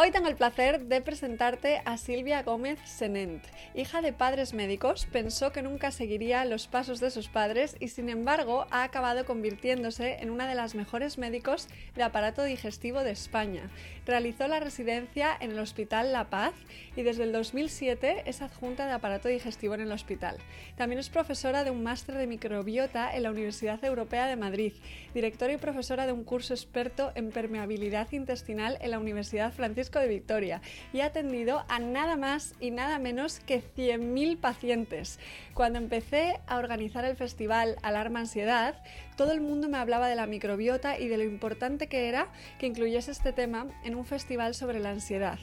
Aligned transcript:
Hoy 0.00 0.12
tengo 0.12 0.28
el 0.28 0.36
placer 0.36 0.84
de 0.84 1.00
presentarte 1.00 1.82
a 1.84 1.96
Silvia 1.96 2.44
Gómez 2.44 2.78
Senent. 2.84 3.42
Hija 3.74 4.00
de 4.00 4.12
padres 4.12 4.54
médicos, 4.54 5.08
pensó 5.10 5.50
que 5.50 5.60
nunca 5.60 5.90
seguiría 5.90 6.44
los 6.44 6.68
pasos 6.68 7.00
de 7.00 7.10
sus 7.10 7.26
padres 7.26 7.74
y 7.80 7.88
sin 7.88 8.08
embargo 8.08 8.68
ha 8.70 8.84
acabado 8.84 9.24
convirtiéndose 9.24 10.18
en 10.20 10.30
una 10.30 10.46
de 10.46 10.54
las 10.54 10.76
mejores 10.76 11.18
médicos 11.18 11.66
de 11.96 12.04
aparato 12.04 12.44
digestivo 12.44 13.02
de 13.02 13.10
España. 13.10 13.70
Realizó 14.06 14.46
la 14.46 14.60
residencia 14.60 15.36
en 15.40 15.50
el 15.50 15.58
Hospital 15.58 16.12
La 16.12 16.30
Paz 16.30 16.54
y 16.94 17.02
desde 17.02 17.24
el 17.24 17.32
2007 17.32 18.22
es 18.26 18.40
adjunta 18.40 18.86
de 18.86 18.92
aparato 18.92 19.26
digestivo 19.26 19.74
en 19.74 19.80
el 19.80 19.90
hospital. 19.90 20.36
También 20.76 21.00
es 21.00 21.10
profesora 21.10 21.64
de 21.64 21.72
un 21.72 21.82
máster 21.82 22.14
de 22.14 22.28
microbiota 22.28 23.16
en 23.16 23.24
la 23.24 23.32
Universidad 23.32 23.84
Europea 23.84 24.28
de 24.28 24.36
Madrid, 24.36 24.74
directora 25.12 25.54
y 25.54 25.56
profesora 25.56 26.06
de 26.06 26.12
un 26.12 26.22
curso 26.22 26.54
experto 26.54 27.10
en 27.16 27.32
permeabilidad 27.32 28.12
intestinal 28.12 28.78
en 28.80 28.92
la 28.92 29.00
Universidad 29.00 29.52
Francisco 29.52 29.87
de 29.96 30.08
Victoria 30.08 30.60
y 30.92 31.00
ha 31.00 31.06
atendido 31.06 31.64
a 31.68 31.78
nada 31.78 32.16
más 32.16 32.54
y 32.60 32.70
nada 32.70 32.98
menos 32.98 33.40
que 33.40 33.62
100.000 33.62 34.38
pacientes. 34.38 35.18
Cuando 35.54 35.78
empecé 35.78 36.40
a 36.46 36.58
organizar 36.58 37.06
el 37.06 37.16
festival 37.16 37.76
Alarma 37.82 38.20
Ansiedad, 38.20 38.82
todo 39.16 39.32
el 39.32 39.40
mundo 39.40 39.68
me 39.68 39.78
hablaba 39.78 40.08
de 40.08 40.16
la 40.16 40.26
microbiota 40.26 40.98
y 40.98 41.08
de 41.08 41.16
lo 41.16 41.24
importante 41.24 41.86
que 41.86 42.08
era 42.08 42.28
que 42.58 42.66
incluyese 42.66 43.10
este 43.10 43.32
tema 43.32 43.66
en 43.84 43.94
un 43.94 44.04
festival 44.04 44.54
sobre 44.54 44.80
la 44.80 44.90
ansiedad. 44.90 45.38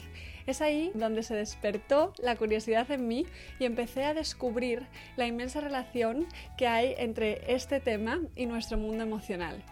Es 0.46 0.62
ahí 0.62 0.92
donde 0.94 1.24
se 1.24 1.34
despertó 1.34 2.12
la 2.18 2.36
curiosidad 2.36 2.88
en 2.90 3.08
mí 3.08 3.26
y 3.58 3.64
empecé 3.64 4.04
a 4.04 4.14
descubrir 4.14 4.86
la 5.16 5.26
inmensa 5.26 5.60
relación 5.60 6.26
que 6.56 6.68
hay 6.68 6.94
entre 6.98 7.52
este 7.52 7.80
tema 7.80 8.20
y 8.36 8.46
nuestro 8.46 8.78
mundo 8.78 9.02
emocional. 9.02 9.62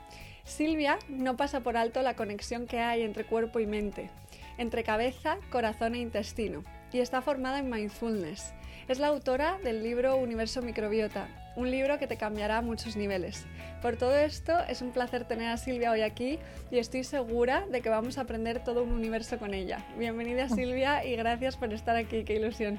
Silvia 0.44 0.98
no 1.08 1.36
pasa 1.36 1.60
por 1.60 1.76
alto 1.76 2.02
la 2.02 2.16
conexión 2.16 2.66
que 2.66 2.80
hay 2.80 3.02
entre 3.02 3.24
cuerpo 3.24 3.60
y 3.60 3.66
mente 3.66 4.10
entre 4.58 4.84
cabeza, 4.84 5.38
corazón 5.50 5.94
e 5.94 5.98
intestino, 5.98 6.62
y 6.92 7.00
está 7.00 7.22
formada 7.22 7.58
en 7.58 7.70
mindfulness. 7.70 8.54
Es 8.88 8.98
la 8.98 9.08
autora 9.08 9.58
del 9.64 9.82
libro 9.82 10.16
Universo 10.16 10.62
Microbiota, 10.62 11.28
un 11.56 11.70
libro 11.70 11.98
que 11.98 12.06
te 12.06 12.16
cambiará 12.16 12.58
a 12.58 12.62
muchos 12.62 12.96
niveles. 12.96 13.46
Por 13.80 13.96
todo 13.96 14.14
esto, 14.14 14.58
es 14.68 14.82
un 14.82 14.92
placer 14.92 15.24
tener 15.24 15.48
a 15.48 15.56
Silvia 15.56 15.90
hoy 15.90 16.02
aquí 16.02 16.38
y 16.70 16.78
estoy 16.78 17.04
segura 17.04 17.66
de 17.70 17.80
que 17.80 17.88
vamos 17.88 18.18
a 18.18 18.22
aprender 18.22 18.62
todo 18.62 18.82
un 18.82 18.92
universo 18.92 19.38
con 19.38 19.54
ella. 19.54 19.84
Bienvenida 19.98 20.48
Silvia 20.48 21.04
y 21.04 21.16
gracias 21.16 21.56
por 21.56 21.72
estar 21.72 21.96
aquí, 21.96 22.24
qué 22.24 22.36
ilusión. 22.36 22.78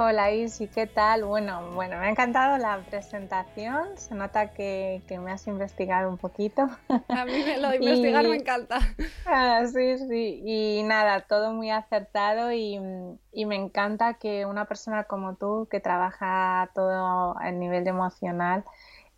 Hola 0.00 0.30
Isi, 0.30 0.68
¿qué 0.68 0.86
tal? 0.86 1.24
Bueno, 1.24 1.72
bueno, 1.74 1.98
me 1.98 2.06
ha 2.06 2.10
encantado 2.10 2.56
la 2.56 2.78
presentación. 2.88 3.98
Se 3.98 4.14
nota 4.14 4.52
que, 4.52 5.02
me 5.20 5.32
has 5.32 5.48
investigado 5.48 6.08
un 6.08 6.18
poquito. 6.18 6.68
A 7.08 7.24
mí 7.24 7.42
lo 7.58 7.68
de 7.70 7.76
investigar 7.78 8.24
me 8.28 8.36
encanta. 8.36 8.78
Ah, 9.26 9.64
sí, 9.66 9.98
sí. 9.98 10.40
Y 10.44 10.84
nada, 10.84 11.22
todo 11.22 11.52
muy 11.52 11.72
acertado 11.72 12.52
y, 12.52 12.78
me 12.78 13.56
encanta 13.56 14.14
que 14.14 14.46
una 14.46 14.66
persona 14.66 15.02
como 15.02 15.34
tú, 15.34 15.66
que 15.68 15.80
trabaja 15.80 16.70
todo 16.76 17.36
a 17.36 17.50
nivel 17.50 17.88
emocional, 17.88 18.62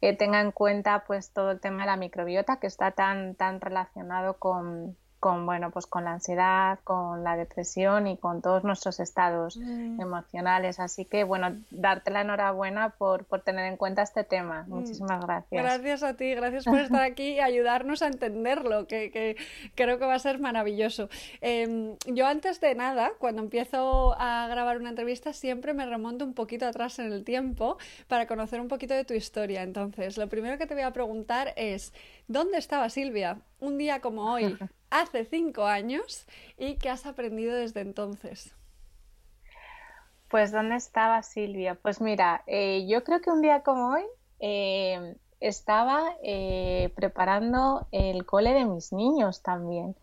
eh, 0.01 0.17
tenga 0.17 0.41
en 0.41 0.51
cuenta 0.51 1.05
pues 1.06 1.31
todo 1.31 1.51
el 1.51 1.61
tema 1.61 1.83
de 1.83 1.89
la 1.89 1.97
microbiota 1.98 2.58
que 2.58 2.69
está 2.69 2.92
tan, 2.92 3.34
tan 3.34 3.61
relacionado 3.61 4.39
con, 4.39 4.96
con 5.20 5.45
bueno 5.45 5.70
pues 5.70 5.86
con 5.86 6.05
la 6.05 6.14
ansiedad 6.14 6.79
con 6.83 7.23
la 7.23 7.36
depresión 7.36 8.07
y 8.07 8.17
con 8.17 8.41
todos 8.41 8.64
nuestros 8.64 8.98
estados 8.98 9.58
mm. 9.58 10.01
emocionales. 10.01 10.81
Así 10.81 11.05
que 11.05 11.25
bueno 11.25 11.57
darte 11.70 12.11
la 12.11 12.23
enhorabuena 12.23 12.91
por, 12.91 13.25
por 13.27 13.42
tener 13.42 13.67
en 13.67 13.77
cuenta 13.77 14.03
este 14.03 14.25
tema. 14.25 14.64
Mm. 14.67 14.70
muchísimas 14.70 15.25
gracias. 15.25 15.63
Gracias 15.63 16.03
a 16.03 16.14
ti 16.14 16.35
gracias 16.35 16.64
por 16.64 16.81
estar 16.81 17.03
aquí 17.03 17.35
y 17.35 17.41
ayudarnos 17.41 18.03
a 18.03 18.07
entenderlo 18.07 18.86
que, 18.86 19.11
que 19.11 19.36
creo 19.75 19.98
que 19.98 20.07
va 20.07 20.14
a 20.14 20.19
ser 20.19 20.39
maravilloso. 20.39 21.11
Em, 21.42 21.97
yo 22.07 22.27
antes 22.27 22.61
de 22.61 22.75
nada 22.75 23.13
cuando 23.19 23.42
empiezo 23.42 24.14
a 24.19 24.48
grabar 24.48 24.79
una 24.79 24.91
entrevista 24.91 25.35
siempre 25.35 25.75
me 25.75 25.85
remonto 25.85 26.25
un 26.25 26.33
poquito 26.33 26.67
atrás 26.67 26.98
en 26.98 27.13
el 27.13 27.25
tiempo 27.25 27.77
para 28.08 28.27
conocer 28.27 28.61
un 28.61 28.69
poquito 28.69 28.95
de 28.95 29.05
tu 29.05 29.13
historia. 29.13 29.63
Entonces 29.63 30.17
lo 30.17 30.29
primero 30.29 30.57
que 30.57 30.67
te 30.67 30.73
voy 30.75 30.85
a 30.85 30.92
preguntar 30.92 31.52
es 31.57 31.92
¿dónde 32.27 32.57
estaba 32.57 32.89
Silvia 32.89 33.39
un 33.61 33.77
día 33.77 34.01
como 34.01 34.33
hoy 34.33 34.57
hace 34.90 35.24
cinco 35.24 35.64
años 35.64 36.27
y 36.58 36.77
qué 36.77 36.90
has 36.90 37.06
aprendido 37.06 37.55
desde 37.55 37.80
entonces. 37.80 38.55
Pues 40.28 40.52
¿dónde 40.52 40.77
estaba 40.77 41.23
Silvia? 41.23 41.74
Pues 41.74 42.01
mira, 42.01 42.45
eh, 42.46 42.86
yo 42.86 43.02
creo 43.02 43.20
que 43.20 43.30
un 43.30 43.42
día 43.42 43.62
como 43.62 43.95
hoy 43.95 44.05
eh, 44.39 45.17
estaba 45.40 46.14
eh, 46.23 46.92
preparando 46.95 47.89
el 47.90 48.24
cole 48.27 48.52
de 48.52 48.64
mis 48.64 48.92
niños 48.92 49.42
también. 49.42 49.96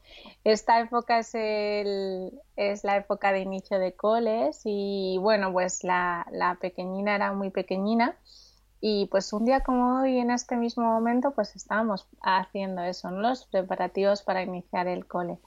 Esta 0.43 0.81
época 0.81 1.19
es, 1.19 1.33
es 1.33 2.83
la 2.83 2.97
época 2.97 3.31
de 3.31 3.39
inicio 3.39 3.79
de 3.79 3.93
coles 3.93 4.61
y 4.65 5.17
bueno, 5.21 5.53
pues 5.53 5.85
la, 5.85 6.27
la 6.31 6.55
pequeñina 6.55 7.15
era 7.15 7.31
muy 7.31 7.49
pequeñina 7.49 8.17
y 8.79 9.07
pues 9.07 9.33
un 9.33 9.45
día 9.45 9.61
como 9.61 10.01
hoy, 10.01 10.19
en 10.19 10.29
este 10.29 10.55
mismo 10.55 10.83
momento, 10.83 11.31
pues 11.31 11.55
estábamos 11.55 12.07
haciendo 12.21 12.83
eso, 12.83 13.09
los 13.09 13.45
preparativos 13.45 14.21
para 14.21 14.43
iniciar 14.43 14.87
el 14.87 15.07
cole. 15.07 15.39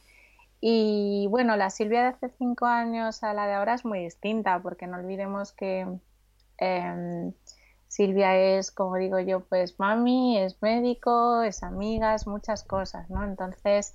Y 0.60 1.26
bueno, 1.30 1.56
la 1.56 1.70
Silvia 1.70 2.02
de 2.02 2.08
hace 2.08 2.28
cinco 2.38 2.66
años 2.66 3.22
a 3.22 3.32
la 3.32 3.46
de 3.46 3.54
ahora 3.54 3.74
es 3.74 3.84
muy 3.84 4.00
distinta, 4.00 4.60
porque 4.62 4.86
no 4.86 4.98
olvidemos 4.98 5.52
que 5.52 5.86
em, 6.58 7.32
Silvia 7.88 8.36
es, 8.36 8.70
como 8.72 8.96
digo 8.96 9.18
yo, 9.20 9.40
pues 9.40 9.78
mami, 9.78 10.38
es 10.38 10.60
médico, 10.60 11.42
es 11.42 11.62
amiga, 11.62 12.14
es 12.14 12.26
muchas 12.26 12.64
cosas, 12.64 13.08
¿no? 13.10 13.24
Entonces, 13.24 13.94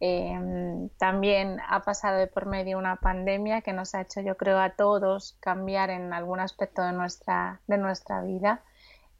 em, 0.00 0.88
también 0.98 1.58
ha 1.68 1.82
pasado 1.82 2.18
de 2.18 2.26
por 2.26 2.46
medio 2.46 2.78
una 2.78 2.96
pandemia 2.96 3.62
que 3.62 3.72
nos 3.72 3.94
ha 3.94 4.02
hecho, 4.02 4.20
yo 4.20 4.36
creo, 4.36 4.58
a 4.60 4.70
todos 4.70 5.36
cambiar 5.40 5.90
en 5.90 6.12
algún 6.12 6.40
aspecto 6.40 6.82
de 6.82 6.92
nuestra, 6.92 7.60
de 7.68 7.78
nuestra 7.78 8.22
vida 8.22 8.62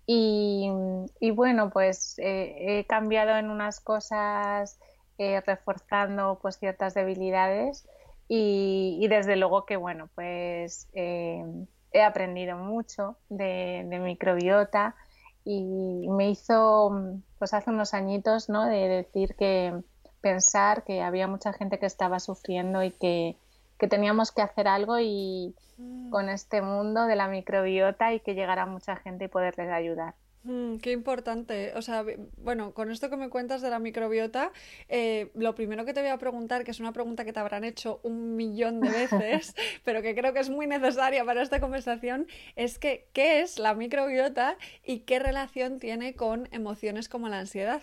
y, 0.07 1.31
bueno, 1.31 1.71
pues 1.71 2.19
eh, 2.19 2.81
he 2.81 2.87
cambiado 2.87 3.37
en 3.37 3.51
unas 3.51 3.81
cosas 3.81 4.79
eh, 5.19 5.41
reforzando 5.47 6.39
pues 6.43 6.59
ciertas 6.59 6.95
debilidades 6.95 7.87
y, 8.29 9.07
desde 9.09 9.37
luego 9.37 9.67
que 9.67 9.77
bueno, 9.77 10.09
pues 10.15 10.89
eh, 10.95 11.45
he 11.93 12.03
aprendido 12.03 12.57
mucho 12.57 13.17
de, 13.29 13.85
microbiota 14.03 14.97
y 15.45 16.09
me 16.09 16.31
hizo 16.31 17.21
pues 17.39 17.53
hace 17.53 17.71
unos 17.71 17.95
añitos 17.95 18.49
¿no? 18.49 18.67
de 18.67 18.89
decir 18.89 19.35
que 19.35 19.75
pensar 20.21 20.85
que 20.85 21.03
había 21.03 21.27
mucha 21.27 21.53
gente 21.53 21.79
que 21.79 21.87
estaba 21.87 22.21
sufriendo 22.21 22.83
y 22.83 22.91
que, 22.93 23.37
que 23.83 23.89
teníamos 23.89 24.31
que 24.31 24.43
hacer 24.43 24.69
algo 24.69 25.01
y 25.01 25.57
mm. 25.77 26.11
con 26.11 26.29
este 26.29 26.63
mundo 26.63 27.07
de 27.07 27.17
la 27.17 27.27
microbiota 27.27 28.15
y 28.15 28.21
que 28.21 28.37
llegara 28.37 28.65
mucha 28.65 28.95
gente 28.95 29.25
y 29.25 29.29
poderles 29.29 29.73
ayudar. 29.73 30.15
Mm, 30.45 30.77
qué 30.77 30.93
importante. 30.93 31.73
O 31.75 31.83
sea, 31.83 32.05
bueno, 32.37 32.75
con 32.75 32.93
esto 32.93 33.11
que 33.11 33.17
me 33.17 33.29
cuentas 33.29 33.61
de 33.61 33.71
la 33.71 33.81
microbiota, 33.81 34.53
eh, 34.89 35.33
lo 35.35 35.57
primero 35.57 35.85
que 35.85 35.93
te 35.93 36.01
voy 36.01 36.11
a 36.11 36.19
preguntar, 36.19 36.63
que 36.63 36.71
es 36.71 36.79
una 36.79 36.93
pregunta 36.93 37.25
que 37.25 37.33
te 37.33 37.41
habrán 37.41 37.65
hecho 37.65 37.99
un 38.05 38.37
millón 38.37 38.79
de 38.79 38.91
veces, 38.91 39.57
pero 39.85 40.01
que 40.01 40.15
creo 40.15 40.33
que 40.33 40.39
es 40.39 40.49
muy 40.49 40.69
necesaria 40.69 41.25
para 41.25 41.43
esta 41.43 41.59
conversación, 41.59 42.29
es 42.55 42.79
que, 42.79 43.09
¿qué 43.13 43.41
es 43.41 43.59
la 43.59 43.75
microbiota 43.75 44.59
y 44.85 45.01
qué 45.01 45.19
relación 45.19 45.81
tiene 45.81 46.15
con 46.15 46.49
emociones 46.53 47.09
como 47.09 47.29
la 47.29 47.41
ansiedad? 47.41 47.83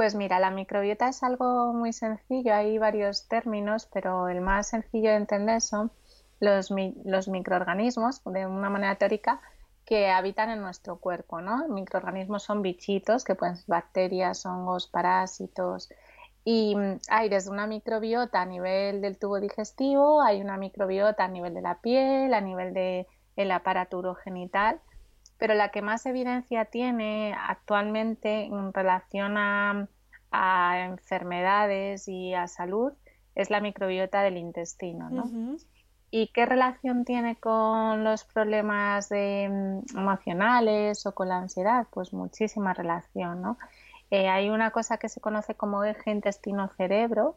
Pues 0.00 0.14
mira, 0.14 0.40
la 0.40 0.50
microbiota 0.50 1.10
es 1.10 1.22
algo 1.22 1.74
muy 1.74 1.92
sencillo, 1.92 2.54
hay 2.54 2.78
varios 2.78 3.28
términos, 3.28 3.86
pero 3.92 4.30
el 4.30 4.40
más 4.40 4.70
sencillo 4.70 5.10
de 5.10 5.16
entender 5.16 5.60
son 5.60 5.92
los, 6.40 6.70
los 7.04 7.28
microorganismos, 7.28 8.22
de 8.24 8.46
una 8.46 8.70
manera 8.70 8.94
teórica, 8.94 9.42
que 9.84 10.08
habitan 10.08 10.48
en 10.48 10.62
nuestro 10.62 11.00
cuerpo, 11.00 11.42
¿no? 11.42 11.68
Microorganismos 11.68 12.44
son 12.44 12.62
bichitos, 12.62 13.24
que 13.24 13.34
pueden 13.34 13.56
ser 13.56 13.66
bacterias, 13.68 14.46
hongos, 14.46 14.86
parásitos. 14.86 15.90
Y 16.46 16.76
mm, 16.76 17.00
hay 17.10 17.28
desde 17.28 17.50
una 17.50 17.66
microbiota 17.66 18.40
a 18.40 18.46
nivel 18.46 19.02
del 19.02 19.18
tubo 19.18 19.38
digestivo, 19.38 20.22
hay 20.22 20.40
una 20.40 20.56
microbiota 20.56 21.24
a 21.24 21.28
nivel 21.28 21.52
de 21.52 21.60
la 21.60 21.78
piel, 21.82 22.32
a 22.32 22.40
nivel 22.40 22.72
del 22.72 23.50
aparato 23.50 23.98
urogenital 23.98 24.80
pero 25.40 25.54
la 25.54 25.70
que 25.70 25.80
más 25.80 26.04
evidencia 26.04 26.66
tiene 26.66 27.34
actualmente 27.34 28.44
en 28.44 28.72
relación 28.72 29.36
a, 29.36 29.88
enfermedades 30.32 32.06
y 32.06 32.34
a 32.34 32.46
salud 32.46 32.92
es 33.34 33.50
la 33.50 33.60
microbiota 33.60 34.22
del 34.22 34.36
intestino. 34.36 35.10
¿Y 36.12 36.28
qué 36.28 36.46
relación 36.46 37.04
tiene 37.04 37.36
con 37.36 38.04
los 38.04 38.24
problemas 38.24 39.10
mm, 39.10 39.96
emocionales 39.96 41.06
o 41.06 41.14
con 41.14 41.28
la 41.28 41.38
ansiedad? 41.38 41.86
Pues 41.90 42.12
muchísima 42.12 42.74
relación, 42.74 43.42
¿no? 43.42 43.58
Eh, 44.10 44.28
hay 44.28 44.50
una 44.50 44.72
cosa 44.72 44.98
que 44.98 45.08
se 45.08 45.20
conoce 45.20 45.54
como 45.54 45.84
eje 45.84 46.10
intestino-cerebro, 46.10 47.36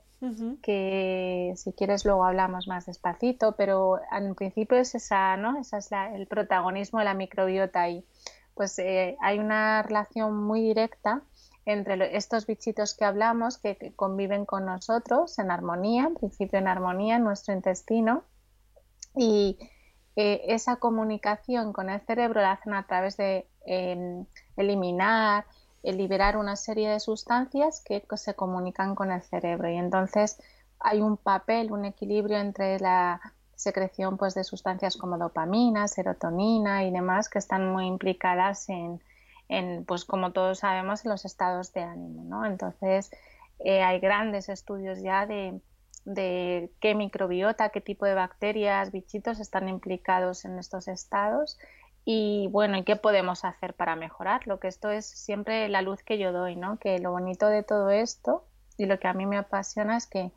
que 0.63 1.53
si 1.57 1.73
quieres 1.73 2.05
luego 2.05 2.23
hablamos 2.23 2.65
más 2.67 2.85
despacito, 2.85 3.55
pero 3.57 3.99
en 4.11 4.35
principio 4.35 4.77
es 4.77 4.95
esa, 4.95 5.35
¿no? 5.35 5.59
Esa 5.59 5.79
es 5.79 5.91
el 5.91 6.27
protagonismo 6.27 6.99
de 6.99 7.05
la 7.05 7.13
microbiota 7.13 7.81
ahí. 7.81 8.05
Pues 8.55 8.79
eh, 8.79 9.17
hay 9.21 9.37
una 9.37 9.83
relación 9.83 10.41
muy 10.43 10.61
directa 10.61 11.21
entre 11.65 12.15
estos 12.15 12.47
bichitos 12.47 12.95
que 12.95 13.05
hablamos 13.05 13.57
que, 13.57 13.93
conviven 13.95 14.45
con 14.45 14.65
nosotros 14.65 15.37
en 15.39 15.51
armonía, 15.51 16.05
en 16.05 16.15
principio 16.15 16.57
en 16.57 16.69
armonía 16.69 17.17
en 17.17 17.23
nuestro 17.25 17.53
intestino 17.53 18.23
y 19.15 19.59
eh, 20.15 20.41
esa 20.47 20.77
comunicación 20.77 21.73
con 21.73 21.89
el 21.89 21.99
cerebro 22.01 22.41
la 22.41 22.53
hacen 22.53 22.73
a 22.73 22.87
través 22.87 23.17
de 23.17 23.47
eliminar, 24.55 25.45
liberar 25.91 26.37
una 26.37 26.55
serie 26.55 26.89
de 26.89 26.99
sustancias 26.99 27.81
que 27.81 28.01
se 28.15 28.35
comunican 28.35 28.95
con 28.95 29.11
el 29.11 29.21
cerebro 29.21 29.69
y 29.69 29.75
entonces 29.75 30.41
hay 30.79 31.01
un 31.01 31.17
papel, 31.17 31.71
un 31.71 31.85
equilibrio 31.85 32.37
entre 32.37 32.79
la 32.79 33.19
secreción 33.55 34.17
pues, 34.17 34.33
de 34.35 34.43
sustancias 34.43 34.97
como 34.97 35.17
dopamina, 35.17 35.87
serotonina 35.87 36.83
y 36.83 36.91
demás 36.91 37.29
que 37.29 37.39
están 37.39 37.71
muy 37.71 37.87
implicadas 37.87 38.69
en, 38.69 39.01
en, 39.47 39.85
pues 39.85 40.05
como 40.05 40.31
todos 40.31 40.59
sabemos, 40.59 41.05
en 41.05 41.11
los 41.11 41.25
estados 41.25 41.73
de 41.73 41.83
ánimo. 41.83 42.23
¿no? 42.25 42.45
Entonces, 42.45 43.11
eh, 43.59 43.81
hay 43.81 43.99
grandes 43.99 44.49
estudios 44.49 45.01
ya 45.01 45.25
de, 45.25 45.61
de, 46.05 46.71
qué 46.81 46.95
microbiota, 46.95 47.69
qué 47.69 47.79
tipo 47.79 48.05
de 48.05 48.13
bacterias, 48.13 48.91
bichitos 48.91 49.39
están 49.39 49.69
implicados 49.69 50.43
en 50.43 50.59
estos 50.59 50.87
estados 50.87 51.57
y 52.05 52.47
bueno, 52.51 52.77
¿y 52.77 52.83
qué 52.83 52.95
podemos 52.95 53.45
hacer 53.45 53.73
para 53.73 53.95
mejorarlo? 53.95 54.59
Que 54.59 54.67
esto 54.67 54.89
es 54.89 55.05
siempre 55.05 55.69
la 55.69 55.81
luz 55.81 56.03
que 56.03 56.17
yo 56.17 56.31
doy, 56.31 56.55
¿no? 56.55 56.77
Que 56.77 56.99
lo 56.99 57.11
bonito 57.11 57.47
de 57.47 57.63
todo 57.63 57.89
esto 57.89 58.45
y 58.77 58.85
lo 58.85 58.99
que 58.99 59.07
a 59.07 59.13
mí 59.13 59.25
me 59.25 59.37
apasiona 59.37 59.97
es 59.97 60.07
que, 60.07 60.31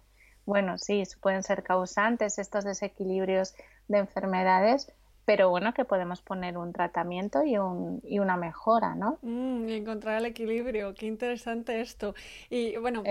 bueno, 0.45 0.79
sí, 0.79 1.03
pueden 1.21 1.43
ser 1.43 1.63
causantes 1.63 2.39
estos 2.39 2.65
desequilibrios 2.65 3.55
de 3.89 3.99
enfermedades, 3.99 4.93
pero 5.25 5.51
bueno, 5.51 5.75
que 5.75 5.85
podemos 5.85 6.23
poner 6.23 6.57
un 6.57 6.73
tratamiento 6.73 7.43
y, 7.43 7.59
un, 7.59 8.01
y 8.05 8.21
una 8.21 8.37
mejora, 8.37 8.95
¿no? 8.95 9.19
Mm, 9.23 9.69
y 9.69 9.73
encontrar 9.75 10.19
el 10.19 10.27
equilibrio, 10.27 10.95
qué 10.95 11.07
interesante 11.07 11.81
esto. 11.81 12.15
Y 12.49 12.77
bueno, 12.77 13.03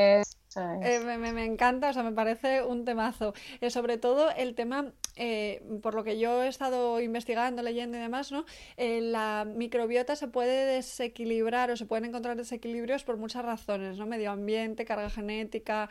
eh, 0.56 1.18
me, 1.18 1.46
encanta, 1.46 1.90
o 1.90 1.94
sea, 1.94 2.04
me 2.04 2.12
parece 2.12 2.64
un 2.64 2.86
temazo. 2.86 3.34
Eh, 3.62 3.70
sobre 3.70 3.98
todo 3.98 4.32
el 4.32 4.56
tema, 4.56 4.94
eh, 5.16 5.62
por 5.82 5.96
lo 5.96 6.04
que 6.04 6.18
yo 6.18 6.44
he 6.44 6.48
estado 6.48 7.02
investigando, 7.02 7.62
leyendo 7.62 7.98
y 7.98 8.02
demás, 8.02 8.32
¿no? 8.32 8.46
la 8.78 9.46
microbiota 9.46 10.16
se 10.16 10.28
puede 10.28 10.66
desequilibrar 10.66 11.72
o 11.72 11.78
se 11.78 11.86
pueden 11.86 12.06
encontrar 12.06 12.38
desequilibrios 12.38 13.04
por 13.04 13.18
muchas 13.18 13.44
razones, 13.44 13.98
¿no? 13.98 14.06
Medio 14.06 14.32
ambiente, 14.32 14.86
carga 14.86 15.10
genética, 15.10 15.90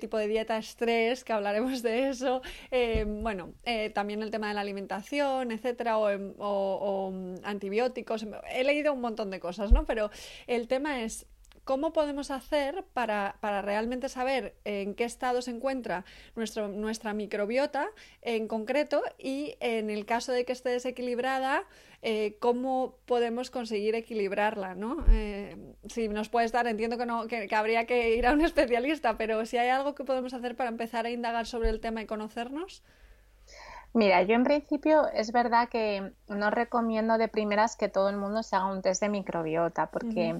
tipo 0.00 0.18
de 0.18 0.28
dieta, 0.28 0.56
estrés, 0.58 1.24
que 1.24 1.32
hablaremos 1.32 1.82
de 1.82 2.08
eso. 2.08 2.42
bueno, 3.06 3.52
también 3.94 4.22
el 4.22 4.30
tema 4.30 4.48
de 4.48 4.54
la 4.54 4.60
alimentación, 4.60 5.52
etcétera, 5.52 5.98
o, 5.98 6.10
em, 6.10 6.34
o 6.38 7.10
mm, 7.12 7.44
antibióticos. 7.44 8.26
He 8.50 8.64
leído 8.64 8.92
un 8.92 9.00
montón 9.00 9.30
de 9.30 9.40
cosas, 9.40 9.72
¿no? 9.72 9.84
Pero 9.84 10.10
el 10.46 10.68
tema 10.68 11.02
es 11.02 11.26
¿Cómo 11.66 11.92
podemos 11.92 12.30
hacer 12.30 12.84
para, 12.92 13.34
realmente 13.42 14.08
saber 14.08 14.54
en 14.64 14.94
qué 14.94 15.02
estado 15.02 15.42
se 15.42 15.50
encuentra 15.50 16.04
nuestro, 16.36 16.68
nuestra 16.68 17.12
microbiota 17.12 17.88
en 18.22 18.46
concreto 18.46 19.02
y 19.18 19.56
en 19.58 19.90
el 19.90 20.06
caso 20.06 20.30
de 20.30 20.44
que 20.44 20.52
esté 20.52 20.68
desequilibrada, 20.68 21.64
eh, 22.02 22.36
cómo 22.38 22.98
podemos 23.04 23.50
conseguir 23.50 23.96
equilibrarla? 23.96 24.76
¿no? 24.76 25.04
Eh, 25.10 25.74
si 25.88 26.06
nos 26.06 26.28
puedes 26.28 26.52
dar, 26.52 26.68
entiendo 26.68 26.98
que, 26.98 27.06
no, 27.06 27.26
que, 27.26 27.48
habría 27.52 27.84
que 27.84 28.14
ir 28.14 28.28
a 28.28 28.32
un 28.32 28.40
especialista, 28.44 29.18
pero 29.18 29.44
si 29.44 29.58
hay 29.58 29.70
algo 29.70 29.96
que 29.96 30.04
podemos 30.04 30.34
hacer 30.34 30.54
para 30.54 30.70
empezar 30.70 31.04
a 31.04 31.10
indagar 31.10 31.46
sobre 31.46 31.70
el 31.70 31.80
tema 31.80 32.00
y 32.00 32.06
conocernos. 32.06 32.84
Mira, 33.92 34.22
yo 34.22 34.36
en 34.36 34.44
principio 34.44 35.08
es 35.12 35.32
verdad 35.32 35.68
que 35.68 36.12
no 36.28 36.48
recomiendo 36.52 37.18
de 37.18 37.26
primeras 37.26 37.74
que 37.74 37.88
todo 37.88 38.08
el 38.08 38.18
mundo 38.18 38.44
se 38.44 38.54
haga 38.54 38.66
un 38.66 38.82
test 38.82 39.02
de 39.02 39.08
microbiota, 39.08 39.90
porque... 39.90 40.36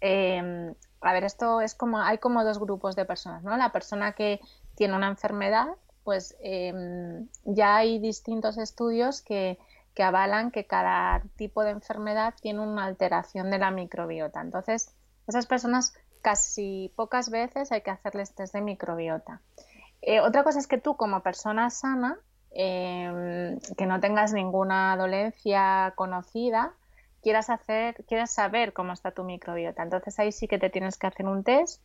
Em, 0.00 0.74
a 1.00 1.12
ver, 1.12 1.24
esto 1.24 1.60
es 1.60 1.74
como, 1.74 2.00
hay 2.00 2.18
como 2.18 2.44
dos 2.44 2.58
grupos 2.58 2.96
de 2.96 3.04
personas, 3.04 3.42
¿no? 3.42 3.56
La 3.56 3.72
persona 3.72 4.12
que 4.12 4.40
tiene 4.74 4.94
una 4.94 5.08
enfermedad, 5.08 5.66
pues 6.04 6.36
em, 6.40 7.28
ya 7.44 7.76
hay 7.76 7.98
distintos 7.98 8.58
estudios 8.58 9.22
que, 9.22 9.58
que, 9.94 10.02
avalan 10.02 10.50
que 10.50 10.66
cada 10.66 11.22
tipo 11.36 11.64
de 11.64 11.70
enfermedad 11.70 12.34
tiene 12.40 12.60
una 12.60 12.84
alteración 12.84 13.50
de 13.50 13.58
la 13.58 13.70
microbiota. 13.70 14.40
Entonces, 14.40 14.94
esas 15.26 15.46
personas 15.46 15.94
casi 16.22 16.92
pocas 16.96 17.30
veces 17.30 17.72
hay 17.72 17.82
que 17.82 17.90
hacerles 17.90 18.34
test 18.34 18.54
de 18.54 18.60
microbiota. 18.60 19.40
Eh, 20.02 20.20
otra 20.20 20.44
cosa 20.44 20.58
es 20.58 20.66
que 20.66 20.78
tú 20.78 20.96
como 20.96 21.22
persona 21.22 21.70
sana, 21.70 22.18
em, 22.50 23.58
que 23.76 23.86
no 23.86 24.00
tengas 24.00 24.32
ninguna 24.32 24.96
dolencia 24.96 25.92
conocida, 25.96 26.72
quieras 27.22 27.50
hacer, 27.50 28.04
quieras 28.06 28.30
saber 28.30 28.72
cómo 28.72 28.92
está 28.92 29.10
tu 29.12 29.24
microbiota. 29.24 29.82
Entonces 29.82 30.18
ahí 30.18 30.32
sí 30.32 30.48
que 30.48 30.58
te 30.58 30.70
tienes 30.70 30.96
que 30.98 31.06
hacer 31.06 31.26
un 31.26 31.44
test 31.44 31.82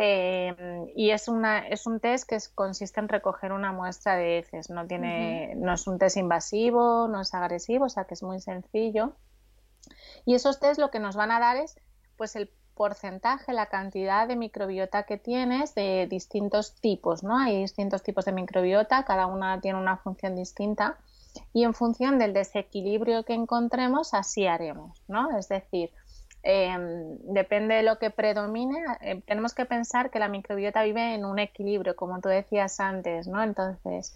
eh, 0.00 0.92
y 0.94 1.10
es, 1.10 1.26
una, 1.26 1.66
es 1.66 1.86
un 1.86 1.98
test 1.98 2.28
que 2.28 2.38
consiste 2.54 3.00
en 3.00 3.08
recoger 3.08 3.52
una 3.52 3.72
muestra 3.72 4.16
de 4.16 4.38
heces. 4.38 4.70
No, 4.70 4.86
tiene, 4.86 5.54
no 5.56 5.74
es 5.74 5.86
un 5.86 5.98
test 5.98 6.16
invasivo, 6.16 7.08
no 7.08 7.20
es 7.20 7.34
agresivo, 7.34 7.86
o 7.86 7.88
sea 7.88 8.04
que 8.04 8.14
es 8.14 8.22
muy 8.22 8.40
sencillo. 8.40 9.16
Y 10.24 10.34
esos 10.34 10.60
test 10.60 10.78
lo 10.78 10.90
que 10.90 11.00
nos 11.00 11.16
van 11.16 11.30
a 11.30 11.40
dar 11.40 11.56
es 11.56 11.80
pues 12.16 12.36
el 12.36 12.50
porcentaje, 12.74 13.52
la 13.52 13.66
cantidad 13.66 14.28
de 14.28 14.36
microbiota 14.36 15.02
que 15.02 15.16
tienes 15.16 15.74
de 15.74 16.06
distintos 16.08 16.76
tipos, 16.80 17.24
¿no? 17.24 17.36
Hay 17.36 17.62
distintos 17.62 18.04
tipos 18.04 18.24
de 18.24 18.30
microbiota, 18.32 19.04
cada 19.04 19.26
una 19.26 19.60
tiene 19.60 19.80
una 19.80 19.96
función 19.96 20.36
distinta 20.36 20.96
y 21.52 21.64
en 21.64 21.74
función 21.74 22.18
del 22.18 22.32
desequilibrio 22.32 23.24
que 23.24 23.34
encontremos, 23.34 24.14
así 24.14 24.46
haremos, 24.46 25.02
¿no? 25.08 25.36
Es 25.38 25.48
decir, 25.48 25.90
em, 26.42 27.18
depende 27.22 27.74
de 27.74 27.82
lo 27.82 27.98
que 27.98 28.10
predomine, 28.10 28.82
eh, 29.00 29.22
tenemos 29.26 29.54
que 29.54 29.64
pensar 29.64 30.10
que 30.10 30.18
la 30.18 30.28
microbiota 30.28 30.82
vive 30.82 31.14
en 31.14 31.24
un 31.24 31.38
equilibrio, 31.38 31.96
como 31.96 32.20
tú 32.20 32.28
decías 32.28 32.80
antes, 32.80 33.26
¿no? 33.26 33.42
Entonces, 33.42 34.14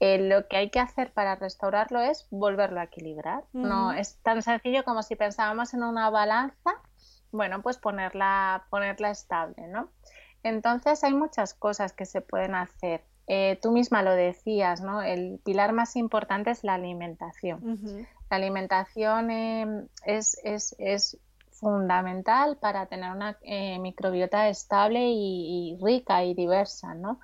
eh, 0.00 0.18
lo 0.18 0.48
que 0.48 0.56
hay 0.56 0.70
que 0.70 0.80
hacer 0.80 1.12
para 1.12 1.36
restaurarlo 1.36 2.00
es 2.00 2.26
volverlo 2.30 2.80
a 2.80 2.84
equilibrar. 2.84 3.44
No 3.52 3.92
es 3.92 4.16
tan 4.22 4.42
sencillo 4.42 4.84
como 4.84 5.02
si 5.02 5.16
pensábamos 5.16 5.72
en 5.72 5.82
una 5.82 6.10
balanza, 6.10 6.72
bueno, 7.32 7.62
pues 7.62 7.78
ponerla, 7.78 8.66
ponerla 8.70 9.10
estable, 9.10 9.66
¿no? 9.68 9.88
Entonces 10.42 11.02
hay 11.04 11.14
muchas 11.14 11.54
cosas 11.54 11.92
que 11.92 12.06
se 12.06 12.20
pueden 12.20 12.54
hacer. 12.54 13.02
Eh, 13.26 13.58
tú 13.62 13.72
misma 13.72 14.02
lo 14.02 14.12
decías, 14.12 14.80
¿no? 14.82 15.00
El 15.00 15.40
pilar 15.44 15.72
más 15.72 15.96
importante 15.96 16.50
es 16.50 16.62
la 16.62 16.74
alimentación. 16.74 18.06
La 18.30 18.36
alimentación 18.36 19.30
em, 19.30 19.86
es, 20.04 21.18
fundamental 21.50 22.58
para 22.58 22.86
tener 22.86 23.10
una 23.12 23.38
eh, 23.42 23.78
microbiota 23.78 24.48
estable 24.48 25.00
y, 25.02 25.78
rica 25.80 26.24
y 26.24 26.34
diversa, 26.34 26.94
¿no? 26.94 27.20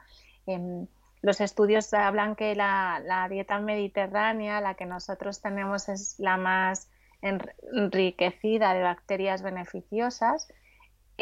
Em, 0.46 0.86
los 1.20 1.42
estudios 1.42 1.92
hablan 1.92 2.34
que 2.34 2.54
la, 2.54 3.02
la, 3.04 3.28
dieta 3.28 3.58
mediterránea, 3.58 4.62
la 4.62 4.74
que 4.74 4.86
nosotros 4.86 5.42
tenemos, 5.42 5.90
es 5.90 6.18
la 6.18 6.38
más 6.38 6.88
enriquecida 7.20 8.72
de 8.72 8.82
bacterias 8.82 9.42
beneficiosas 9.42 10.48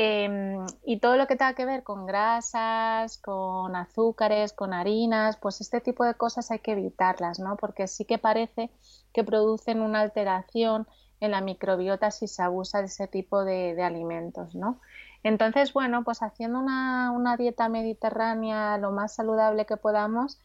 Em, 0.00 0.64
y 0.84 1.00
todo 1.00 1.16
lo 1.16 1.26
que 1.26 1.34
tenga 1.34 1.54
que 1.54 1.64
ver 1.66 1.82
con 1.82 2.06
grasas, 2.06 3.18
con 3.18 3.74
azúcares, 3.74 4.52
con 4.52 4.72
harinas, 4.72 5.36
pues 5.38 5.60
este 5.60 5.80
tipo 5.80 6.04
de 6.04 6.14
cosas 6.14 6.52
hay 6.52 6.60
que 6.60 6.70
evitarlas, 6.70 7.40
¿no? 7.40 7.56
Porque 7.56 7.88
sí 7.88 8.04
que 8.04 8.16
parece 8.16 8.70
que 9.12 9.24
producen 9.24 9.80
una 9.80 9.98
alteración 9.98 10.86
en 11.18 11.32
la 11.32 11.40
microbiota 11.40 12.12
si 12.12 12.28
se 12.28 12.44
abusa 12.44 12.78
de 12.78 12.86
ese 12.86 13.08
tipo 13.08 13.44
de, 13.44 13.82
alimentos, 13.82 14.54
¿no? 14.54 14.80
Entonces, 15.24 15.72
bueno, 15.72 16.04
pues 16.04 16.22
haciendo 16.22 16.60
una, 16.60 17.36
dieta 17.36 17.68
mediterránea 17.68 18.78
lo 18.78 18.92
más 18.92 19.16
saludable 19.16 19.66
que 19.66 19.76
podamos, 19.76 20.38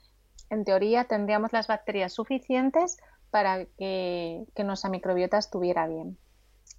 en 0.50 0.66
teoría 0.66 1.04
tendríamos 1.06 1.54
las 1.54 1.68
bacterias 1.68 2.14
suficientes 2.14 2.98
para 3.30 3.66
que 3.78 4.48
nuestra 4.66 4.90
microbiota 4.90 5.38
estuviera 5.38 5.86
bien. 5.88 6.18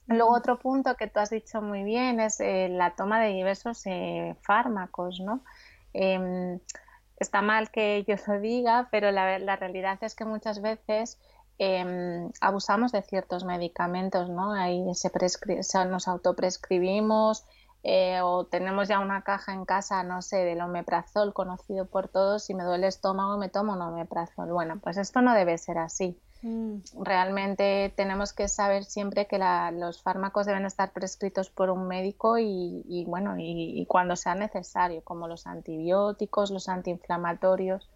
Luego 0.07 0.33
otro 0.33 0.59
punto 0.59 0.97
que 0.97 1.07
tú 1.07 1.21
has 1.21 1.31
dicho 1.31 1.63
muy 1.63 1.83
bien 1.83 2.21
es 2.21 2.41
eh, 2.41 2.69
la 2.71 2.95
toma 2.95 3.21
de 3.21 3.29
diversos 3.29 3.87
eh, 3.87 4.37
fármacos, 4.43 5.21
¿no? 5.21 5.43
Em, 5.95 6.61
está 7.19 7.41
mal 7.41 7.71
que 7.71 8.05
yo 8.07 8.17
lo 8.27 8.41
diga, 8.41 8.89
pero 8.91 9.11
la, 9.13 9.57
realidad 9.57 9.99
es 10.03 10.15
que 10.15 10.25
muchas 10.25 10.61
veces 10.61 11.19
em, 11.59 12.31
abusamos 12.41 12.93
de 12.93 13.03
ciertos 13.03 13.45
medicamentos, 13.45 14.29
¿no? 14.29 14.53
Ahí 14.53 14.85
se, 14.95 15.11
nos 15.87 16.09
autoprescribimos 16.09 17.45
eh, 17.83 18.21
o 18.23 18.45
tenemos 18.47 18.89
ya 18.89 18.99
una 18.99 19.23
caja 19.23 19.53
en 19.55 19.65
casa, 19.65 20.03
no 20.03 20.21
sé, 20.23 20.39
del 20.39 20.61
omeprazol 20.61 21.33
conocido 21.33 21.87
por 21.87 22.09
todos, 22.09 22.45
si 22.45 22.55
me 22.55 22.65
duele 22.65 22.87
el 22.87 22.89
estómago 22.89 23.39
me 23.39 23.49
tomo 23.49 23.73
un 23.75 23.83
omeprazol. 23.83 24.53
Bueno, 24.53 24.81
pues 24.83 24.97
esto 24.97 25.23
no 25.23 25.35
debe 25.35 25.57
ser 25.59 25.79
así. 25.79 26.19
Mm. 26.45 26.83
Realmente 27.01 27.95
tenemos 27.97 28.35
que 28.35 28.49
saber 28.49 28.85
siempre 28.85 29.27
que 29.27 29.39
los 29.73 30.03
fármacos 30.03 30.45
deben 30.45 30.67
estar 30.67 30.93
prescritos 30.93 31.49
por 31.49 31.71
un 31.71 31.89
médico 31.89 32.37
y, 32.39 33.05
bueno, 33.09 33.37
y, 33.39 33.87
cuando 33.87 34.15
sea 34.15 34.35
necesario, 34.35 35.03
como 35.03 35.27
los 35.27 35.47
antibióticos, 35.47 36.51
los 36.51 36.69
antiinflamatorios. 36.69 37.89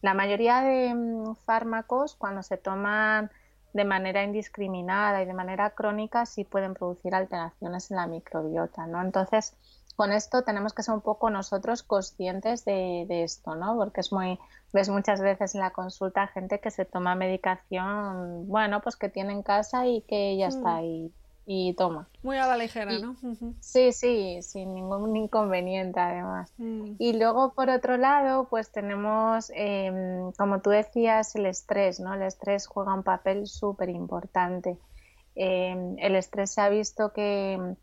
La 0.00 0.14
mayoría 0.14 0.60
de 0.60 0.94
mm, 0.94 1.34
fármacos, 1.44 2.14
cuando 2.14 2.44
se 2.44 2.56
toman 2.56 3.32
de 3.72 3.84
manera 3.84 4.22
indiscriminada 4.22 5.20
y 5.20 5.26
de 5.26 5.34
manera 5.34 5.70
crónica 5.70 6.24
sí 6.24 6.44
pueden 6.44 6.74
producir 6.74 7.16
alteraciones 7.16 7.90
en 7.90 7.96
la 7.96 8.06
microbiota, 8.06 8.86
¿no? 8.86 9.02
Entonces, 9.02 9.56
con 9.98 10.12
esto 10.12 10.42
tenemos 10.42 10.74
que 10.74 10.84
ser 10.84 10.94
un 10.94 11.00
poco 11.00 11.28
nosotros 11.28 11.82
conscientes 11.82 12.64
de, 12.64 13.04
esto, 13.24 13.56
¿no? 13.56 13.76
Porque 13.76 14.00
es 14.00 14.12
muy, 14.12 14.38
ves 14.72 14.88
muchas 14.88 15.20
veces 15.20 15.56
en 15.56 15.60
la 15.60 15.72
consulta 15.72 16.28
gente 16.28 16.60
que 16.60 16.70
se 16.70 16.84
toma 16.84 17.16
medicación, 17.16 18.46
bueno, 18.46 18.80
pues 18.80 18.94
que 18.94 19.08
tiene 19.08 19.32
en 19.32 19.42
casa 19.42 19.88
y 19.88 20.02
que 20.02 20.36
ya 20.36 20.46
está 20.46 20.70
mm. 20.70 20.76
ahí 20.76 21.12
y 21.46 21.74
toma. 21.74 22.08
Muy 22.22 22.36
a 22.36 22.46
la 22.46 22.56
ligera, 22.56 22.96
¿no? 23.00 23.16
Sí, 23.58 23.90
sí, 23.90 24.40
sin 24.40 24.72
ningún 24.72 25.16
inconveniente 25.16 25.98
además. 25.98 26.52
Mm. 26.58 26.92
Y 27.00 27.18
luego, 27.18 27.52
por 27.54 27.68
otro 27.68 27.96
lado, 27.96 28.46
pues 28.48 28.70
tenemos, 28.70 29.50
em, 29.52 30.30
como 30.38 30.60
tú 30.60 30.70
decías, 30.70 31.34
el 31.34 31.46
estrés, 31.46 31.98
¿no? 31.98 32.14
El 32.14 32.22
estrés 32.22 32.68
juega 32.68 32.94
un 32.94 33.02
papel 33.02 33.48
súper 33.48 33.88
importante. 33.88 34.78
Em, 35.34 35.96
el 35.98 36.14
estrés 36.14 36.52
se 36.52 36.60
ha 36.60 36.68
visto 36.68 37.12
que, 37.12 37.74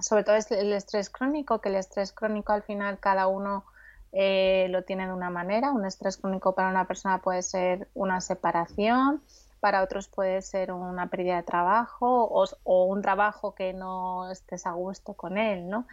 sobre 0.00 0.24
todo 0.24 0.36
es 0.36 0.50
el 0.50 0.72
estrés 0.72 1.10
crónico, 1.10 1.60
que 1.60 1.70
el 1.70 1.76
estrés 1.76 2.12
crónico 2.12 2.52
al 2.52 2.62
final 2.62 2.98
cada 2.98 3.26
uno 3.26 3.64
eh, 4.12 4.68
lo 4.70 4.82
tiene 4.84 5.06
de 5.06 5.12
una 5.12 5.30
manera. 5.30 5.72
Un 5.72 5.84
estrés 5.84 6.16
crónico 6.16 6.54
para 6.54 6.70
una 6.70 6.86
persona 6.86 7.18
puede 7.18 7.42
ser 7.42 7.88
una 7.94 8.20
separación, 8.20 9.22
para 9.60 9.82
otros 9.82 10.08
puede 10.08 10.42
ser 10.42 10.70
una 10.72 11.08
pérdida 11.08 11.36
de 11.36 11.42
trabajo 11.42 12.24
o, 12.24 12.84
un 12.84 13.02
trabajo 13.02 13.54
que 13.54 13.72
no 13.72 14.30
estés 14.30 14.66
a 14.66 14.72
gusto 14.72 15.14
con 15.14 15.38
él, 15.38 15.68
¿no? 15.68 15.86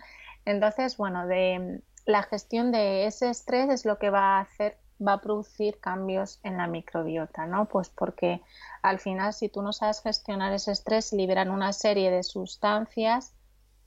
Entonces, 0.46 0.98
bueno, 0.98 1.26
de 1.28 1.82
la 2.06 2.24
gestión 2.24 2.72
de 2.72 3.06
ese 3.06 3.30
estrés 3.30 3.70
es 3.70 3.86
lo 3.86 3.98
que 3.98 4.10
va 4.10 4.38
a 4.38 4.42
hacer, 4.42 4.78
va 5.06 5.14
a 5.14 5.22
producir 5.22 5.80
cambios 5.80 6.40
en 6.44 6.58
la 6.58 6.68
microbiota, 6.68 7.46
¿no? 7.46 7.66
Pues 7.66 7.90
porque 7.90 8.42
al 8.82 9.00
final, 9.00 9.34
si 9.34 9.48
tú 9.48 9.62
no 9.62 9.72
sabes 9.72 10.02
gestionar 10.02 10.52
ese 10.52 10.74
estrés, 10.74 11.14
liberan 11.14 11.50
una 11.50 11.72
serie 11.72 12.12
de 12.12 12.24
sustancias 12.24 13.34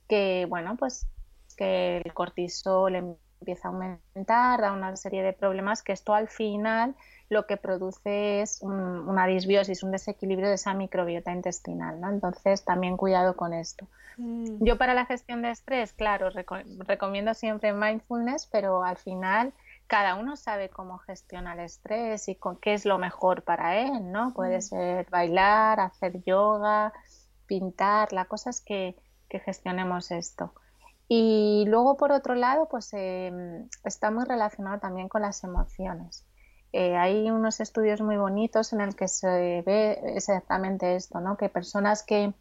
que, 0.09 0.47
bueno, 0.49 0.77
pues 0.77 1.07
que 1.57 1.99
el 2.05 2.15
cortisol 2.15 2.95
empieza 2.95 3.69
a 3.69 3.71
aumentar, 3.71 4.61
da 4.61 4.73
una 4.73 4.95
serie 4.97 5.23
de 5.23 5.33
problemas 5.33 5.83
que 5.83 5.93
esto 5.93 6.15
al 6.15 6.29
final 6.29 6.95
lo 7.29 7.47
que 7.47 7.57
produce 7.57 8.41
es 8.41 8.63
una 8.63 9.27
disbiosis, 9.27 9.83
un 9.83 9.91
desequilibrio 9.91 10.49
de 10.49 10.55
esa 10.55 10.75
microbiota 10.75 11.33
intestinal, 11.33 12.01
¿no? 12.01 12.09
Entonces, 12.09 12.65
también 12.65 12.97
cuidado 12.97 13.37
con 13.37 13.53
esto. 13.53 13.89
Mm. 14.17 14.65
Yo 14.65 14.79
para 14.79 14.95
la 14.95 15.07
gestión 15.07 15.43
de 15.43 15.51
estrés, 15.51 15.93
claro, 15.93 16.31
recomiendo 16.31 17.35
siempre 17.35 17.73
mindfulness, 17.73 18.47
pero 18.47 18.85
al 18.85 18.97
final 18.97 19.53
cada 19.89 20.15
uno 20.15 20.37
sabe 20.37 20.69
cómo 20.69 20.99
gestiona 20.99 21.55
el 21.55 21.61
estrés 21.61 22.29
y 22.29 22.37
con 22.37 22.57
qué 22.57 22.75
es 22.75 22.85
lo 22.85 22.99
mejor 22.99 23.43
para 23.43 23.77
él, 23.77 24.11
¿no? 24.13 24.33
Puede 24.33 24.59
mm. 24.59 24.63
ser 24.63 25.11
bailar, 25.11 25.81
hacer 25.81 26.23
yoga, 26.25 26.93
pintar, 27.47 28.13
la 28.13 28.27
cosa 28.27 28.51
es 28.51 28.61
que, 28.61 28.97
gestionemos 29.41 30.11
esto. 30.11 30.53
Y 31.09 31.65
luego, 31.69 31.97
por 31.97 32.13
otro 32.13 32.35
lado, 32.35 32.69
pues 32.69 32.93
em, 32.93 33.69
está 33.85 34.11
muy 34.11 34.25
relacionado 34.25 34.81
también 34.81 35.09
con 35.09 35.23
las 35.23 35.45
emociones. 35.45 36.27
Eh, 36.73 36.97
hay 36.97 37.31
unos 37.31 37.61
estudios 37.61 38.01
muy 38.01 38.17
bonitos 38.17 38.73
en 38.73 38.81
el 38.81 38.97
que 38.97 39.09
se 39.09 39.63
ve 39.65 40.01
exactamente 40.15 40.97
esto, 40.97 41.21
¿no? 41.21 41.37
que 41.37 41.49
personas 41.49 42.03
que 42.03 42.35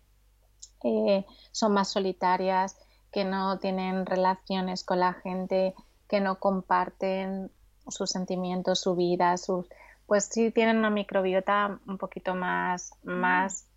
eh, 0.84 1.26
son 1.52 1.74
más 1.74 1.90
solitarias, 1.90 2.78
que 3.12 3.24
no 3.24 3.60
tienen 3.60 4.06
relaciones 4.06 4.84
con 4.84 5.00
la 5.00 5.14
gente, 5.14 5.74
que 6.10 6.20
no 6.20 6.40
comparten 6.40 7.52
sus 7.88 8.10
sentimientos, 8.10 8.82
su 8.82 8.96
vida, 8.96 9.38
sus, 9.38 9.68
pues 10.06 10.26
sí 10.26 10.52
tienen 10.52 10.78
una 10.78 10.90
microbiota 10.90 11.80
un 11.88 11.98
poquito 11.98 12.36
más, 12.36 12.92
mm. 13.04 13.12
más 13.12 13.68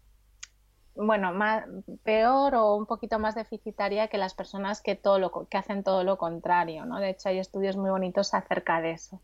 bueno, 0.98 1.32
más, 1.32 1.64
peor 2.02 2.54
o 2.56 2.74
un 2.74 2.86
poquito 2.86 3.18
más 3.18 3.34
deficitaria 3.34 4.08
que 4.08 4.18
las 4.18 4.34
personas 4.34 4.82
que, 4.82 4.96
todo 4.96 5.18
lo, 5.18 5.30
que 5.48 5.56
hacen 5.56 5.84
todo 5.84 6.02
lo 6.02 6.18
contrario, 6.18 6.84
¿no? 6.84 6.98
De 6.98 7.10
hecho, 7.10 7.28
hay 7.28 7.38
estudios 7.38 7.76
muy 7.76 7.90
bonitos 7.90 8.34
acerca 8.34 8.80
de 8.80 8.92
eso. 8.92 9.20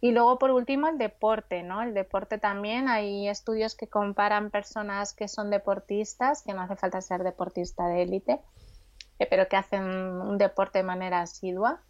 Y 0.00 0.12
luego, 0.12 0.38
por 0.38 0.50
último, 0.50 0.88
el 0.88 0.98
deporte, 0.98 1.62
¿no? 1.62 1.82
El 1.82 1.94
deporte 1.94 2.38
también, 2.38 2.88
hay 2.88 3.28
estudios 3.28 3.74
que 3.74 3.88
comparan 3.88 4.50
personas 4.50 5.12
que 5.12 5.28
son 5.28 5.50
deportistas, 5.50 6.42
que 6.42 6.54
no 6.54 6.62
hace 6.62 6.76
falta 6.76 7.00
ser 7.00 7.22
deportista 7.22 7.86
de 7.88 8.02
élite, 8.02 8.40
eh, 9.18 9.26
pero 9.28 9.48
que 9.48 9.56
hacen 9.56 9.84
un 9.84 10.38
deporte 10.38 10.78
de 10.78 10.84
manera 10.84 11.20
asidua, 11.20 11.82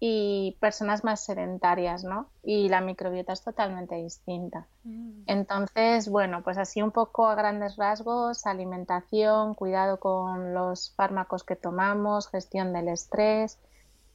y 0.00 0.56
personas 0.60 1.02
más 1.02 1.24
sedentarias, 1.24 2.04
¿no? 2.04 2.30
Y 2.44 2.68
la 2.68 2.80
microbiota 2.80 3.32
es 3.32 3.42
totalmente 3.42 3.96
distinta. 3.96 4.68
Mm. 4.84 5.22
Entonces, 5.26 6.08
bueno, 6.08 6.42
pues 6.44 6.56
así 6.56 6.82
un 6.82 6.92
poco 6.92 7.26
a 7.26 7.34
grandes 7.34 7.76
rasgos, 7.76 8.46
alimentación, 8.46 9.54
cuidado 9.54 9.98
con 9.98 10.54
los 10.54 10.94
fármacos 10.94 11.42
que 11.42 11.56
tomamos, 11.56 12.28
gestión 12.28 12.72
del 12.72 12.88
estrés, 12.88 13.58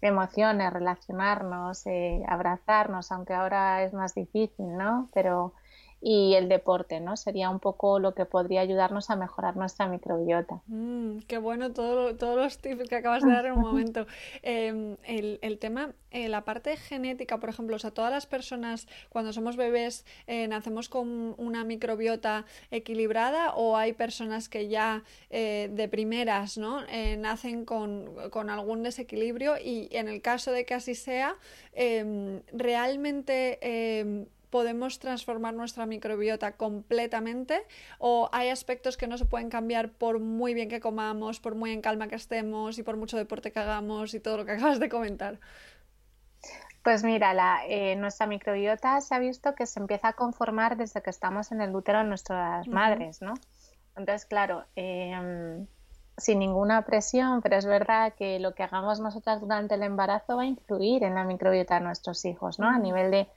emociones, 0.01 0.71
relacionarnos, 0.71 1.85
eh, 1.85 2.23
abrazarnos, 2.27 3.11
aunque 3.11 3.33
ahora 3.33 3.83
es 3.83 3.93
más 3.93 4.15
difícil, 4.15 4.77
¿no? 4.77 5.09
Pero 5.13 5.53
y 6.05 6.33
el 6.33 6.49
deporte, 6.49 6.99
¿no? 6.99 7.15
Sería 7.15 7.49
un 7.49 7.61
poco 7.61 7.97
lo 7.97 8.13
que 8.13 8.25
podría 8.25 8.59
ayudarnos 8.59 9.09
a 9.09 9.15
mejorar 9.15 9.55
nuestra 9.55 9.87
microbiota. 9.87 10.61
Mm, 10.67 11.19
qué 11.27 11.37
bueno 11.37 11.71
todo, 11.71 12.17
todos 12.17 12.35
los 12.35 12.57
tips 12.57 12.89
que 12.89 12.97
acabas 12.97 13.23
de 13.23 13.31
dar 13.31 13.45
en 13.45 13.53
un 13.53 13.61
momento. 13.61 14.05
Em, 14.41 14.97
el, 15.05 15.57
tema, 15.59 15.93
eh, 16.11 16.27
la 16.27 16.43
parte 16.43 16.75
genética, 16.75 17.39
por 17.39 17.47
ejemplo, 17.47 17.77
o 17.77 17.79
sea, 17.79 17.91
todas 17.91 18.11
las 18.11 18.25
personas 18.25 18.85
cuando 19.07 19.31
somos 19.31 19.55
bebés 19.55 20.05
eh, 20.27 20.45
nacemos 20.49 20.89
con 20.89 21.35
una 21.37 21.63
microbiota 21.63 22.45
equilibrada 22.69 23.53
o 23.55 23.77
hay 23.77 23.93
personas 23.93 24.49
que 24.49 24.67
ya 24.67 25.05
eh, 25.29 25.69
de 25.71 25.87
primeras, 25.87 26.57
¿no? 26.57 26.81
nacen 27.17 27.63
con, 27.63 28.13
con, 28.29 28.49
algún 28.49 28.83
desequilibrio 28.83 29.55
y 29.57 29.87
en 29.91 30.09
el 30.09 30.21
caso 30.21 30.51
de 30.51 30.65
que 30.65 30.73
así 30.73 30.95
sea, 30.95 31.37
em, 31.73 32.41
realmente 32.51 33.59
em, 33.61 34.25
podemos 34.53 34.99
transformar 34.99 35.55
nuestra 35.55 35.87
microbiota 35.87 36.51
completamente 36.51 37.65
o 37.97 38.29
hay 38.31 38.49
aspectos 38.49 38.97
que 38.97 39.07
no 39.07 39.17
se 39.17 39.25
pueden 39.25 39.49
cambiar 39.49 39.89
por 39.89 40.19
muy 40.19 40.53
bien 40.53 40.69
que 40.69 40.79
comamos, 40.79 41.39
por 41.39 41.55
muy 41.55 41.71
en 41.71 41.81
calma 41.81 42.07
que 42.07 42.13
estemos 42.13 42.77
y 42.77 42.83
por 42.83 42.95
mucho 42.95 43.17
deporte 43.17 43.51
que 43.51 43.59
hagamos 43.59 44.13
y 44.13 44.19
todo 44.19 44.37
lo 44.37 44.45
que 44.45 44.51
acabas 44.57 44.79
de 44.79 44.89
comentar? 44.89 45.39
Pues 46.83 47.03
mira, 47.03 47.33
la, 47.33 47.61
eh, 47.67 47.95
nuestra 47.95 48.27
microbiota 48.27 49.01
se 49.01 49.15
ha 49.15 49.17
visto 49.17 49.55
que 49.55 49.65
se 49.65 49.79
empieza 49.79 50.09
a 50.09 50.13
conformar 50.13 50.77
desde 50.77 51.01
que 51.01 51.09
estamos 51.09 51.51
en 51.51 51.59
el 51.59 51.75
útero 51.75 51.97
de 51.97 52.03
nuestras 52.03 52.67
madres, 52.67 53.23
¿no? 53.23 53.33
Entonces, 53.95 54.25
claro, 54.25 54.65
em, 54.75 55.65
sin 56.15 56.37
ninguna 56.37 56.83
presión, 56.83 57.41
pero 57.41 57.55
es 57.55 57.65
verdad 57.65 58.13
que 58.13 58.37
lo 58.37 58.53
que 58.53 58.61
hagamos 58.61 58.99
nosotras 58.99 59.41
durante 59.41 59.73
el 59.73 59.81
embarazo 59.81 60.37
va 60.37 60.43
a 60.43 60.45
influir 60.45 61.03
en 61.03 61.15
la 61.15 61.23
microbiota 61.23 61.79
de 61.79 61.85
nuestros 61.85 62.23
hijos, 62.25 62.59
¿no? 62.59 62.67
A 62.67 62.77
nivel 62.77 63.09
de 63.09 63.27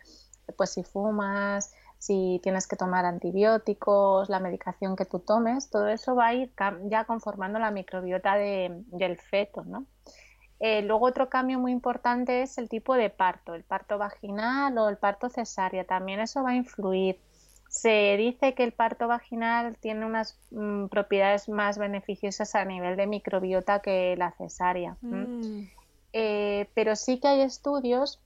pues 0.56 0.70
si 0.70 0.82
fumas, 0.82 1.74
si 1.98 2.40
tienes 2.42 2.66
que 2.66 2.76
tomar 2.76 3.04
antibióticos, 3.04 4.28
la 4.28 4.40
medicación 4.40 4.96
que 4.96 5.04
tú 5.04 5.18
tomes, 5.18 5.70
todo 5.70 5.88
eso 5.88 6.14
va 6.14 6.28
a 6.28 6.34
ir 6.34 6.52
ya 6.84 7.04
conformando 7.04 7.58
la 7.58 7.70
microbiota 7.70 8.36
del 8.36 9.18
feto, 9.18 9.64
¿no? 9.64 9.86
Eh, 10.58 10.82
luego 10.82 11.06
otro 11.06 11.28
cambio 11.28 11.58
muy 11.58 11.72
importante 11.72 12.42
es 12.42 12.56
el 12.56 12.68
tipo 12.68 12.94
de 12.94 13.10
parto, 13.10 13.54
el 13.54 13.62
parto 13.62 13.98
vaginal 13.98 14.78
o 14.78 14.88
el 14.88 14.96
parto 14.96 15.28
cesárea, 15.28 15.84
también 15.84 16.20
eso 16.20 16.42
va 16.42 16.50
a 16.50 16.56
influir. 16.56 17.18
Se 17.68 18.16
dice 18.16 18.54
que 18.54 18.64
el 18.64 18.72
parto 18.72 19.06
vaginal 19.08 19.76
tiene 19.78 20.06
unas 20.06 20.38
mm, 20.50 20.86
propiedades 20.86 21.48
más 21.48 21.76
beneficiosas 21.76 22.54
a 22.54 22.64
nivel 22.64 22.96
de 22.96 23.06
microbiota 23.06 23.80
que 23.80 24.16
la 24.16 24.30
cesárea. 24.32 24.96
Mm. 25.02 25.64
Eh, 26.12 26.70
pero 26.72 26.96
sí 26.96 27.20
que 27.20 27.28
hay 27.28 27.40
estudios 27.42 28.22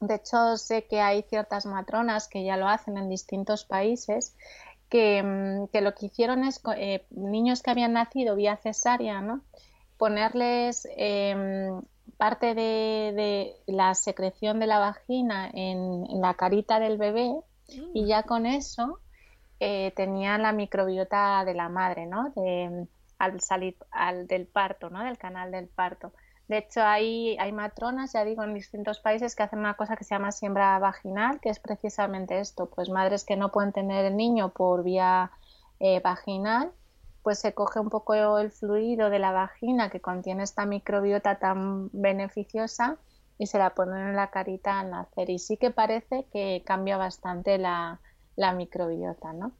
de 0.00 0.14
hecho, 0.14 0.56
sé 0.56 0.86
que 0.86 1.00
hay 1.00 1.22
ciertas 1.22 1.66
matronas 1.66 2.28
que 2.28 2.44
ya 2.44 2.56
lo 2.56 2.68
hacen 2.68 2.98
en 2.98 3.08
distintos 3.08 3.64
países, 3.64 4.36
que, 4.88 5.22
mm, 5.22 5.76
lo 5.82 5.94
que 5.94 6.06
hicieron 6.06 6.44
es 6.44 6.60
eh, 6.76 7.06
niños 7.10 7.62
que 7.62 7.70
habían 7.70 7.94
nacido 7.94 8.36
vía 8.36 8.56
cesárea, 8.56 9.20
¿no? 9.20 9.42
ponerles 9.96 10.86
em, 10.96 11.80
parte 12.16 12.54
de, 12.54 13.56
la 13.66 13.94
secreción 13.94 14.60
de 14.60 14.66
la 14.66 14.78
vagina 14.78 15.50
en, 15.52 16.20
la 16.20 16.34
carita 16.34 16.80
del 16.80 16.98
bebé 16.98 17.34
y 17.94 18.06
ya 18.06 18.22
con 18.22 18.46
eso 18.46 19.00
eh, 19.60 19.92
tenían 19.96 20.42
la 20.42 20.52
microbiota 20.52 21.44
de 21.44 21.54
la 21.54 21.68
madre, 21.68 22.06
¿no? 22.06 22.32
De, 22.36 22.86
al 23.18 23.40
salir 23.40 23.76
al 23.90 24.26
del 24.26 24.46
parto, 24.46 24.90
¿no? 24.90 25.02
Del 25.02 25.18
canal 25.18 25.50
del 25.50 25.68
parto. 25.68 26.12
De 26.48 26.58
hecho, 26.58 26.80
hay, 26.82 27.36
matronas, 27.52 28.12
ya 28.12 28.24
digo, 28.24 28.44
en 28.44 28.54
distintos 28.54 29.00
países 29.00 29.34
que 29.34 29.42
hacen 29.42 29.58
una 29.58 29.74
cosa 29.74 29.96
que 29.96 30.04
se 30.04 30.14
llama 30.14 30.30
siembra 30.30 30.78
vaginal, 30.78 31.40
que 31.40 31.48
es 31.48 31.58
precisamente 31.58 32.38
esto, 32.38 32.66
pues 32.66 32.88
madres 32.88 33.24
que 33.24 33.36
no 33.36 33.50
pueden 33.50 33.72
tener 33.72 34.04
el 34.04 34.16
niño 34.16 34.50
por 34.50 34.84
vía 34.84 35.32
eh, 35.80 36.00
vaginal, 36.00 36.72
pues 37.24 37.40
se 37.40 37.52
coge 37.52 37.80
un 37.80 37.90
poco 37.90 38.38
el 38.38 38.52
fluido 38.52 39.10
de 39.10 39.18
la 39.18 39.32
vagina 39.32 39.90
que 39.90 40.00
contiene 40.00 40.44
esta 40.44 40.66
microbiota 40.66 41.40
tan 41.40 41.90
beneficiosa 41.92 42.98
y 43.38 43.46
se 43.48 43.58
la 43.58 43.74
ponen 43.74 44.08
en 44.08 44.16
la 44.16 44.30
carita 44.30 44.78
al 44.78 44.90
nacer. 44.90 45.30
Y 45.30 45.40
sí 45.40 45.56
que 45.56 45.72
parece 45.72 46.26
que 46.32 46.62
cambia 46.64 46.96
bastante 46.96 47.58
la, 47.58 47.98
la 48.36 48.52
microbiota, 48.52 49.32
¿no? 49.32 49.52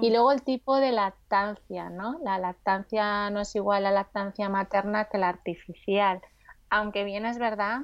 Y 0.00 0.10
luego 0.10 0.32
el 0.32 0.42
tipo 0.42 0.76
de 0.76 0.92
lactancia, 0.92 1.90
¿no? 1.90 2.18
La 2.22 2.38
lactancia 2.38 3.28
no 3.30 3.40
es 3.40 3.54
igual 3.54 3.84
a 3.86 3.90
la 3.90 4.02
lactancia 4.02 4.48
materna 4.48 5.06
que 5.06 5.18
la 5.18 5.28
artificial, 5.28 6.20
aunque 6.70 7.04
bien 7.04 7.26
es 7.26 7.38
verdad 7.38 7.82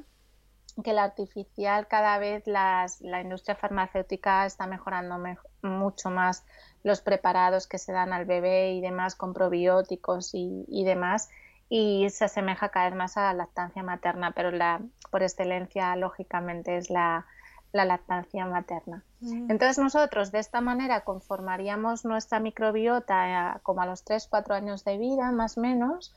que 0.82 0.92
la 0.92 1.04
artificial 1.04 1.86
cada 1.86 2.18
vez 2.18 2.46
las, 2.46 3.00
la 3.00 3.20
industria 3.20 3.54
farmacéutica 3.54 4.44
está 4.44 4.66
mejorando 4.66 5.16
mucho 5.62 6.10
más 6.10 6.44
los 6.82 7.00
preparados 7.00 7.66
que 7.66 7.78
se 7.78 7.92
dan 7.92 8.12
al 8.12 8.24
bebé 8.24 8.72
y 8.72 8.80
demás 8.80 9.14
con 9.14 9.34
probióticos 9.34 10.34
y, 10.34 10.64
y 10.68 10.84
demás 10.84 11.30
y 11.68 12.08
se 12.10 12.24
asemeja 12.24 12.70
cada 12.70 12.86
vez 12.86 12.96
más 12.96 13.16
a 13.16 13.22
la 13.22 13.34
lactancia 13.34 13.82
materna, 13.82 14.32
pero 14.32 14.50
la 14.50 14.80
por 15.10 15.22
excelencia 15.22 15.94
lógicamente 15.96 16.76
es 16.76 16.90
la, 16.90 17.26
la 17.75 17.85
lactancia 17.85 18.47
materna. 18.47 19.02
Mm. 19.21 19.50
Entonces 19.50 19.78
nosotros 19.78 20.31
de 20.31 20.38
esta 20.38 20.61
manera 20.61 21.00
conformaríamos 21.00 22.04
nuestra 22.04 22.38
microbiota 22.40 23.57
eh, 23.57 23.59
como 23.62 23.83
a 23.83 23.87
los 23.87 24.04
3-4 24.04 24.54
años 24.54 24.85
de 24.85 24.97
vida 24.97 25.33
más 25.33 25.59
o 25.59 25.61
menos, 25.61 26.14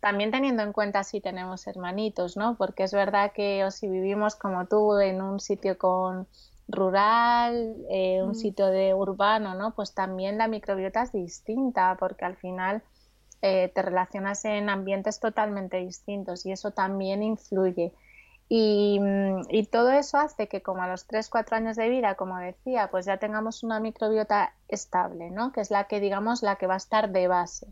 también 0.00 0.30
teniendo 0.30 0.62
en 0.62 0.72
cuenta 0.72 1.04
si 1.04 1.20
tenemos 1.20 1.66
hermanitos, 1.66 2.36
¿no? 2.36 2.56
Porque 2.56 2.84
es 2.84 2.92
verdad 2.92 3.32
que 3.32 3.64
o 3.64 3.70
si 3.70 3.88
vivimos 3.88 4.34
como 4.34 4.66
tú 4.66 4.98
en 4.98 5.22
un 5.22 5.40
sitio 5.40 5.78
con 5.78 6.26
rural, 6.66 7.76
eh, 7.88 8.20
un 8.22 8.30
mm. 8.30 8.34
sitio 8.34 8.66
de 8.66 8.92
urbano, 8.92 9.54
¿no? 9.54 9.74
Pues 9.74 9.94
también 9.94 10.36
la 10.36 10.48
microbiota 10.48 11.02
es 11.02 11.12
distinta 11.12 11.96
porque 11.98 12.24
al 12.24 12.36
final 12.36 12.82
eh, 13.40 13.70
te 13.72 13.82
relacionas 13.82 14.44
en 14.44 14.68
ambientes 14.68 15.20
totalmente 15.20 15.76
distintos 15.76 16.44
y 16.44 16.50
eso 16.50 16.72
también 16.72 17.22
influye. 17.22 17.92
Mm, 18.50 19.42
y, 19.50 19.66
todo 19.66 19.90
eso 19.90 20.16
hace 20.16 20.48
que 20.48 20.62
como 20.62 20.82
a 20.82 20.88
los 20.88 21.06
3-4 21.06 21.56
años 21.56 21.76
de 21.76 21.88
vida, 21.90 22.14
como 22.14 22.38
decía, 22.38 22.88
pues 22.90 23.04
ya 23.04 23.18
tengamos 23.18 23.62
una 23.62 23.78
microbiota 23.78 24.54
estable, 24.68 25.30
¿no? 25.30 25.52
Que 25.52 25.60
es 25.60 25.70
la 25.70 25.84
que, 25.84 26.00
digamos, 26.00 26.42
la 26.42 26.56
que 26.56 26.66
va 26.66 26.74
a 26.74 26.78
estar 26.78 27.10
de 27.10 27.28
base. 27.28 27.66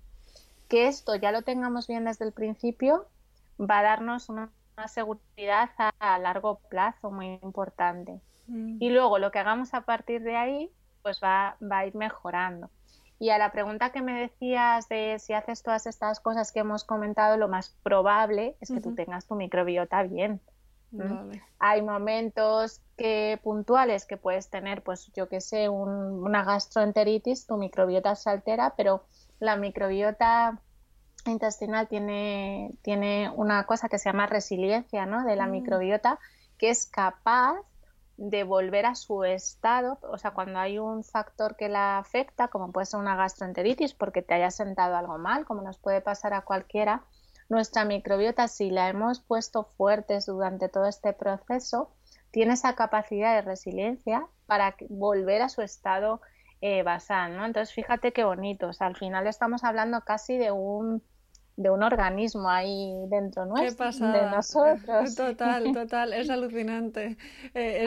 Que 0.69 0.89
esto 0.89 1.15
ya 1.15 1.33
lo 1.33 1.43
tengamos 1.43 1.87
bien 1.87 2.05
desde 2.05 2.27
el 2.27 2.33
principio 2.33 3.07
va 3.59 3.79
a 3.79 3.83
darnos 3.83 4.29
una, 4.29 4.51
seguridad 4.89 5.71
a, 5.99 6.19
largo 6.19 6.61
plazo 6.69 7.11
muy 7.11 7.39
importante. 7.43 8.21
Mm. 8.47 8.77
Y 8.79 8.91
luego 8.91 9.19
lo 9.19 9.31
que 9.31 9.39
hagamos 9.39 9.73
a 9.73 9.83
partir 9.83 10.23
de 10.23 10.37
ahí, 10.37 10.71
pues 11.03 11.21
va, 11.23 11.57
va 11.63 11.79
a 11.79 11.87
ir 11.87 11.95
mejorando. 11.95 12.69
Y 13.19 13.31
a 13.31 13.39
la 13.39 13.51
pregunta 13.51 13.93
que 13.93 14.03
me 14.03 14.21
decías 14.21 14.91
de 14.91 15.19
si 15.19 15.33
haces 15.33 15.63
todas 15.63 15.87
estas 15.87 16.21
cosas 16.21 16.53
que 16.53 16.61
hemos 16.61 16.85
comentado, 16.85 17.39
lo 17.39 17.49
más 17.49 17.75
probable 17.83 18.57
es 18.61 18.71
que 18.71 18.83
tú 18.83 18.95
tengas 18.95 19.27
tu 19.27 19.37
microbiota 19.37 20.03
bien. 20.03 20.43
Hay 21.59 21.83
momentos 21.83 22.81
que, 22.97 23.41
puntuales 23.43 24.07
que 24.07 24.17
puedes 24.17 24.49
tener, 24.49 24.83
pues 24.83 25.11
yo 25.15 25.29
que 25.29 25.41
sé, 25.41 25.69
una 25.69 26.45
gastroenteritis, 26.45 27.47
tu 27.47 27.57
microbiota 27.57 28.15
se 28.15 28.31
altera, 28.31 28.75
pero 28.77 29.05
la 29.39 29.57
microbiota 29.57 30.61
intestinal 31.27 31.89
tiene, 31.89 32.73
tiene 32.83 33.31
una 33.35 33.65
cosa 33.65 33.89
que 33.89 33.99
se 33.99 34.09
llama 34.09 34.27
resiliencia 34.27 35.07
¿no? 35.07 35.25
de 35.25 35.37
la 35.37 35.47
mm. 35.47 35.51
microbiota, 35.51 36.19
que 36.59 36.71
es 36.71 36.87
capaz 36.87 37.57
de 38.17 38.45
volver 38.45 38.87
a 38.87 38.95
su 38.95 39.25
estado, 39.25 39.99
o 40.03 40.17
sea, 40.17 40.31
cuando 40.31 40.59
hay 40.59 40.79
un 40.79 41.05
factor 41.05 41.55
que 41.57 41.69
la 41.69 41.99
afecta, 41.99 42.49
como 42.49 42.73
puede 42.73 42.87
ser 42.87 42.99
una 42.99 43.15
gastroenteritis, 43.15 43.93
porque 43.93 44.23
te 44.23 44.35
haya 44.35 44.51
sentado 44.51 44.97
algo 44.97 45.19
mal, 45.19 45.45
como 45.45 45.61
nos 45.61 45.77
puede 45.79 46.01
pasar 46.01 46.33
a 46.33 46.41
cualquiera, 46.41 47.03
nuestra 47.49 47.85
microbiota, 47.85 48.49
si 48.49 48.71
la 48.71 48.89
hemos 48.89 49.21
puesto 49.21 49.65
fuertes 49.65 50.27
durante 50.27 50.69
todo 50.69 50.87
este 50.87 51.13
proceso, 51.13 51.93
tiene 52.31 52.55
esa 52.55 52.75
capacidad 52.75 53.35
de 53.35 53.43
resiliencia 53.43 54.27
para 54.47 54.77
volver 54.89 55.43
a 55.43 55.49
su 55.49 55.63
estado 55.63 56.21
eh, 56.61 56.83
basal, 56.83 57.37
¿no? 57.37 57.47
Entonces, 57.47 57.75
fíjate 57.75 58.13
qué 58.13 58.25
bonito. 58.25 58.71
al 58.79 58.97
final 58.97 59.27
estamos 59.27 59.65
hablando 59.65 60.01
casi 60.03 60.37
de 60.37 60.53
un 60.53 61.03
de 61.57 61.71
un 61.71 61.83
organismo 61.83 62.51
ahí 62.51 62.93
dentro 63.09 63.47
nuestro, 63.47 63.91
de 63.91 64.23
nosotros. 64.31 65.15
Total, 65.17 65.65
total, 65.73 66.13
es 66.13 66.29
alucinante. 66.29 67.17
Eh, 67.55 67.87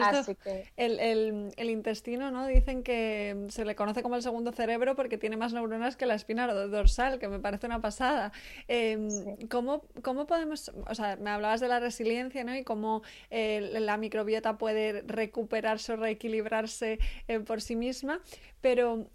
el, 0.76 1.70
intestino, 1.70 2.30
¿no? 2.30 2.46
Dicen 2.46 2.82
que 2.82 3.46
se 3.48 3.64
le 3.64 3.76
conoce 3.76 4.02
como 4.02 4.16
el 4.16 4.22
segundo 4.22 4.52
cerebro 4.52 4.96
porque 4.96 5.18
tiene 5.18 5.36
más 5.36 5.52
neuronas 5.52 5.96
que 5.96 6.06
la 6.06 6.14
espina 6.14 6.52
dorsal, 6.52 7.18
que 7.18 7.28
me 7.28 7.38
parece 7.38 7.66
una 7.66 7.80
pasada. 7.80 8.32
Em, 8.66 9.08
¿cómo, 9.48 9.82
podemos, 10.26 10.72
o 10.88 10.94
sea, 10.94 11.16
me 11.16 11.30
hablabas 11.30 11.60
de 11.60 11.68
la 11.68 11.78
resiliencia, 11.78 12.42
¿no? 12.42 12.54
Y 12.56 12.64
cómo 12.64 13.02
eh, 13.30 13.78
la 13.80 13.96
microbiota 13.96 14.58
puede 14.58 15.02
recuperarse 15.02 15.92
o 15.92 15.96
reequilibrarse 15.96 16.98
eh, 17.28 17.40
por 17.40 17.60
sí 17.60 17.76
misma, 17.76 18.20
pero 18.60 19.06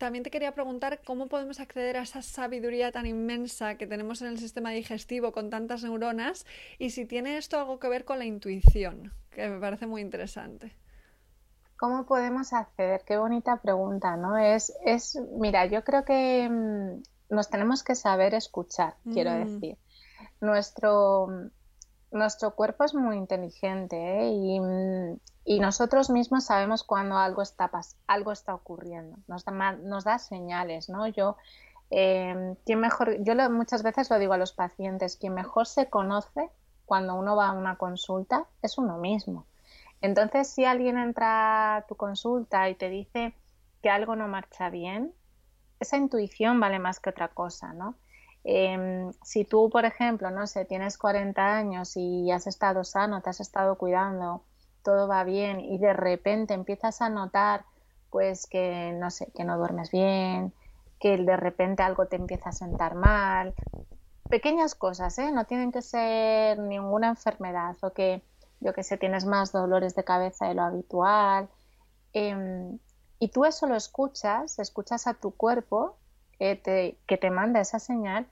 también 0.00 0.24
te 0.24 0.30
quería 0.30 0.54
preguntar 0.54 1.02
cómo 1.04 1.26
podemos 1.26 1.60
acceder 1.60 1.98
a 1.98 2.02
esa 2.02 2.22
sabiduría 2.22 2.90
tan 2.90 3.04
inmensa 3.04 3.74
que 3.74 3.86
tenemos 3.86 4.22
en 4.22 4.28
el 4.28 4.38
sistema 4.38 4.70
digestivo 4.70 5.30
con 5.30 5.50
tantas 5.50 5.84
neuronas 5.84 6.46
y 6.78 6.90
si 6.90 7.04
tiene 7.04 7.36
esto 7.36 7.58
algo 7.58 7.78
que 7.78 7.90
ver 7.90 8.06
con 8.06 8.18
la 8.18 8.24
intuición, 8.24 9.12
que 9.30 9.46
me 9.46 9.60
parece 9.60 9.86
muy 9.86 10.00
interesante. 10.00 10.74
¿Cómo 11.76 12.06
podemos 12.06 12.54
acceder? 12.54 13.02
Qué 13.06 13.18
bonita 13.18 13.58
pregunta, 13.58 14.16
¿no? 14.16 14.38
Es, 14.38 14.72
es 14.86 15.18
mira, 15.38 15.66
yo 15.66 15.84
creo 15.84 16.02
que 16.06 16.48
mm, 16.48 17.34
nos 17.34 17.50
tenemos 17.50 17.82
que 17.82 17.94
saber 17.94 18.32
escuchar, 18.32 18.94
quiero 19.12 19.32
mm. 19.32 19.44
decir. 19.44 19.76
Nuestro, 20.40 21.28
nuestro 22.10 22.54
cuerpo 22.54 22.84
es 22.84 22.94
muy 22.94 23.16
inteligente 23.16 23.96
¿eh? 23.96 24.30
y, 24.32 24.60
y 25.44 25.60
nosotros 25.60 26.10
mismos 26.10 26.44
sabemos 26.44 26.84
cuando 26.84 27.16
algo 27.16 27.42
está, 27.42 27.70
algo 28.06 28.32
está 28.32 28.54
ocurriendo, 28.54 29.16
nos 29.26 29.44
da, 29.44 29.72
nos 29.72 30.04
da 30.04 30.18
señales, 30.18 30.88
¿no? 30.88 31.06
Yo, 31.06 31.36
eh, 31.90 32.56
mejor, 32.68 33.22
yo 33.22 33.34
muchas 33.50 33.82
veces 33.82 34.10
lo 34.10 34.18
digo 34.18 34.32
a 34.32 34.38
los 34.38 34.52
pacientes, 34.52 35.16
quien 35.16 35.34
mejor 35.34 35.66
se 35.66 35.88
conoce 35.88 36.50
cuando 36.84 37.14
uno 37.14 37.36
va 37.36 37.48
a 37.48 37.52
una 37.52 37.76
consulta 37.76 38.46
es 38.62 38.76
uno 38.76 38.98
mismo. 38.98 39.46
Entonces, 40.00 40.48
si 40.48 40.64
alguien 40.64 40.98
entra 40.98 41.76
a 41.76 41.86
tu 41.86 41.94
consulta 41.94 42.68
y 42.68 42.74
te 42.74 42.88
dice 42.88 43.34
que 43.82 43.90
algo 43.90 44.16
no 44.16 44.28
marcha 44.28 44.70
bien, 44.70 45.12
esa 45.78 45.96
intuición 45.96 46.60
vale 46.60 46.78
más 46.78 47.00
que 47.00 47.10
otra 47.10 47.28
cosa, 47.28 47.72
¿no? 47.72 47.94
Em, 48.44 49.12
si 49.22 49.44
tú, 49.44 49.68
por 49.70 49.84
ejemplo, 49.84 50.30
no 50.30 50.46
sé, 50.46 50.64
tienes 50.64 50.96
40 50.96 51.56
años 51.56 51.96
y 51.96 52.30
has 52.30 52.46
estado 52.46 52.84
sano, 52.84 53.20
te 53.20 53.30
has 53.30 53.40
estado 53.40 53.76
cuidando, 53.76 54.44
todo 54.82 55.08
va 55.08 55.24
bien 55.24 55.60
y 55.60 55.78
de 55.78 55.92
repente 55.92 56.54
empiezas 56.54 57.00
a 57.02 57.08
notar 57.08 57.64
pues 58.10 58.46
que 58.46 58.92
no 58.92 59.10
sé, 59.10 59.30
que 59.34 59.44
no 59.44 59.56
duermes 59.56 59.90
bien, 59.90 60.52
que 60.98 61.16
de 61.16 61.36
repente 61.36 61.82
algo 61.82 62.06
te 62.06 62.16
empieza 62.16 62.50
a 62.50 62.52
sentar 62.52 62.94
mal, 62.94 63.54
pequeñas 64.28 64.74
cosas, 64.74 65.18
¿eh? 65.18 65.30
no 65.32 65.44
tienen 65.44 65.72
que 65.72 65.82
ser 65.82 66.58
ninguna 66.58 67.08
enfermedad 67.08 67.76
o 67.82 67.92
que 67.92 68.22
yo 68.60 68.74
que 68.74 68.82
sé, 68.82 68.98
tienes 68.98 69.24
más 69.24 69.52
dolores 69.52 69.94
de 69.94 70.04
cabeza 70.04 70.46
de 70.46 70.54
lo 70.54 70.62
habitual. 70.62 71.48
Em, 72.12 72.78
y 73.18 73.28
tú 73.28 73.44
eso 73.44 73.66
lo 73.66 73.74
escuchas, 73.74 74.58
escuchas 74.58 75.06
a 75.06 75.14
tu 75.14 75.32
cuerpo 75.32 75.96
que 76.38 76.56
te, 76.56 76.98
que 77.06 77.16
te 77.16 77.30
manda 77.30 77.60
esa 77.60 77.78
señal, 77.78 78.26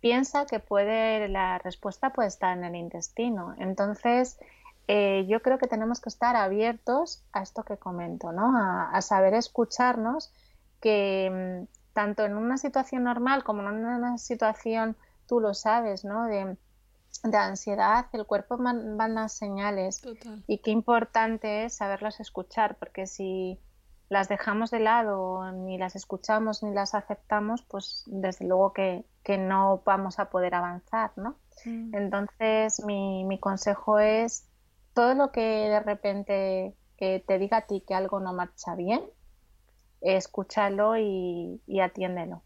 piensa 0.00 0.46
que 0.46 0.60
puede, 0.60 1.28
la 1.28 1.58
respuesta 1.58 2.12
puede 2.12 2.28
estar 2.28 2.56
en 2.56 2.64
el 2.64 2.74
intestino. 2.74 3.54
Entonces, 3.58 4.38
eh, 4.88 5.26
yo 5.28 5.42
creo 5.42 5.58
que 5.58 5.66
tenemos 5.66 6.00
que 6.00 6.08
estar 6.08 6.36
abiertos 6.36 7.24
a 7.32 7.42
esto 7.42 7.64
que 7.64 7.76
comento, 7.76 8.30
¿no? 8.32 8.52
a, 8.56 9.00
saber 9.02 9.34
escucharnos, 9.34 10.32
que 10.80 11.66
mm, 11.66 11.92
tanto 11.92 12.24
en 12.24 12.36
una 12.36 12.56
situación 12.56 13.04
normal 13.04 13.42
como 13.42 13.68
en 13.68 13.84
una 13.84 14.18
situación, 14.18 14.96
tú 15.26 15.40
lo 15.40 15.54
sabes, 15.54 16.04
¿no? 16.04 16.26
de, 16.26 16.56
ansiedad, 17.32 18.06
el 18.12 18.26
cuerpo 18.26 18.58
manda 18.58 19.28
señales 19.28 20.02
y 20.46 20.58
qué 20.58 20.70
importante 20.70 21.64
es 21.64 21.74
saberlas 21.74 22.20
escuchar, 22.20 22.76
porque 22.76 23.08
si 23.08 23.58
las 24.08 24.28
dejamos 24.28 24.70
de 24.70 24.78
lado, 24.78 25.50
ni 25.50 25.78
las 25.78 25.96
escuchamos, 25.96 26.62
ni 26.62 26.72
las 26.72 26.94
aceptamos, 26.94 27.62
pues 27.62 28.04
desde 28.06 28.46
luego 28.46 28.72
que, 28.72 29.04
no 29.38 29.82
vamos 29.84 30.20
a 30.20 30.30
poder 30.30 30.54
avanzar, 30.54 31.10
¿no? 31.16 31.34
Mm. 31.64 31.94
Entonces, 31.96 32.84
mi, 32.84 33.24
mi 33.24 33.40
consejo 33.40 33.98
es 33.98 34.46
todo 34.96 35.14
lo 35.14 35.30
que 35.30 35.42
de 35.42 35.80
repente 35.80 36.74
que 36.96 37.22
te 37.28 37.38
diga 37.38 37.58
a 37.58 37.66
ti 37.66 37.84
que 37.86 37.92
algo 37.92 38.18
no 38.18 38.32
marcha 38.32 38.74
bien, 38.74 39.02
escúchalo 40.00 40.96
y, 40.96 41.60
atiéndelo. 41.82 42.42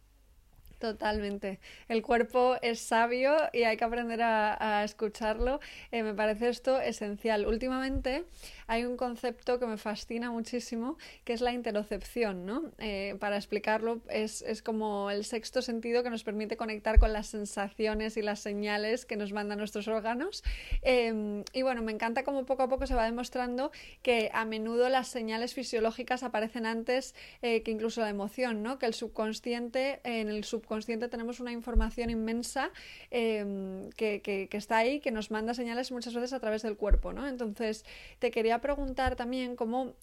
Totalmente. 0.81 1.61
El 1.89 2.01
cuerpo 2.01 2.57
es 2.63 2.81
sabio 2.81 3.37
y 3.53 3.65
hay 3.65 3.77
que 3.77 3.85
aprender 3.85 4.23
a, 4.23 4.83
escucharlo. 4.83 5.61
Eh, 5.93 6.03
me 6.03 6.15
parece 6.15 6.49
esto 6.49 6.81
esencial. 6.81 7.47
Últimamente 7.47 8.25
hay 8.67 8.87
un 8.87 8.97
concepto 8.97 9.59
que 9.59 9.67
me 9.67 9.77
fascina 9.77 10.31
muchísimo, 10.31 10.97
que 11.25 11.35
es 11.35 11.43
la 11.43 11.53
interocepción. 11.53 12.47
¿no? 12.47 12.71
Eh, 12.79 13.15
para 13.21 13.37
explicarlo, 13.37 14.01
es, 14.09 14.43
como 14.63 15.11
el 15.11 15.27
sexto 15.27 15.61
sentido 15.61 16.03
que 16.03 16.09
nos 16.09 16.25
permite 16.25 16.57
conectar 16.57 16.99
con 16.99 17.13
las 17.13 17.27
sensaciones 17.27 18.17
y 18.17 18.23
las 18.23 18.41
señales 18.41 19.05
que 19.05 19.17
nos 19.17 19.35
mandan 19.35 19.59
nuestros 19.59 19.87
órganos. 19.87 20.43
Em, 20.81 21.45
y 21.53 21.61
bueno, 21.61 21.83
me 21.83 21.93
encanta 21.93 22.25
cómo 22.25 22.47
poco 22.47 22.63
a 22.63 22.69
poco 22.71 22.87
se 22.87 22.95
va 22.95 23.05
demostrando 23.05 23.71
que 24.03 24.31
a 24.33 24.47
menudo 24.47 24.89
las 24.89 25.09
señales 25.09 25.53
fisiológicas 25.53 26.23
aparecen 26.23 26.65
antes 26.65 27.15
eh, 27.43 27.63
que 27.63 27.71
incluso 27.71 28.01
la 28.01 28.09
emoción, 28.09 28.63
¿no? 28.63 28.79
que 28.79 28.87
el 28.87 28.95
subconsciente, 28.95 30.01
en 30.05 30.31
el 30.31 30.45
subconsciente, 30.45 30.70
consciente 30.71 31.09
tenemos 31.09 31.41
una 31.41 31.51
información 31.51 32.11
inmensa 32.11 32.71
em, 33.11 33.91
que, 33.91 34.49
está 34.53 34.77
ahí, 34.79 35.01
que 35.01 35.11
nos 35.11 35.33
manda 35.33 35.53
señales 35.53 35.91
muchas 35.91 36.15
veces 36.15 36.33
a 36.33 36.39
través 36.39 36.63
del 36.63 36.77
cuerpo, 36.77 37.13
¿no? 37.13 37.27
Entonces, 37.27 37.85
te 38.21 38.31
quería 38.31 38.61
preguntar 38.61 39.17
también 39.17 39.57
cómo, 39.57 39.95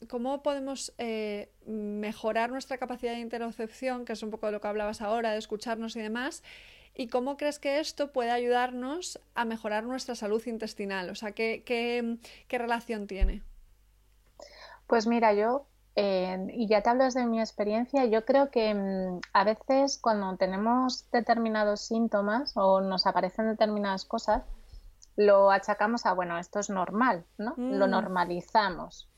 podemos 0.44 0.94
eh, 0.98 1.48
mejorar 1.66 2.52
nuestra 2.52 2.78
capacidad 2.78 3.14
de 3.14 3.20
interocepción, 3.20 4.04
que 4.04 4.12
es 4.12 4.22
un 4.24 4.30
poco 4.30 4.48
de 4.48 4.52
lo 4.52 4.60
que 4.60 4.68
hablabas 4.68 5.02
ahora, 5.02 5.32
de 5.32 5.40
escucharnos 5.40 5.96
y 5.96 6.02
demás, 6.02 6.44
¿Y 7.00 7.10
cómo 7.10 7.38
crees 7.38 7.60
que 7.60 7.80
esto 7.80 8.12
puede 8.12 8.32
ayudarnos 8.32 9.20
a 9.36 9.46
mejorar 9.46 9.84
nuestra 9.84 10.16
salud 10.16 10.44
intestinal? 10.48 11.12
O 11.12 11.16
sea, 11.16 11.32
¿qué, 11.32 11.62
qué 12.48 12.58
relación 12.58 13.06
tiene? 13.06 13.44
Pues 14.88 15.06
mira, 15.06 15.32
yo 15.36 15.68
y 16.00 16.68
ya 16.68 16.84
te 16.84 16.90
hablas 16.92 17.16
de 17.16 17.26
mi 17.26 17.40
experiencia, 17.40 18.06
yo 18.06 18.24
creo 18.24 18.52
que 18.52 18.74
mm, 18.74 19.20
a 19.34 19.44
veces 19.44 19.98
cuando 20.00 20.38
tenemos 20.38 21.10
determinados 21.12 21.82
síntomas 21.82 22.54
o 22.56 22.82
nos 22.82 23.08
aparecen 23.08 23.48
determinadas 23.48 24.06
cosas, 24.06 24.44
lo 25.16 25.50
achacamos 25.50 26.06
a, 26.06 26.14
bueno, 26.14 26.38
esto 26.38 26.60
es 26.60 26.70
normal, 26.70 27.26
¿no? 27.40 27.56
Lo 27.58 27.88
mm. 27.88 27.90
normalizamos. 27.90 29.10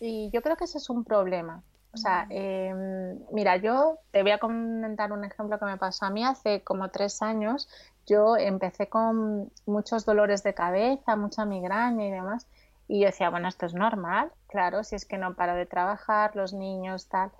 Y 0.00 0.30
yo 0.32 0.42
creo 0.42 0.56
que 0.56 0.64
ese 0.64 0.78
es 0.78 0.90
un 0.90 1.04
problema. 1.04 1.62
O 1.94 1.96
sea, 1.96 2.26
mm. 2.26 2.32
em, 2.32 3.18
mira, 3.32 3.56
yo 3.56 3.98
te 4.10 4.22
voy 4.22 4.32
a 4.32 4.38
comentar 4.38 5.12
un 5.12 5.24
ejemplo 5.24 5.58
que 5.60 5.64
me 5.64 5.76
pasó 5.76 6.06
a 6.06 6.10
mí 6.10 6.24
hace 6.24 6.62
como 6.62 6.90
tres 6.90 7.22
años. 7.22 7.68
Yo 8.04 8.36
empecé 8.36 8.88
con 8.88 9.52
muchos 9.64 10.04
dolores 10.04 10.42
de 10.42 10.54
cabeza, 10.54 11.14
mucha 11.14 11.44
migraña 11.44 12.04
y 12.04 12.10
demás. 12.10 12.46
Y 12.88 13.00
yo 13.00 13.06
decía, 13.06 13.30
bueno, 13.30 13.48
esto 13.48 13.66
es 13.66 13.74
normal, 13.74 14.32
claro, 14.48 14.84
si 14.84 14.94
es 14.94 15.04
que 15.04 15.18
no 15.18 15.34
paro 15.34 15.54
de 15.54 15.66
trabajar, 15.66 16.36
los 16.36 16.52
niños, 16.52 17.08
tal. 17.08 17.32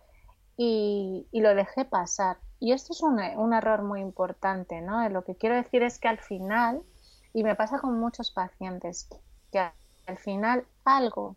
Y, 0.56 1.26
lo 1.32 1.54
dejé 1.54 1.84
pasar. 1.84 2.38
Y 2.58 2.72
esto 2.72 2.92
es 2.92 3.02
un, 3.02 3.20
un, 3.20 3.52
error 3.52 3.82
muy 3.82 4.00
importante, 4.00 4.80
¿no? 4.80 5.06
Lo 5.10 5.22
que 5.24 5.36
quiero 5.36 5.54
decir 5.54 5.82
es 5.82 5.98
que 5.98 6.08
al 6.08 6.18
final, 6.18 6.82
y 7.34 7.44
me 7.44 7.54
pasa 7.54 7.78
con 7.78 8.00
muchos 8.00 8.30
pacientes, 8.30 9.08
que 9.52 9.58
al 10.06 10.18
final 10.18 10.66
algo 10.84 11.36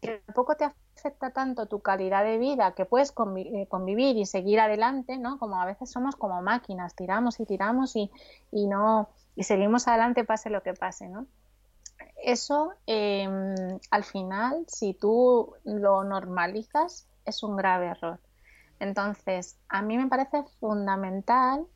que 0.00 0.22
tampoco 0.26 0.56
te 0.56 0.64
afecta 0.64 1.30
tanto 1.30 1.66
tu 1.66 1.80
calidad 1.80 2.24
de 2.24 2.38
vida, 2.38 2.72
que 2.74 2.84
puedes 2.84 3.10
eh, 3.10 3.66
convivir 3.68 4.16
y 4.16 4.26
seguir 4.26 4.60
adelante, 4.60 5.18
¿no? 5.18 5.38
Como 5.38 5.60
a 5.60 5.66
veces 5.66 5.90
somos 5.90 6.16
como 6.16 6.40
máquinas, 6.42 6.94
tiramos 6.94 7.40
y 7.40 7.46
tiramos 7.46 7.96
y, 7.96 8.10
y 8.52 8.66
no, 8.66 9.08
y 9.36 9.44
seguimos 9.44 9.88
adelante 9.88 10.24
pase 10.24 10.50
lo 10.50 10.62
que 10.62 10.74
pase, 10.74 11.08
¿no? 11.08 11.26
Eso 12.24 12.72
em, 12.86 13.78
al 13.90 14.04
final, 14.04 14.64
si 14.68 14.94
tú 14.94 15.54
lo 15.64 16.04
normalizas, 16.04 17.06
es 17.24 17.42
un 17.42 17.56
grave 17.56 17.86
error. 17.86 18.20
Entonces, 18.80 19.58
a 19.68 19.82
mí 19.82 19.96
me 19.96 20.08
parece 20.08 20.44
fundamental 20.60 21.66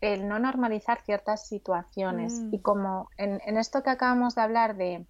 el 0.00 0.28
no 0.28 0.38
normalizar 0.38 1.00
ciertas 1.02 1.46
situaciones. 1.46 2.40
Mm. 2.40 2.54
Y 2.54 2.60
como 2.60 3.08
en, 3.16 3.56
esto 3.56 3.82
que 3.82 3.90
acabamos 3.90 4.34
de 4.34 4.42
hablar 4.42 4.76
de 4.76 5.06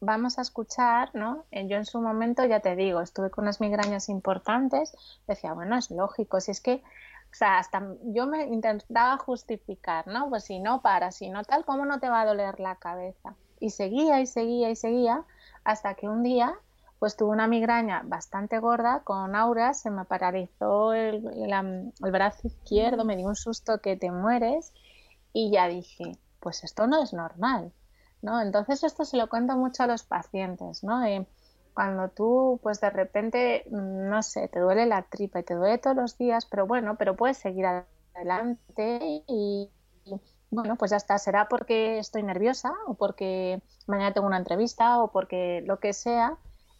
vamos 0.00 0.38
a 0.38 0.42
escuchar, 0.42 1.10
¿no? 1.14 1.44
Eh, 1.50 1.66
yo 1.68 1.76
en 1.76 1.84
su 1.84 2.00
momento, 2.00 2.44
ya 2.46 2.60
te 2.60 2.74
digo, 2.74 3.02
estuve 3.02 3.30
con 3.30 3.44
unas 3.44 3.60
migrañas 3.60 4.08
importantes, 4.08 4.96
decía, 5.26 5.52
bueno, 5.52 5.76
es 5.76 5.90
lógico, 5.90 6.40
si 6.40 6.52
es 6.52 6.62
que, 6.62 6.76
o 6.76 7.34
sea, 7.34 7.58
hasta 7.58 7.86
yo 8.04 8.26
me 8.26 8.46
intentaba 8.46 9.18
justificar, 9.18 10.06
¿no? 10.06 10.30
Pues 10.30 10.44
si 10.44 10.58
no 10.58 10.80
para, 10.80 11.12
si 11.12 11.28
no 11.28 11.44
tal, 11.44 11.66
¿cómo 11.66 11.84
no 11.84 12.00
te 12.00 12.08
va 12.08 12.22
a 12.22 12.26
doler 12.26 12.60
la 12.60 12.76
cabeza? 12.76 13.36
Y 13.60 13.70
seguía 13.70 14.20
y 14.20 14.26
seguía 14.26 14.70
y 14.70 14.76
seguía 14.76 15.24
hasta 15.62 15.94
que 15.94 16.08
un 16.08 16.22
día 16.22 16.58
pues 16.98 17.16
tuve 17.16 17.30
una 17.30 17.46
migraña 17.46 18.02
bastante 18.04 18.58
gorda 18.58 19.00
con 19.04 19.34
auras, 19.34 19.80
se 19.80 19.90
me 19.90 20.04
paralizó 20.04 20.92
el, 20.92 21.22
brazo 21.98 22.46
izquierdo, 22.46 23.06
me 23.06 23.16
dio 23.16 23.26
un 23.26 23.36
susto 23.36 23.80
que 23.80 23.96
te 23.96 24.10
mueres 24.10 24.74
y 25.32 25.50
ya 25.50 25.66
dije, 25.66 26.18
pues 26.40 26.62
esto 26.62 26.86
no 26.86 27.02
es 27.02 27.14
normal, 27.14 27.72
¿no? 28.20 28.42
Entonces 28.42 28.84
esto 28.84 29.06
se 29.06 29.16
lo 29.16 29.30
cuento 29.30 29.56
mucho 29.56 29.84
a 29.84 29.86
los 29.86 30.02
pacientes, 30.02 30.84
¿no? 30.84 31.02
cuando 31.72 32.08
tú 32.10 32.60
pues 32.62 32.80
de 32.80 32.90
repente, 32.90 33.64
no 33.70 34.22
sé, 34.22 34.48
te 34.48 34.60
duele 34.60 34.84
la 34.84 35.02
tripa 35.02 35.40
y 35.40 35.44
te 35.44 35.54
duele 35.54 35.78
todos 35.78 35.96
los 35.96 36.18
días, 36.18 36.44
pero 36.44 36.66
bueno, 36.66 36.96
pero 36.96 37.16
puedes 37.16 37.38
seguir 37.38 37.64
adelante 38.14 39.22
y, 39.26 39.70
bueno, 40.50 40.76
pues 40.76 40.90
ya 40.90 40.96
está, 40.96 41.18
será 41.18 41.48
porque 41.48 41.98
estoy 41.98 42.22
nerviosa 42.22 42.72
o 42.86 42.94
porque 42.94 43.62
mañana 43.86 44.12
tengo 44.12 44.26
una 44.26 44.38
entrevista 44.38 45.02
o 45.02 45.10
porque 45.10 45.62
lo 45.66 45.78
que 45.78 45.92
sea 45.92 46.36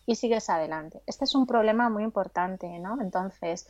y 0.07 0.17
sigues 0.17 0.51
adelante. 0.51 1.03
Este 1.07 1.25
es 1.25 1.35
un 1.35 1.47
problema 1.47 1.89
muy 1.89 2.03
importante, 2.03 2.79
¿no? 2.79 3.01
Entonces, 3.01 3.69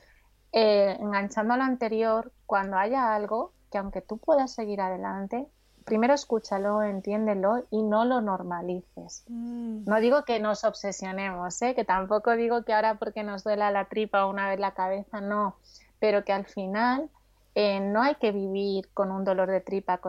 eh, 0.52 0.96
enganchando 0.98 1.54
a 1.54 1.56
lo 1.56 1.64
anterior, 1.64 2.32
cuando 2.46 2.76
haya 2.76 3.14
algo 3.14 3.52
que 3.70 3.78
aunque 3.78 4.00
tú 4.00 4.18
puedas 4.18 4.52
seguir 4.52 4.80
adelante, 4.80 5.46
primero 5.84 6.14
escúchalo, 6.14 6.82
entiéndelo 6.82 7.66
y 7.70 7.82
no 7.82 8.04
lo 8.04 8.20
normalices. 8.20 9.24
Mm. 9.28 9.84
No 9.84 10.00
digo 10.00 10.24
que 10.24 10.40
nos 10.40 10.64
obsesionemos, 10.64 11.60
¿eh? 11.62 11.74
que 11.74 11.84
tampoco 11.84 12.36
digo 12.36 12.64
que 12.64 12.72
ahora 12.72 12.98
porque 12.98 13.22
nos 13.22 13.44
duela 13.44 13.70
la 13.70 13.86
tripa 13.88 14.24
o 14.24 14.30
una 14.30 14.48
vez 14.48 14.58
la 14.58 14.74
cabeza, 14.74 15.20
no, 15.20 15.56
pero 15.98 16.24
que 16.24 16.32
al 16.32 16.46
final 16.46 17.10
eh, 17.54 17.80
no 17.80 18.02
hay 18.02 18.14
que 18.16 18.32
vivir 18.32 18.88
con 18.94 19.10
un 19.10 19.24
dolor 19.24 19.50
de 19.50 19.60
tripa 19.60 20.00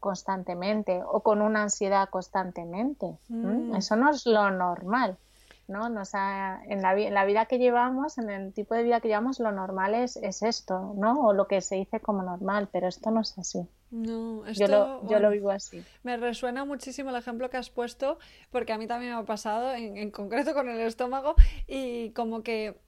constantemente 0.00 1.02
o 1.04 1.20
con 1.20 1.40
una 1.40 1.62
ansiedad 1.62 2.08
constantemente. 2.10 3.16
Mm. 3.28 3.74
Eso 3.76 3.96
no 3.96 4.10
es 4.10 4.26
lo 4.26 4.50
normal. 4.50 5.16
¿no? 5.68 5.88
Nos 5.88 6.12
en, 6.14 6.82
la, 6.82 7.24
vida 7.24 7.46
que 7.46 7.58
llevamos, 7.58 8.18
en 8.18 8.30
el 8.30 8.52
tipo 8.52 8.74
de 8.74 8.82
vida 8.82 9.00
que 9.00 9.08
llevamos, 9.08 9.40
lo 9.40 9.52
normal 9.52 9.94
es, 9.94 10.16
esto, 10.16 10.92
¿no? 10.96 11.26
O 11.26 11.32
lo 11.32 11.46
que 11.46 11.60
se 11.60 11.76
dice 11.76 12.00
como 12.00 12.22
normal, 12.22 12.68
pero 12.70 12.88
esto 12.88 13.10
no 13.10 13.20
es 13.20 13.38
así. 13.38 13.66
No, 13.90 14.46
yo, 14.52 14.68
lo, 14.68 15.06
yo 15.08 15.18
lo 15.18 15.30
vivo 15.30 15.50
así. 15.50 15.82
Me 16.02 16.16
resuena 16.16 16.64
muchísimo 16.64 17.10
el 17.10 17.16
ejemplo 17.16 17.48
que 17.50 17.58
has 17.58 17.70
puesto, 17.70 18.18
porque 18.50 18.72
a 18.72 18.78
mí 18.78 18.86
también 18.86 19.12
me 19.12 19.18
ha 19.18 19.24
pasado, 19.24 19.72
en, 19.72 19.96
en 19.96 20.10
concreto 20.10 20.52
con 20.54 20.68
el 20.68 20.80
estómago, 20.80 21.34
y 21.66 22.10
como 22.10 22.42
que 22.42 22.78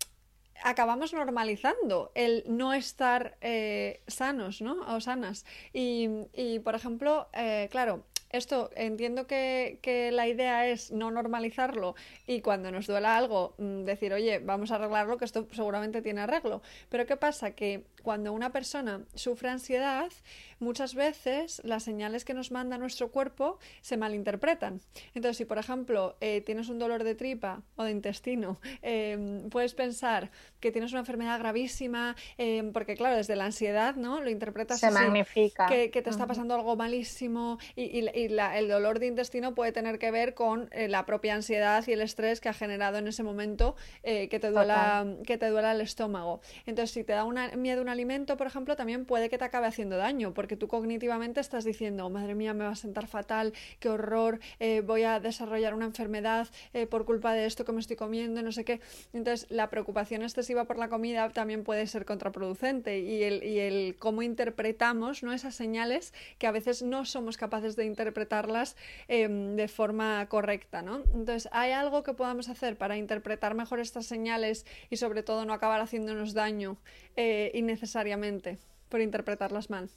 acabamos 0.64 1.12
normalizando 1.12 2.10
el 2.14 2.42
no 2.46 2.72
estar 2.72 3.36
eh, 3.42 4.00
sanos, 4.06 4.62
¿no? 4.62 4.80
O 4.94 5.00
sanas. 5.00 5.44
Y, 5.72 6.08
y 6.32 6.58
por 6.58 6.74
ejemplo, 6.74 7.28
eh, 7.34 7.68
claro, 7.70 8.02
esto 8.30 8.70
entiendo 8.74 9.26
que, 9.26 9.78
que, 9.82 10.10
la 10.10 10.26
idea 10.26 10.66
es 10.66 10.90
no 10.90 11.10
normalizarlo 11.10 11.94
y 12.26 12.40
cuando 12.40 12.72
nos 12.72 12.86
duela 12.86 13.16
algo 13.16 13.54
mm, 13.58 13.84
decir, 13.84 14.12
oye, 14.14 14.38
vamos 14.38 14.72
a 14.72 14.76
arreglarlo, 14.76 15.18
que 15.18 15.26
esto 15.26 15.46
seguramente 15.52 16.02
tiene 16.02 16.22
arreglo. 16.22 16.62
Pero 16.88 17.06
¿qué 17.06 17.16
pasa? 17.16 17.52
Que 17.52 17.84
cuando 18.04 18.32
una 18.32 18.52
persona 18.52 19.00
sufre 19.14 19.48
ansiedad, 19.48 20.12
muchas 20.60 20.94
veces 20.94 21.60
las 21.64 21.82
señales 21.82 22.24
que 22.24 22.34
nos 22.34 22.52
manda 22.52 22.78
nuestro 22.78 23.10
cuerpo 23.10 23.58
se 23.80 23.96
malinterpretan. 23.96 24.80
Entonces, 25.14 25.38
si 25.38 25.44
por 25.44 25.58
ejemplo 25.58 26.16
eh, 26.20 26.42
tienes 26.42 26.68
un 26.68 26.78
dolor 26.78 27.02
de 27.02 27.14
tripa 27.14 27.62
o 27.76 27.84
de 27.84 27.90
intestino, 27.90 28.60
em, 28.82 29.48
puedes 29.50 29.74
pensar 29.74 30.30
que 30.60 30.70
tienes 30.70 30.92
una 30.92 31.00
enfermedad 31.00 31.38
gravísima, 31.38 32.14
em, 32.38 32.72
porque 32.72 32.94
claro, 32.94 33.16
desde 33.16 33.36
la 33.36 33.46
ansiedad, 33.46 33.96
¿no? 33.96 34.20
Lo 34.20 34.30
interpretas 34.30 34.80
se 34.80 34.90
magnifica. 34.90 35.66
Que, 35.66 35.88
te 35.88 36.10
está 36.10 36.26
pasando 36.26 36.54
algo 36.54 36.76
malísimo 36.76 37.58
y, 37.74 38.06
el 38.14 38.68
dolor 38.68 38.98
de 38.98 39.06
intestino 39.06 39.54
puede 39.54 39.72
tener 39.72 39.98
que 39.98 40.10
ver 40.10 40.34
con 40.34 40.68
eh, 40.72 40.88
la 40.88 41.06
propia 41.06 41.34
ansiedad 41.34 41.82
y 41.86 41.92
el 41.92 42.02
estrés 42.02 42.40
que 42.40 42.50
ha 42.50 42.52
generado 42.52 42.98
en 42.98 43.08
ese 43.08 43.22
momento 43.22 43.74
eh, 44.02 44.28
que, 44.28 44.38
te 44.38 44.50
duela, 44.50 45.06
que 45.26 45.38
te 45.38 45.48
duela 45.48 45.72
el 45.72 45.80
estómago. 45.80 46.42
Entonces, 46.66 46.90
si 46.90 47.04
te 47.04 47.14
da 47.14 47.24
una, 47.24 47.48
miedo 47.56 47.80
un 47.80 47.88
alimento, 47.94 48.36
por 48.36 48.46
ejemplo, 48.46 48.76
también 48.76 49.06
puede 49.06 49.30
que 49.30 49.38
te 49.38 49.44
acabe 49.44 49.66
haciendo 49.66 49.96
daño, 49.96 50.34
porque 50.34 50.56
tú 50.56 50.68
cognitivamente 50.68 51.40
estás 51.40 51.64
diciendo, 51.64 52.10
madre 52.10 52.34
mía, 52.34 52.52
me 52.52 52.64
va 52.64 52.70
a 52.70 52.76
sentar 52.76 53.06
fatal, 53.06 53.52
qué 53.80 53.88
horror, 53.88 54.40
eh, 54.60 54.82
voy 54.84 55.04
a 55.04 55.20
desarrollar 55.20 55.74
una 55.74 55.86
enfermedad 55.86 56.48
eh, 56.72 56.86
por 56.86 57.04
culpa 57.04 57.32
de 57.32 57.46
esto 57.46 57.64
que 57.64 57.72
me 57.72 57.80
estoy 57.80 57.96
comiendo, 57.96 58.42
no 58.42 58.52
sé 58.52 58.64
qué. 58.64 58.80
Entonces, 59.12 59.50
la 59.50 59.70
preocupación 59.70 60.22
excesiva 60.22 60.64
por 60.64 60.78
la 60.78 60.88
comida 60.88 61.28
también 61.30 61.64
puede 61.64 61.86
ser 61.86 62.04
contraproducente 62.04 63.00
y 63.00 63.22
el, 63.22 63.42
y 63.42 63.60
el 63.60 63.96
cómo 63.98 64.22
interpretamos 64.22 65.22
¿no? 65.22 65.32
esas 65.32 65.54
señales 65.54 66.12
que 66.38 66.46
a 66.46 66.52
veces 66.52 66.82
no 66.82 67.04
somos 67.04 67.36
capaces 67.36 67.76
de 67.76 67.86
interpretarlas 67.86 68.76
em, 69.08 69.56
de 69.56 69.68
forma 69.68 70.26
correcta. 70.28 70.82
¿no? 70.82 71.02
Entonces, 71.14 71.48
¿hay 71.52 71.72
algo 71.72 72.02
que 72.02 72.14
podamos 72.14 72.48
hacer 72.48 72.76
para 72.76 72.96
interpretar 72.96 73.54
mejor 73.54 73.80
estas 73.80 74.06
señales 74.06 74.66
y 74.90 74.96
sobre 74.96 75.22
todo 75.22 75.44
no 75.44 75.52
acabar 75.52 75.80
haciéndonos 75.80 76.34
daño 76.34 76.76
eh, 77.16 77.52
innecesariamente? 77.84 78.58
por 78.88 79.00
interpretarlas 79.00 79.70
mal. 79.70 79.90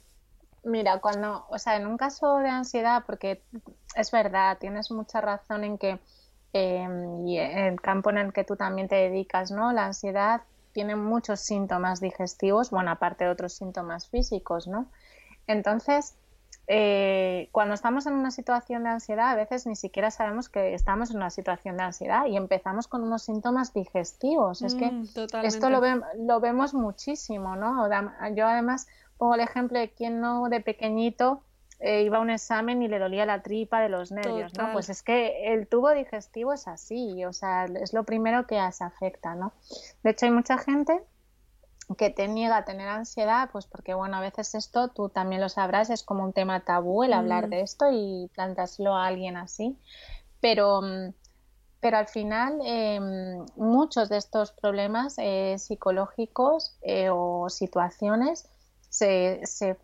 Mira, 0.64 0.98
cuando, 0.98 1.46
o 1.50 1.58
sea, 1.58 1.76
en 1.76 1.86
un 1.86 1.96
caso 1.96 2.38
de 2.38 2.48
ansiedad, 2.48 3.04
porque 3.06 3.44
es 3.94 4.10
verdad, 4.10 4.58
tienes 4.58 4.90
mucha 4.90 5.20
razón 5.20 5.62
en 5.62 5.78
que 5.78 6.00
em, 6.52 7.28
y 7.28 7.38
el 7.38 7.80
campo 7.80 8.10
en 8.10 8.18
el 8.18 8.32
que 8.32 8.42
tú 8.42 8.56
también 8.56 8.88
te 8.88 8.96
dedicas, 8.96 9.52
¿no? 9.52 9.72
La 9.72 9.86
ansiedad 9.86 10.42
tiene 10.72 10.96
muchos 10.96 11.40
síntomas 11.40 12.00
digestivos, 12.00 12.70
bueno, 12.70 12.90
aparte 12.90 13.24
de 13.24 13.30
otros 13.30 13.52
síntomas 13.52 14.08
físicos, 14.08 14.66
¿no? 14.66 14.90
Entonces, 15.46 16.16
eh, 16.70 17.48
cuando 17.50 17.72
estamos 17.72 18.06
en 18.06 18.12
una 18.12 18.30
situación 18.30 18.84
de 18.84 18.90
ansiedad, 18.90 19.30
a 19.30 19.34
veces 19.34 19.66
ni 19.66 19.74
siquiera 19.74 20.10
sabemos 20.10 20.50
que 20.50 20.74
estamos 20.74 21.10
en 21.10 21.16
una 21.16 21.30
situación 21.30 21.78
de 21.78 21.84
ansiedad 21.84 22.26
y 22.26 22.36
empezamos 22.36 22.86
con 22.88 23.02
unos 23.02 23.22
síntomas 23.22 23.72
digestivos. 23.72 24.60
es 24.60 24.74
que 24.74 24.90
mm, 24.90 25.06
esto 25.44 25.70
lo, 25.70 25.80
lo, 26.18 26.40
vemos 26.40 26.74
muchísimo, 26.74 27.56
¿no? 27.56 27.88
Yo 28.34 28.46
además 28.46 28.86
pongo 29.16 29.34
el 29.34 29.40
ejemplo 29.40 29.78
de 29.78 29.90
quien 29.90 30.20
no 30.20 30.50
de 30.50 30.60
pequeñito 30.60 31.42
eh, 31.80 32.02
iba 32.02 32.18
a 32.18 32.20
un 32.20 32.28
examen 32.28 32.82
y 32.82 32.88
le 32.88 32.98
dolía 32.98 33.24
la 33.24 33.42
tripa 33.42 33.80
de 33.80 33.88
los 33.88 34.12
nervios, 34.12 34.52
¿no? 34.58 34.70
Pues 34.74 34.90
es 34.90 35.02
que 35.02 35.54
el 35.54 35.68
tubo 35.68 35.92
digestivo 35.92 36.52
es 36.52 36.68
así, 36.68 37.24
o 37.24 37.32
sea, 37.32 37.64
es 37.64 37.94
lo 37.94 38.04
primero 38.04 38.46
que 38.46 38.60
se 38.72 38.84
afecta, 38.84 39.34
¿no? 39.34 39.54
De 40.02 40.10
hecho, 40.10 40.26
hay 40.26 40.32
mucha 40.32 40.58
gente 40.58 41.00
que 41.96 42.10
te 42.10 42.28
niega 42.28 42.58
a 42.58 42.64
tener 42.64 42.88
ansiedad, 42.88 43.48
pues 43.50 43.66
porque, 43.66 43.94
bueno, 43.94 44.16
a 44.16 44.20
veces 44.20 44.54
esto, 44.54 44.88
tú 44.88 45.08
también 45.08 45.40
lo 45.40 45.48
sabrás, 45.48 45.90
es 45.90 46.02
como 46.02 46.22
un 46.22 46.32
tema 46.32 46.60
tabú 46.60 47.02
el 47.02 47.12
hablar 47.12 47.46
mm. 47.46 47.50
de 47.50 47.60
esto 47.62 47.86
y 47.90 48.30
plantárselo 48.34 48.94
a 48.94 49.06
alguien 49.06 49.36
así. 49.36 49.78
Pero, 50.40 50.82
pero 51.80 51.96
al 51.96 52.06
final, 52.06 52.60
em, 52.62 53.44
muchos 53.56 54.08
de 54.08 54.18
estos 54.18 54.52
problemas 54.52 55.14
eh, 55.18 55.56
psicológicos 55.58 56.76
eh, 56.82 57.08
o 57.10 57.48
situaciones 57.48 58.48
se, 58.90 59.40
se, 59.44 59.78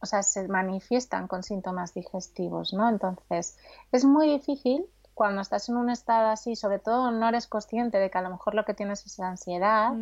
o 0.00 0.06
sea, 0.06 0.22
se 0.22 0.48
manifiestan 0.48 1.28
con 1.28 1.42
síntomas 1.42 1.92
digestivos, 1.92 2.72
¿no? 2.72 2.88
Entonces, 2.88 3.58
es 3.92 4.04
muy 4.04 4.28
difícil 4.28 4.86
cuando 5.12 5.42
estás 5.42 5.68
en 5.68 5.76
un 5.76 5.90
estado 5.90 6.28
así, 6.28 6.56
sobre 6.56 6.78
todo 6.78 7.10
no 7.10 7.28
eres 7.28 7.46
consciente 7.46 7.98
de 7.98 8.10
que 8.10 8.16
a 8.16 8.22
lo 8.22 8.30
mejor 8.30 8.54
lo 8.54 8.64
que 8.64 8.72
tienes 8.72 9.04
es 9.04 9.20
ansiedad, 9.20 9.92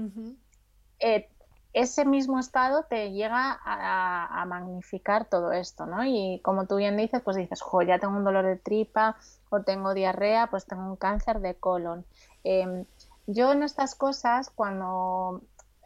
ese 1.72 2.04
mismo 2.04 2.38
estado 2.38 2.84
te 2.84 3.12
llega 3.12 3.60
a, 3.64 4.44
magnificar 4.46 5.26
todo 5.26 5.52
esto, 5.52 5.86
¿no? 5.86 6.04
Y 6.04 6.40
como 6.42 6.66
tú 6.66 6.76
bien 6.76 6.96
dices, 6.96 7.20
pues 7.22 7.36
dices, 7.36 7.60
jo, 7.60 7.82
ya 7.82 7.98
tengo 7.98 8.16
un 8.16 8.24
dolor 8.24 8.46
de 8.46 8.56
tripa 8.56 9.16
o 9.50 9.60
tengo 9.62 9.94
diarrea, 9.94 10.48
pues 10.48 10.64
tengo 10.64 10.84
un 10.84 10.96
cáncer 10.96 11.40
de 11.40 11.54
colon. 11.54 12.06
Em, 12.44 12.86
yo 13.26 13.52
en 13.52 13.62
estas 13.62 13.94
cosas, 13.94 14.50
cuando 14.50 15.42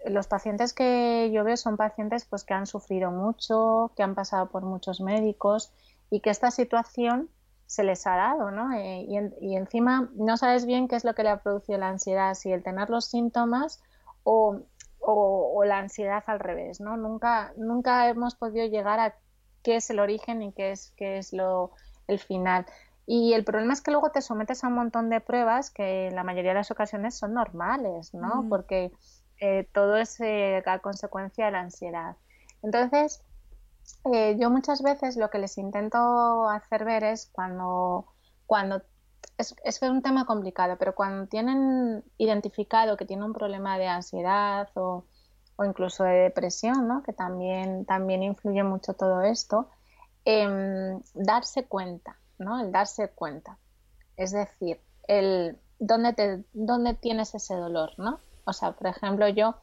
los 0.07 0.27
pacientes 0.29 0.73
que 0.73 1.31
yo 1.33 1.45
veo 1.45 1.57
son 1.57 1.77
pacientes 1.77 2.25
pues 2.25 2.45
que 2.45 2.55
han 2.55 2.67
sufrido 2.67 3.11
mucho, 3.11 3.93
que 3.97 4.03
han 4.03 4.15
pasado 4.15 4.47
por 4.47 4.63
muchos 4.63 5.01
médicos 5.01 5.73
y 6.11 6.21
que 6.21 6.31
esta 6.31 6.51
situación 6.51 7.29
se 7.67 7.85
les 7.85 8.07
ha 8.07 8.17
dado, 8.17 8.51
¿no? 8.51 8.73
Eh, 8.73 9.07
y, 9.09 9.19
y, 9.41 9.57
encima 9.57 10.11
no 10.15 10.37
sabes 10.37 10.67
bien 10.67 10.89
qué 10.89 10.97
es 10.97 11.05
lo 11.05 11.15
que 11.15 11.23
le 11.23 11.31
ha 11.31 11.43
producido 11.43 11.79
la 11.79 11.89
ansiedad, 11.89 12.35
si 12.35 12.53
el 12.53 12.63
tener 12.63 12.91
los 12.91 13.07
síntomas 13.07 13.81
o 14.25 14.61
o, 15.03 15.65
la 15.65 15.79
ansiedad 15.79 16.23
al 16.27 16.41
revés, 16.41 16.81
¿no? 16.81 16.97
Nunca, 16.97 17.53
nunca 17.57 18.09
hemos 18.09 18.35
podido 18.35 18.67
llegar 18.67 19.01
a 19.01 19.15
qué 19.63 19.77
es 19.77 19.91
el 19.91 20.01
origen 20.01 20.43
y 20.43 20.53
qué 20.53 20.73
es, 20.73 20.93
qué 20.97 21.19
es 21.19 21.33
lo, 21.33 21.73
el 22.09 22.19
final. 22.19 22.67
Y 23.07 23.33
el 23.35 23.45
problema 23.45 23.73
es 23.73 23.81
que 23.81 23.91
luego 23.91 24.11
te 24.11 24.23
sometes 24.23 24.63
a 24.63 24.69
un 24.69 24.75
montón 24.75 25.11
de 25.11 25.21
pruebas 25.21 25.71
que 25.71 26.09
en 26.09 26.15
la 26.15 26.25
mayoría 26.25 26.53
de 26.53 26.59
las 26.59 26.71
ocasiones 26.71 27.17
son 27.17 27.35
normales, 27.35 28.15
¿no? 28.15 28.47
Porque 28.49 28.93
eh, 29.41 29.69
todo 29.73 29.97
es 29.97 30.21
eh, 30.21 30.63
a 30.65 30.79
consecuencia 30.79 31.47
de 31.47 31.53
la 31.53 31.61
ansiedad. 31.61 32.17
Entonces, 32.63 33.25
eh, 34.13 34.37
yo 34.39 34.51
muchas 34.51 34.83
veces 34.83 35.17
lo 35.17 35.31
que 35.31 35.39
les 35.39 35.59
intento 35.59 36.49
hacer 36.49 36.85
ver 36.85 37.03
es 37.03 37.29
cuando, 37.33 38.07
cuando 38.47 38.83
es, 39.39 39.55
es 39.65 39.83
un 39.83 40.03
tema 40.03 40.25
complicado, 40.25 40.77
pero 40.79 40.95
cuando 40.95 41.27
tienen 41.27 42.05
identificado 42.19 42.97
que 42.97 43.05
tienen 43.05 43.25
un 43.25 43.33
problema 43.33 43.79
de 43.79 43.89
ansiedad 43.89 44.69
o, 44.75 45.05
incluso 45.65 46.05
de 46.05 46.15
depresión, 46.15 46.89
¿no? 46.89 47.03
que 47.03 47.13
también, 47.13 47.85
también 47.85 48.23
influye 48.23 48.63
mucho 48.65 48.95
todo 48.95 49.23
esto, 49.23 49.69
em, 50.25 51.01
darse 51.15 51.67
cuenta, 51.67 52.19
¿no? 52.39 52.61
el 52.61 52.73
darse 52.73 53.09
cuenta. 53.09 53.59
Es 54.17 54.33
decir, 54.33 54.81
el 55.07 55.59
dónde, 55.79 56.13
te, 56.15 56.45
dónde 56.53 56.95
tienes 56.95 57.35
ese 57.35 57.55
dolor, 57.55 57.93
¿no? 57.97 58.19
O 58.45 58.53
sea, 58.53 58.73
por 58.73 58.89
ejemplo, 58.89 59.29
yo, 59.29 59.57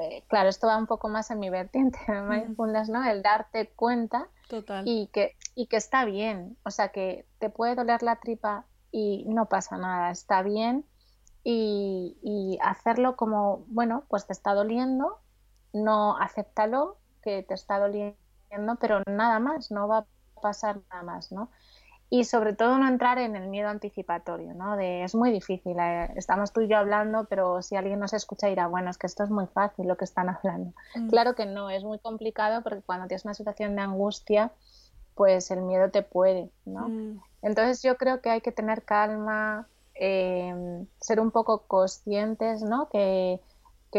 eh, 0.00 0.22
claro, 0.28 0.48
esto 0.48 0.66
va 0.66 0.76
un 0.76 0.86
poco 0.86 1.08
más 1.08 1.30
en 1.30 1.40
mi 1.40 1.50
vertiente 1.50 1.98
de 2.06 2.20
mindfulness, 2.20 2.88
¿no? 2.88 3.04
El 3.04 3.22
darte 3.22 3.70
cuenta 3.74 4.28
Y, 4.84 5.08
que, 5.08 5.36
y 5.54 5.66
que 5.66 5.76
está 5.76 6.04
bien, 6.04 6.56
o 6.64 6.70
sea, 6.70 6.88
que 6.88 7.26
te 7.38 7.48
puede 7.48 7.74
doler 7.74 8.02
la 8.02 8.16
tripa 8.16 8.66
y 8.92 9.24
no 9.26 9.46
pasa 9.46 9.76
nada, 9.78 10.10
está 10.10 10.42
bien 10.42 10.84
y, 11.44 12.58
hacerlo 12.62 13.16
como, 13.16 13.64
bueno, 13.68 14.04
pues 14.08 14.26
te 14.26 14.32
está 14.32 14.54
doliendo, 14.54 15.18
no 15.72 16.16
acéptalo 16.18 16.98
que 17.22 17.42
te 17.42 17.54
está 17.54 17.78
doliendo, 17.78 18.16
pero 18.80 19.02
nada 19.06 19.38
más, 19.38 19.70
no 19.70 19.88
va 19.88 19.98
a 19.98 20.06
pasar 20.40 20.80
nada 20.90 21.02
más, 21.02 21.32
¿no? 21.32 21.50
Y 22.10 22.24
sobre 22.24 22.52
todo 22.52 22.76
no 22.76 22.86
entrar 22.86 23.16
en 23.18 23.36
el 23.36 23.48
miedo 23.48 23.70
anticipatorio, 23.70 24.52
¿no? 24.52 24.76
De, 24.76 25.02
es 25.02 25.14
muy 25.14 25.32
difícil, 25.32 25.78
eh, 25.80 26.12
estamos 26.16 26.52
tú 26.52 26.60
y 26.60 26.68
yo 26.68 26.76
hablando, 26.76 27.24
pero 27.24 27.62
si 27.62 27.74
alguien 27.74 27.98
nos 28.00 28.12
escucha 28.12 28.48
dirá, 28.48 28.66
bueno, 28.66 28.90
es 28.90 28.98
que 28.98 29.06
esto 29.06 29.24
es 29.24 29.30
muy 29.30 29.46
fácil 29.46 29.88
lo 29.88 29.96
que 29.96 30.04
están 30.04 30.28
hablando. 30.28 30.74
Mm. 30.94 31.08
Claro 31.08 31.34
que 31.34 31.46
no, 31.46 31.70
es 31.70 31.84
muy 31.84 31.98
complicado 31.98 32.62
porque 32.62 32.82
cuando 32.82 33.06
tienes 33.06 33.24
una 33.24 33.34
situación 33.34 33.76
de 33.76 33.82
angustia, 33.82 34.52
pues 35.14 35.50
el 35.50 35.62
miedo 35.62 35.90
te 35.90 36.02
puede, 36.02 36.50
¿no? 36.66 36.88
Mm. 36.88 37.20
Entonces 37.42 37.82
yo 37.82 37.96
creo 37.96 38.20
que 38.20 38.30
hay 38.30 38.40
que 38.40 38.52
tener 38.52 38.84
calma, 38.84 39.68
em, 39.94 40.86
ser 41.00 41.20
un 41.20 41.30
poco 41.30 41.66
conscientes, 41.66 42.62
¿no? 42.62 42.88
Que, 42.88 43.40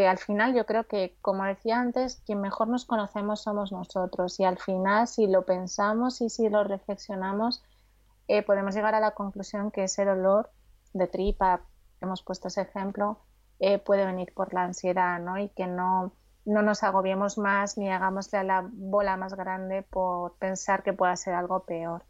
al 0.08 0.18
final 0.18 0.54
yo 0.54 0.66
creo 0.66 0.88
que, 0.88 1.16
como 1.22 1.44
decía 1.44 1.78
antes, 1.78 2.20
quien 2.26 2.40
mejor 2.40 2.68
nos 2.68 2.84
conocemos 2.84 3.42
somos 3.42 3.70
nosotros 3.70 4.40
y 4.40 4.44
al 4.44 4.58
final 4.58 5.06
si 5.06 5.28
lo 5.28 5.44
pensamos 5.46 6.20
y 6.20 6.30
si 6.30 6.48
lo 6.48 6.64
reflexionamos, 6.64 7.62
eh, 8.28 8.42
podemos 8.42 8.74
llegar 8.74 8.94
a 8.96 9.00
la 9.00 9.12
conclusión 9.12 9.70
que 9.70 9.84
ese 9.84 10.04
dolor 10.04 10.50
de 10.94 11.06
tripa, 11.06 11.60
hemos 12.00 12.22
puesto 12.22 12.48
ese 12.48 12.62
ejemplo, 12.62 13.18
eh, 13.60 13.78
puede 13.78 14.04
venir 14.04 14.32
por 14.34 14.52
la 14.52 14.64
ansiedad, 14.64 15.20
¿no? 15.20 15.38
Y 15.38 15.48
que 15.50 15.66
no, 15.68 16.12
no 16.44 16.62
nos 16.62 16.82
agobiemos 16.82 17.38
más 17.38 17.78
ni 17.78 17.88
hagámosle 17.90 18.38
a 18.38 18.44
la 18.44 18.68
bola 18.72 19.16
más 19.16 19.34
grande 19.34 19.82
por 19.82 20.36
pensar 20.38 20.82
que 20.82 20.92
pueda 20.92 21.16
ser 21.16 21.34
algo 21.34 21.64
peor. 21.64 22.04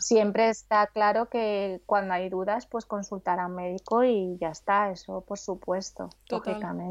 Siempre 0.00 0.48
está 0.48 0.86
claro 0.86 1.28
que 1.28 1.80
cuando 1.86 2.14
hay 2.14 2.28
dudas, 2.28 2.66
pues 2.66 2.84
consultar 2.84 3.40
a 3.40 3.46
un 3.46 3.54
médico 3.54 4.04
y 4.04 4.36
ya 4.38 4.50
está, 4.50 4.90
eso 4.90 5.22
por 5.22 5.38
supuesto, 5.38 6.10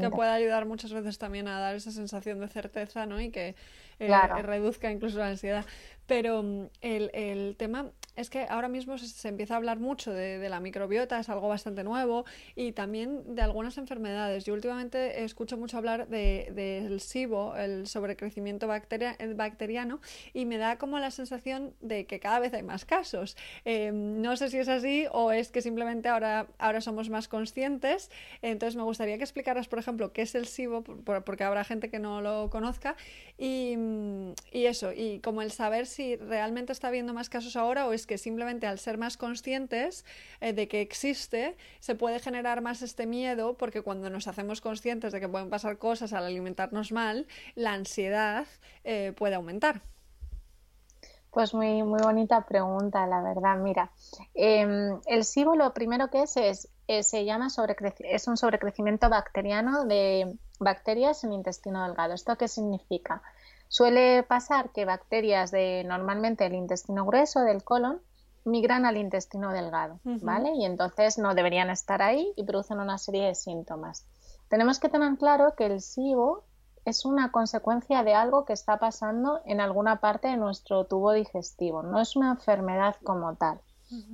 Que 0.00 0.10
puede 0.10 0.30
ayudar 0.30 0.66
muchas 0.66 0.92
veces 0.92 1.18
también 1.18 1.48
a 1.48 1.58
dar 1.60 1.74
esa 1.74 1.90
sensación 1.90 2.40
de 2.40 2.48
certeza, 2.48 3.06
¿no? 3.06 3.20
Y 3.20 3.30
que 3.30 3.54
eh, 3.98 4.42
reduzca 4.42 4.90
incluso 4.90 5.18
la 5.18 5.28
ansiedad. 5.28 5.64
Pero 6.06 6.42
mm, 6.42 6.66
el, 6.80 7.10
el 7.14 7.56
tema 7.56 7.90
es 8.20 8.30
que 8.30 8.46
ahora 8.48 8.68
mismo 8.68 8.98
se, 8.98 9.28
empieza 9.28 9.54
a 9.54 9.56
hablar 9.56 9.78
mucho 9.78 10.12
de, 10.12 10.48
la 10.48 10.60
microbiota, 10.60 11.18
es 11.18 11.28
algo 11.28 11.48
bastante 11.48 11.84
nuevo, 11.84 12.24
y 12.54 12.72
también 12.72 13.34
de 13.34 13.42
algunas 13.42 13.78
enfermedades. 13.78 14.44
Yo 14.44 14.54
últimamente 14.54 15.24
escucho 15.24 15.56
mucho 15.56 15.76
hablar 15.78 16.08
del 16.08 16.54
de, 16.54 16.96
SIBO, 17.00 17.56
el 17.56 17.86
sobrecrecimiento 17.86 18.66
bacteriano, 18.68 20.00
y 20.32 20.44
me 20.44 20.58
da 20.58 20.78
como 20.78 20.98
la 20.98 21.10
sensación 21.10 21.74
de 21.80 22.06
que 22.06 22.20
cada 22.20 22.38
vez 22.38 22.52
hay 22.54 22.62
más 22.62 22.84
casos. 22.84 23.36
Em, 23.64 24.20
no 24.20 24.36
sé 24.36 24.50
si 24.50 24.58
es 24.58 24.68
así 24.68 25.06
o 25.12 25.32
es 25.32 25.50
que 25.50 25.62
simplemente 25.62 26.08
ahora, 26.08 26.46
ahora 26.58 26.80
somos 26.80 27.08
más 27.08 27.28
conscientes. 27.28 28.10
Entonces 28.42 28.76
me 28.76 28.82
gustaría 28.82 29.16
que 29.16 29.24
explicaras, 29.24 29.68
por 29.68 29.78
ejemplo, 29.78 30.12
qué 30.12 30.22
es 30.22 30.34
el 30.34 30.46
SIBO, 30.46 30.82
porque 30.82 31.44
habrá 31.44 31.64
gente 31.64 31.90
que 31.90 31.98
no 31.98 32.20
lo 32.20 32.50
conozca, 32.50 32.96
y, 33.38 33.76
y 34.52 34.66
eso, 34.66 34.92
y 34.92 35.20
como 35.20 35.42
el 35.42 35.50
saber 35.50 35.86
si 35.86 36.16
realmente 36.16 36.72
está 36.72 36.88
habiendo 36.88 37.14
más 37.14 37.30
casos 37.30 37.56
ahora 37.56 37.86
o 37.86 37.92
es 37.92 38.06
que 38.10 38.18
simplemente 38.18 38.66
al 38.66 38.80
ser 38.80 38.98
más 38.98 39.16
conscientes 39.16 40.04
eh, 40.40 40.52
de 40.52 40.66
que 40.66 40.80
existe, 40.80 41.56
se 41.78 41.94
puede 41.94 42.18
generar 42.18 42.60
más 42.60 42.82
este 42.82 43.06
miedo 43.06 43.54
porque 43.56 43.82
cuando 43.82 44.10
nos 44.10 44.26
hacemos 44.26 44.60
conscientes 44.60 45.12
de 45.12 45.20
que 45.20 45.28
pueden 45.28 45.48
pasar 45.48 45.78
cosas 45.78 46.12
al 46.12 46.24
alimentarnos 46.24 46.90
mal, 46.90 47.28
la 47.54 47.72
ansiedad 47.72 48.46
eh, 48.82 49.12
puede 49.16 49.36
aumentar. 49.36 49.80
Pues 51.30 51.54
muy, 51.54 51.84
muy 51.84 52.02
bonita 52.02 52.44
pregunta, 52.46 53.06
la 53.06 53.22
verdad. 53.22 53.58
Mira, 53.58 53.92
em, 54.34 54.98
el 55.06 55.24
SIBO 55.24 55.54
lo 55.54 55.72
primero 55.72 56.10
que 56.10 56.22
es 56.22 56.36
es, 56.36 56.68
eh, 56.88 57.04
se 57.04 57.24
llama 57.24 57.46
es 58.00 58.26
un 58.26 58.36
sobrecrecimiento 58.36 59.08
bacteriano 59.08 59.84
de 59.84 60.36
bacterias 60.58 61.22
en 61.22 61.32
intestino 61.32 61.86
delgado. 61.86 62.14
¿Esto 62.14 62.36
qué 62.36 62.48
significa? 62.48 63.22
Suele 63.70 64.24
pasar 64.24 64.70
que 64.72 64.84
bacterias 64.84 65.52
de 65.52 65.84
normalmente 65.86 66.44
el 66.44 66.54
intestino 66.54 67.06
grueso 67.06 67.42
del 67.42 67.62
colon 67.62 68.02
migran 68.44 68.84
al 68.84 68.96
intestino 68.96 69.52
delgado, 69.52 70.00
¿vale? 70.02 70.50
Y 70.56 70.64
entonces 70.64 71.18
no 71.18 71.36
deberían 71.36 71.70
estar 71.70 72.02
ahí 72.02 72.32
y 72.34 72.42
producen 72.42 72.80
una 72.80 72.98
serie 72.98 73.26
de 73.26 73.36
síntomas. 73.36 74.08
Tenemos 74.48 74.80
que 74.80 74.88
tener 74.88 75.16
claro 75.18 75.54
que 75.54 75.66
el 75.66 75.80
SIBO 75.80 76.42
es 76.84 77.04
una 77.04 77.30
consecuencia 77.30 78.02
de 78.02 78.12
algo 78.12 78.44
que 78.44 78.54
está 78.54 78.80
pasando 78.80 79.40
en 79.44 79.60
alguna 79.60 80.00
parte 80.00 80.26
de 80.26 80.36
nuestro 80.36 80.86
tubo 80.86 81.12
digestivo, 81.12 81.84
no 81.84 82.00
es 82.00 82.16
una 82.16 82.32
enfermedad 82.32 82.96
como 83.04 83.36
tal. 83.36 83.60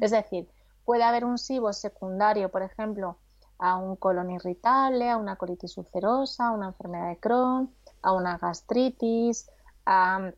Es 0.03 0.11
decir, 0.11 0.51
puede 0.85 1.03
haber 1.03 1.25
un 1.25 1.39
SIBO 1.39 1.73
secundario, 1.73 2.51
por 2.51 2.63
ejemplo, 2.63 3.17
a 3.59 3.79
un 3.79 3.97
colon 3.97 4.31
irritable, 4.31 5.09
a 5.09 5.17
una 5.17 5.37
colitis 5.37 5.79
ulcerosa, 5.79 6.49
a 6.49 6.51
una 6.51 6.67
enfermedad 6.67 7.09
de 7.09 7.19
Crohn, 7.19 7.75
a 8.07 8.13
una 8.13 8.39
gastritis, 8.39 9.51
a, 9.85 10.31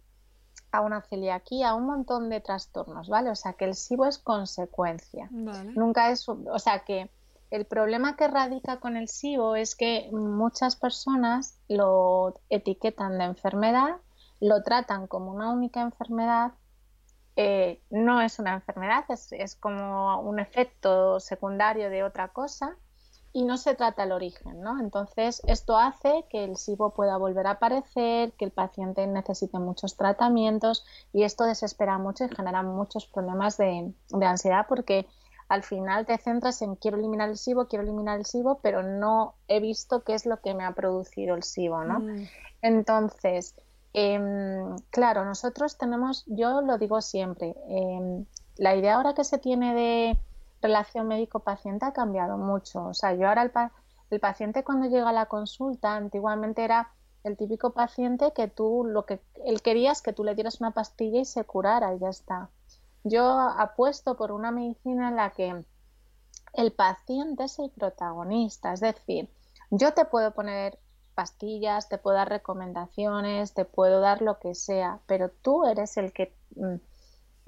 una 0.82 1.02
celiaquía, 1.02 1.70
a 1.70 1.74
un 1.74 1.84
montón 1.84 2.30
de 2.30 2.40
trastornos, 2.40 3.10
¿vale? 3.10 3.28
O 3.28 3.34
sea 3.34 3.52
que 3.52 3.66
el 3.66 3.74
SIBO 3.74 4.06
es 4.06 4.18
consecuencia. 4.18 5.28
Nunca 5.30 6.10
es, 6.10 6.26
o 6.28 6.58
sea 6.58 6.80
que 6.80 7.10
el 7.50 7.66
problema 7.66 8.16
que 8.16 8.26
radica 8.26 8.80
con 8.80 8.96
el 8.96 9.08
SIBO 9.08 9.54
es 9.54 9.76
que 9.76 10.08
muchas 10.12 10.76
personas 10.76 11.58
lo 11.68 12.40
etiquetan 12.48 13.18
de 13.18 13.24
enfermedad, 13.24 13.96
lo 14.40 14.62
tratan 14.62 15.06
como 15.06 15.30
una 15.30 15.52
única 15.52 15.82
enfermedad. 15.82 16.52
Eh, 17.36 17.82
no 17.90 18.22
es 18.22 18.38
una 18.38 18.54
enfermedad, 18.54 19.04
es, 19.10 19.30
es, 19.32 19.54
como 19.56 20.20
un 20.22 20.40
efecto 20.40 21.20
secundario 21.20 21.90
de 21.90 22.02
otra 22.02 22.28
cosa 22.28 22.76
y 23.38 23.44
no 23.44 23.56
se 23.56 23.76
trata 23.76 24.02
el 24.02 24.10
origen, 24.10 24.60
¿no? 24.62 24.80
Entonces, 24.80 25.40
esto 25.46 25.78
hace 25.78 26.24
que 26.28 26.42
el 26.42 26.56
SIBO 26.56 26.90
pueda 26.90 27.16
volver 27.18 27.46
a 27.46 27.52
aparecer, 27.52 28.32
que 28.32 28.44
el 28.44 28.50
paciente 28.50 29.06
necesite 29.06 29.60
muchos 29.60 29.96
tratamientos 29.96 30.84
y 31.12 31.22
esto 31.22 31.44
desespera 31.44 31.98
mucho 31.98 32.24
y 32.24 32.34
genera 32.34 32.64
muchos 32.64 33.06
problemas 33.06 33.56
de, 33.56 33.92
ansiedad 34.20 34.66
porque 34.68 35.06
al 35.48 35.62
final 35.62 36.04
te 36.04 36.18
centras 36.18 36.60
en 36.62 36.74
quiero 36.74 36.96
eliminar 36.96 37.28
el 37.28 37.38
SIBO, 37.38 37.68
quiero 37.68 37.84
eliminar 37.84 38.18
el 38.18 38.26
SIBO, 38.26 38.58
pero 38.60 38.82
no 38.82 39.34
he 39.46 39.60
visto 39.60 40.02
qué 40.02 40.14
es 40.14 40.26
lo 40.26 40.40
que 40.40 40.54
me 40.54 40.64
ha 40.64 40.72
producido 40.72 41.36
el 41.36 41.44
SIBO, 41.44 41.84
¿no? 41.84 42.00
Mm. 42.00 42.26
Entonces, 42.62 43.54
em, 43.92 44.76
claro, 44.90 45.24
nosotros 45.24 45.78
tenemos, 45.78 46.24
yo 46.26 46.60
lo 46.60 46.76
digo 46.76 47.00
siempre, 47.00 47.54
em, 47.68 48.26
la 48.56 48.74
idea 48.74 48.96
ahora 48.96 49.14
que 49.14 49.22
se 49.22 49.38
tiene 49.38 49.74
de 49.74 50.18
relación 50.60 51.08
médico-paciente 51.08 51.86
ha 51.86 51.92
cambiado 51.92 52.36
mucho. 52.36 52.86
O 52.86 52.94
sea, 52.94 53.14
yo 53.14 53.28
ahora 53.28 53.42
el, 54.10 54.20
paciente 54.20 54.64
cuando 54.64 54.88
llega 54.88 55.10
a 55.10 55.12
la 55.12 55.26
consulta, 55.26 55.96
antiguamente 55.96 56.64
era 56.64 56.92
el 57.24 57.36
típico 57.36 57.72
paciente 57.72 58.32
que 58.32 58.48
tú 58.48 58.84
lo 58.84 59.04
que 59.04 59.20
él 59.44 59.60
quería 59.60 59.92
es 59.92 60.02
que 60.02 60.12
tú 60.12 60.24
le 60.24 60.34
dieras 60.34 60.60
una 60.60 60.70
pastilla 60.70 61.20
y 61.20 61.24
se 61.24 61.44
curara 61.44 61.94
y 61.94 61.98
ya 61.98 62.08
está. 62.08 62.50
Yo 63.04 63.38
apuesto 63.38 64.16
por 64.16 64.32
una 64.32 64.50
medicina 64.50 65.08
en 65.08 65.16
la 65.16 65.30
que 65.30 65.64
el 66.54 66.72
paciente 66.72 67.44
es 67.44 67.58
el 67.58 67.70
protagonista, 67.70 68.72
es 68.72 68.80
decir, 68.80 69.30
yo 69.70 69.92
te 69.92 70.04
puedo 70.04 70.32
poner 70.32 70.78
pastillas, 71.14 71.88
te 71.88 71.98
puedo 71.98 72.16
dar 72.16 72.28
recomendaciones, 72.28 73.52
te 73.52 73.64
puedo 73.64 74.00
dar 74.00 74.22
lo 74.22 74.38
que 74.38 74.54
sea, 74.54 75.00
pero 75.06 75.30
tú 75.30 75.66
eres 75.66 75.96
el 75.96 76.12
que 76.12 76.32
mm, 76.54 76.76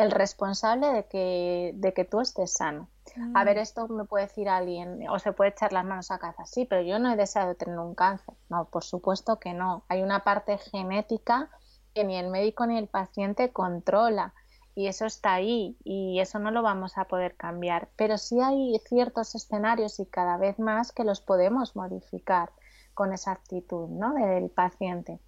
el 0.01 0.11
responsable 0.11 0.89
de 0.89 1.05
que, 1.07 1.73
de 1.75 1.93
que 1.93 2.05
tú 2.05 2.21
estés 2.21 2.55
sano. 2.55 2.89
A 3.35 3.45
ver, 3.45 3.57
mm. 3.57 3.61
esto 3.61 3.89
me 3.89 4.05
puede 4.05 4.27
decir 4.27 4.49
alguien, 4.49 5.09
o 5.09 5.19
se 5.19 5.33
puede 5.33 5.51
echar 5.51 5.73
las 5.73 5.85
manos 5.85 6.11
a 6.11 6.19
casa, 6.19 6.45
sí, 6.47 6.65
pero 6.65 6.83
yo 6.83 6.99
no 6.99 7.13
he 7.13 7.17
deseado 7.17 7.55
tener 7.55 7.79
un 7.79 7.95
cáncer. 7.95 8.35
No, 8.49 8.67
por 8.67 8.85
supuesto 8.85 9.39
que 9.39 9.53
no. 9.53 9.85
Hay 9.89 10.03
una 10.03 10.25
parte 10.25 10.59
genética 10.59 11.51
que 11.95 12.05
ni 12.05 12.17
el 12.17 12.29
médico 12.29 12.67
ni 12.67 12.79
el 12.79 12.87
paciente 12.87 13.53
controla 13.53 14.33
y 14.75 14.87
eso 14.87 15.05
está 15.05 15.35
ahí 15.35 15.77
y 15.83 16.21
eso 16.21 16.39
no 16.39 16.51
lo 16.51 16.63
vamos 16.63 16.97
a 16.97 17.07
poder 17.07 17.35
cambiar. 17.37 17.89
Pero 17.97 18.17
sí 18.17 18.41
hay 18.41 18.79
ciertos 18.89 19.35
escenarios 19.35 19.99
y 20.01 20.07
cada 20.07 20.37
vez 20.37 20.59
más 20.59 20.93
que 20.93 21.05
los 21.05 21.21
podemos 21.21 21.75
modificar 21.75 22.51
con 22.95 23.13
esa 23.13 23.33
actitud 23.33 23.89
¿no? 23.89 24.15
del 24.15 24.51
paciente. 24.51 25.21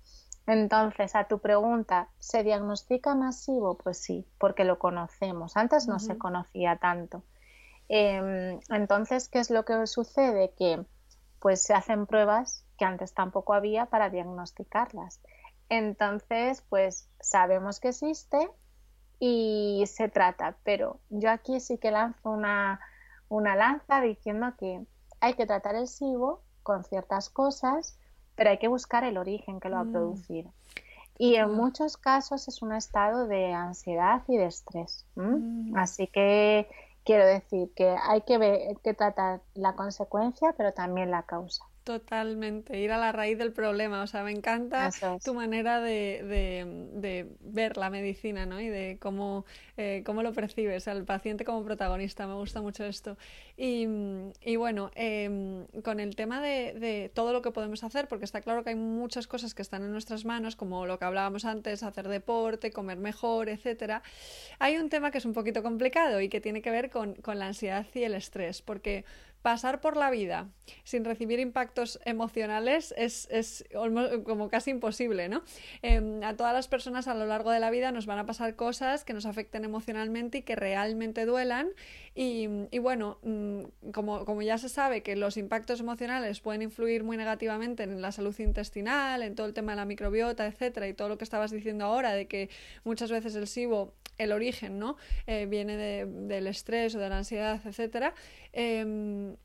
Entonces, 0.47 1.15
a 1.15 1.25
tu 1.25 1.39
pregunta, 1.39 2.09
¿se 2.19 2.43
diagnostica 2.43 3.15
masivo? 3.15 3.79
Pues 3.79 3.99
sí, 3.99 4.27
porque 4.39 4.65
lo 4.65 4.79
conocemos. 4.79 5.57
Antes 5.57 5.87
no 5.87 5.99
se 5.99 6.19
conocía 6.19 6.77
tanto. 6.77 7.23
Em, 7.89 8.59
entonces, 8.69 9.29
¿qué 9.29 9.39
es 9.39 9.51
lo 9.51 9.65
que 9.65 9.87
sucede? 9.87 10.53
Que 10.57 10.85
pues 11.39 11.63
se 11.63 11.75
hacen 11.75 12.07
pruebas 12.07 12.65
que 12.79 12.85
antes 12.85 13.15
tampoco 13.15 13.55
había 13.55 13.87
para 13.87 14.11
diagnosticarlas. 14.11 15.21
Entonces, 15.69 16.63
pues 16.69 17.09
sabemos 17.21 17.81
que 17.81 17.89
existe 17.89 18.51
y 19.19 19.85
se 19.87 20.09
trata, 20.09 20.57
pero 20.65 21.01
yo 21.09 21.31
aquí 21.31 21.61
sí 21.61 21.79
que 21.79 21.91
lanzo 21.91 22.31
una, 22.31 22.81
una 23.29 23.55
lanza 23.55 24.01
diciendo 24.01 24.55
que 24.59 24.85
hay 25.21 25.35
que 25.35 25.47
tratar 25.47 25.77
el 25.77 25.87
SIBO 25.87 26.43
con 26.63 26.85
ciertas 26.85 27.31
cosas 27.31 27.99
pero 28.37 28.51
hay 28.51 28.59
que 28.59 28.69
buscar 28.69 29.05
el 29.05 29.19
origen 29.19 29.61
que 29.61 29.69
lo 29.69 29.79
ha 29.79 29.85
mm. 29.85 29.93
producido. 29.93 30.51
Y 31.19 31.37
en 31.37 31.53
muchos 31.53 31.97
casos 31.97 32.49
es 32.49 32.63
un 32.63 32.73
estado 32.73 33.27
de 33.27 33.53
ansiedad 33.53 34.23
y 34.29 34.37
de 34.37 34.47
estrés. 34.47 35.07
Mm. 35.15 35.77
Así 35.77 36.07
que 36.07 36.69
quiero 37.05 37.27
decir 37.27 37.71
que 37.75 37.97
hay 38.03 38.23
que, 38.23 38.39
ver, 38.39 38.77
que 38.83 38.95
tratar 38.95 39.41
la 39.55 39.75
consecuencia, 39.75 40.55
pero 40.57 40.73
también 40.73 41.11
la 41.11 41.23
causa. 41.23 41.65
Totalmente, 41.85 42.79
ir 42.79 42.93
a 42.93 42.99
la 42.99 43.11
raíz 43.11 43.37
del 43.39 43.53
problema. 43.53 44.03
O 44.03 44.07
sea, 44.07 44.23
me 44.23 44.31
encanta 44.31 44.91
tu 45.25 45.35
manera 45.35 45.81
de, 45.81 46.23
de, 46.95 47.27
ver 47.41 47.77
la 47.77 47.91
medicina, 47.91 48.47
¿no? 48.47 48.61
Y 48.61 48.69
de 48.69 48.99
cómo, 49.01 49.45
eh, 49.77 50.05
cómo 50.07 50.23
lo 50.23 50.33
percibes, 50.33 50.87
al 50.87 51.05
paciente 51.05 51.45
como 51.45 51.65
protagonista. 51.65 52.29
Me 52.29 52.35
gusta 52.35 52.63
mucho 52.63 52.85
esto. 52.85 53.19
Y, 53.57 53.89
y 54.43 54.55
bueno, 54.55 54.93
em, 54.95 55.67
con 55.83 55.99
el 55.99 56.15
tema 56.15 56.41
de, 56.41 56.75
de, 56.75 57.11
todo 57.13 57.33
lo 57.33 57.43
que 57.43 57.51
podemos 57.51 57.83
hacer, 57.83 58.07
porque 58.07 58.27
está 58.27 58.41
claro 58.43 58.63
que 58.63 58.71
hay 58.71 58.77
muchas 58.77 59.27
cosas 59.27 59.53
que 59.53 59.63
están 59.63 59.83
en 59.83 59.91
nuestras 59.91 60.25
manos, 60.25 60.55
como 60.55 60.87
lo 60.87 61.01
que 61.01 61.05
hablábamos 61.05 61.45
antes, 61.45 61.83
hacer 61.83 62.07
deporte, 62.07 62.71
comer 62.71 62.99
mejor, 62.99 63.49
etcétera. 63.49 64.05
Hay 64.61 64.77
un 64.77 64.89
tema 64.89 65.11
que 65.11 65.19
es 65.19 65.25
un 65.25 65.33
poquito 65.33 65.65
complicado 65.65 66.21
y 66.21 66.29
que 66.29 66.41
tiene 66.41 66.63
que 66.63 66.71
ver 66.71 66.91
con, 66.91 67.15
con 67.15 67.41
la 67.41 67.47
ansiedad 67.47 67.87
y 67.93 68.05
el 68.05 68.15
estrés, 68.15 68.63
porque 68.63 69.05
pasar 69.43 69.81
por 69.81 69.97
la 69.97 70.11
vida 70.11 70.49
sin 70.85 71.05
recibir 71.05 71.41
impactos 71.41 72.01
emocionales 72.05 72.95
es, 72.97 73.29
es 73.31 73.65
como 74.25 74.49
casi 74.49 74.71
imposible, 74.71 75.29
¿no? 75.29 75.43
Em, 75.83 76.23
a 76.23 76.37
todas 76.37 76.55
las 76.55 76.69
personas 76.69 77.09
a 77.09 77.15
lo 77.15 77.27
largo 77.27 77.51
de 77.51 77.61
la 77.61 77.71
vida 77.71 77.93
nos 77.93 78.07
van 78.07 78.19
a 78.19 78.27
pasar 78.27 78.55
cosas 78.57 79.05
que 79.05 79.13
nos 79.13 79.27
afecten 79.27 79.65
emocionalmente 79.65 80.39
y 80.39 80.43
que 80.43 80.57
realmente 80.57 81.27
duelan. 81.27 81.69
Y, 82.15 82.49
y 82.71 82.79
bueno, 82.79 83.19
mm, 83.23 83.91
como, 83.93 84.25
como, 84.25 84.43
ya 84.43 84.59
se 84.59 84.69
sabe 84.69 85.03
que 85.03 85.17
los 85.17 85.37
impactos 85.37 85.81
emocionales 85.81 86.41
pueden 86.41 86.63
influir 86.63 87.05
muy 87.05 87.17
negativamente 87.17 87.83
en 87.83 88.01
la 88.01 88.13
salud 88.13 88.39
intestinal, 88.39 89.23
en 89.23 89.35
todo 89.35 89.47
el 89.47 89.55
tema 89.55 89.73
de 89.73 89.77
la 89.77 89.85
microbiota, 89.85 90.47
etcétera, 90.47 90.89
y 90.89 90.95
todo 90.95 91.09
lo 91.09 91.19
que 91.19 91.25
estabas 91.25 91.51
diciendo 91.51 91.87
ahora 91.87 92.13
de 92.13 92.29
que 92.29 92.51
muchas 92.85 93.11
veces 93.11 93.35
el 93.35 93.49
SIBO, 93.49 93.95
el 94.19 94.33
origen, 94.33 94.79
¿no? 94.79 94.97
Eh, 95.27 95.47
viene 95.47 95.77
de, 95.77 96.07
del 96.07 96.47
estrés 96.47 96.95
o 96.95 96.99
de 96.99 97.09
la 97.09 97.19
ansiedad, 97.19 97.61
etcétera. 97.65 98.15
Em, 98.53 99.37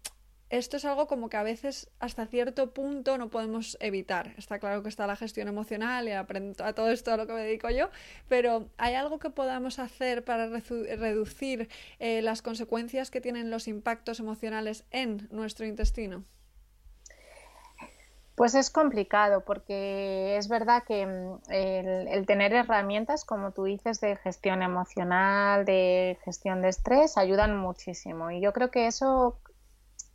esto 0.50 0.78
es 0.78 0.86
algo 0.86 1.08
como 1.08 1.30
que 1.30 1.36
a 1.36 1.44
veces 1.44 1.90
hasta 2.00 2.26
cierto 2.26 2.74
punto 2.74 3.18
no 3.18 3.30
podemos 3.30 3.78
evitar. 3.82 4.34
Está 4.38 4.60
claro 4.60 4.82
que 4.82 4.90
está 4.90 5.06
la 5.06 5.18
gestión 5.18 5.50
emocional 5.50 6.08
y 6.08 6.12
aprendo 6.12 6.64
a 6.64 6.74
todo 6.74 6.90
esto 6.90 7.12
a 7.12 7.18
lo 7.18 7.28
que 7.28 7.34
me 7.34 7.42
dedico 7.42 7.70
yo, 7.70 7.90
pero 8.30 8.70
¿hay 8.78 8.96
algo 8.96 9.20
que 9.20 9.30
podamos 9.30 9.78
hacer 9.80 10.24
para 10.24 10.48
reducir 10.48 11.68
eh, 12.00 12.22
las 12.22 12.42
consecuencias 12.42 13.12
que 13.12 13.20
tienen 13.20 13.50
los 13.50 13.68
impactos 13.68 14.22
emocionales 14.22 14.86
en 14.92 15.28
nuestro 15.32 15.66
intestino? 15.66 16.24
Pues 18.38 18.54
es 18.54 18.70
complicado 18.70 19.42
porque 19.42 20.38
es 20.38 20.48
verdad 20.48 20.84
que 20.84 21.08
mm, 21.08 21.40
el, 21.50 22.26
tener 22.28 22.54
herramientas, 22.54 23.26
como 23.26 23.50
tú 23.50 23.64
dices, 23.64 24.00
de 24.00 24.16
gestión 24.16 24.62
emocional, 24.62 25.66
de 25.66 26.20
gestión 26.24 26.62
de 26.62 26.70
estrés, 26.70 27.18
ayudan 27.18 27.58
muchísimo. 27.58 28.30
Y 28.30 28.40
yo 28.40 28.54
creo 28.54 28.70
que 28.70 28.86
eso 28.86 29.40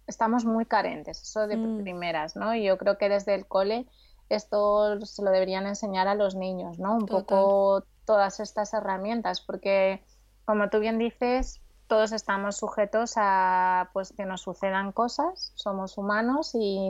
estamos 0.06 0.44
muy 0.44 0.66
carentes, 0.66 1.20
eso 1.20 1.48
de 1.48 1.56
mm. 1.56 1.82
primeras, 1.82 2.37
¿no? 2.37 2.54
Y 2.54 2.62
yo 2.62 2.78
creo 2.78 2.96
que 2.96 3.08
desde 3.08 3.35
el 3.35 3.44
cole 3.44 3.87
esto 4.28 5.04
se 5.04 5.24
lo 5.24 5.32
deberían 5.32 5.66
enseñar 5.66 6.06
a 6.06 6.14
los 6.14 6.37
niños, 6.37 6.78
¿no? 6.78 6.94
Un 6.94 7.06
poco 7.06 7.82
todas 8.04 8.38
estas 8.38 8.72
herramientas, 8.72 9.40
porque 9.40 10.00
como 10.44 10.70
tú 10.70 10.78
bien 10.78 10.96
dices, 10.96 11.61
todos 11.88 12.12
estamos 12.12 12.56
sujetos 12.56 13.14
a 13.16 13.90
pues 13.92 14.12
que 14.12 14.27
nos 14.27 14.42
sucedan 14.42 14.92
cosas, 14.92 15.50
somos 15.56 15.98
humanos 15.98 16.52
y 16.54 16.88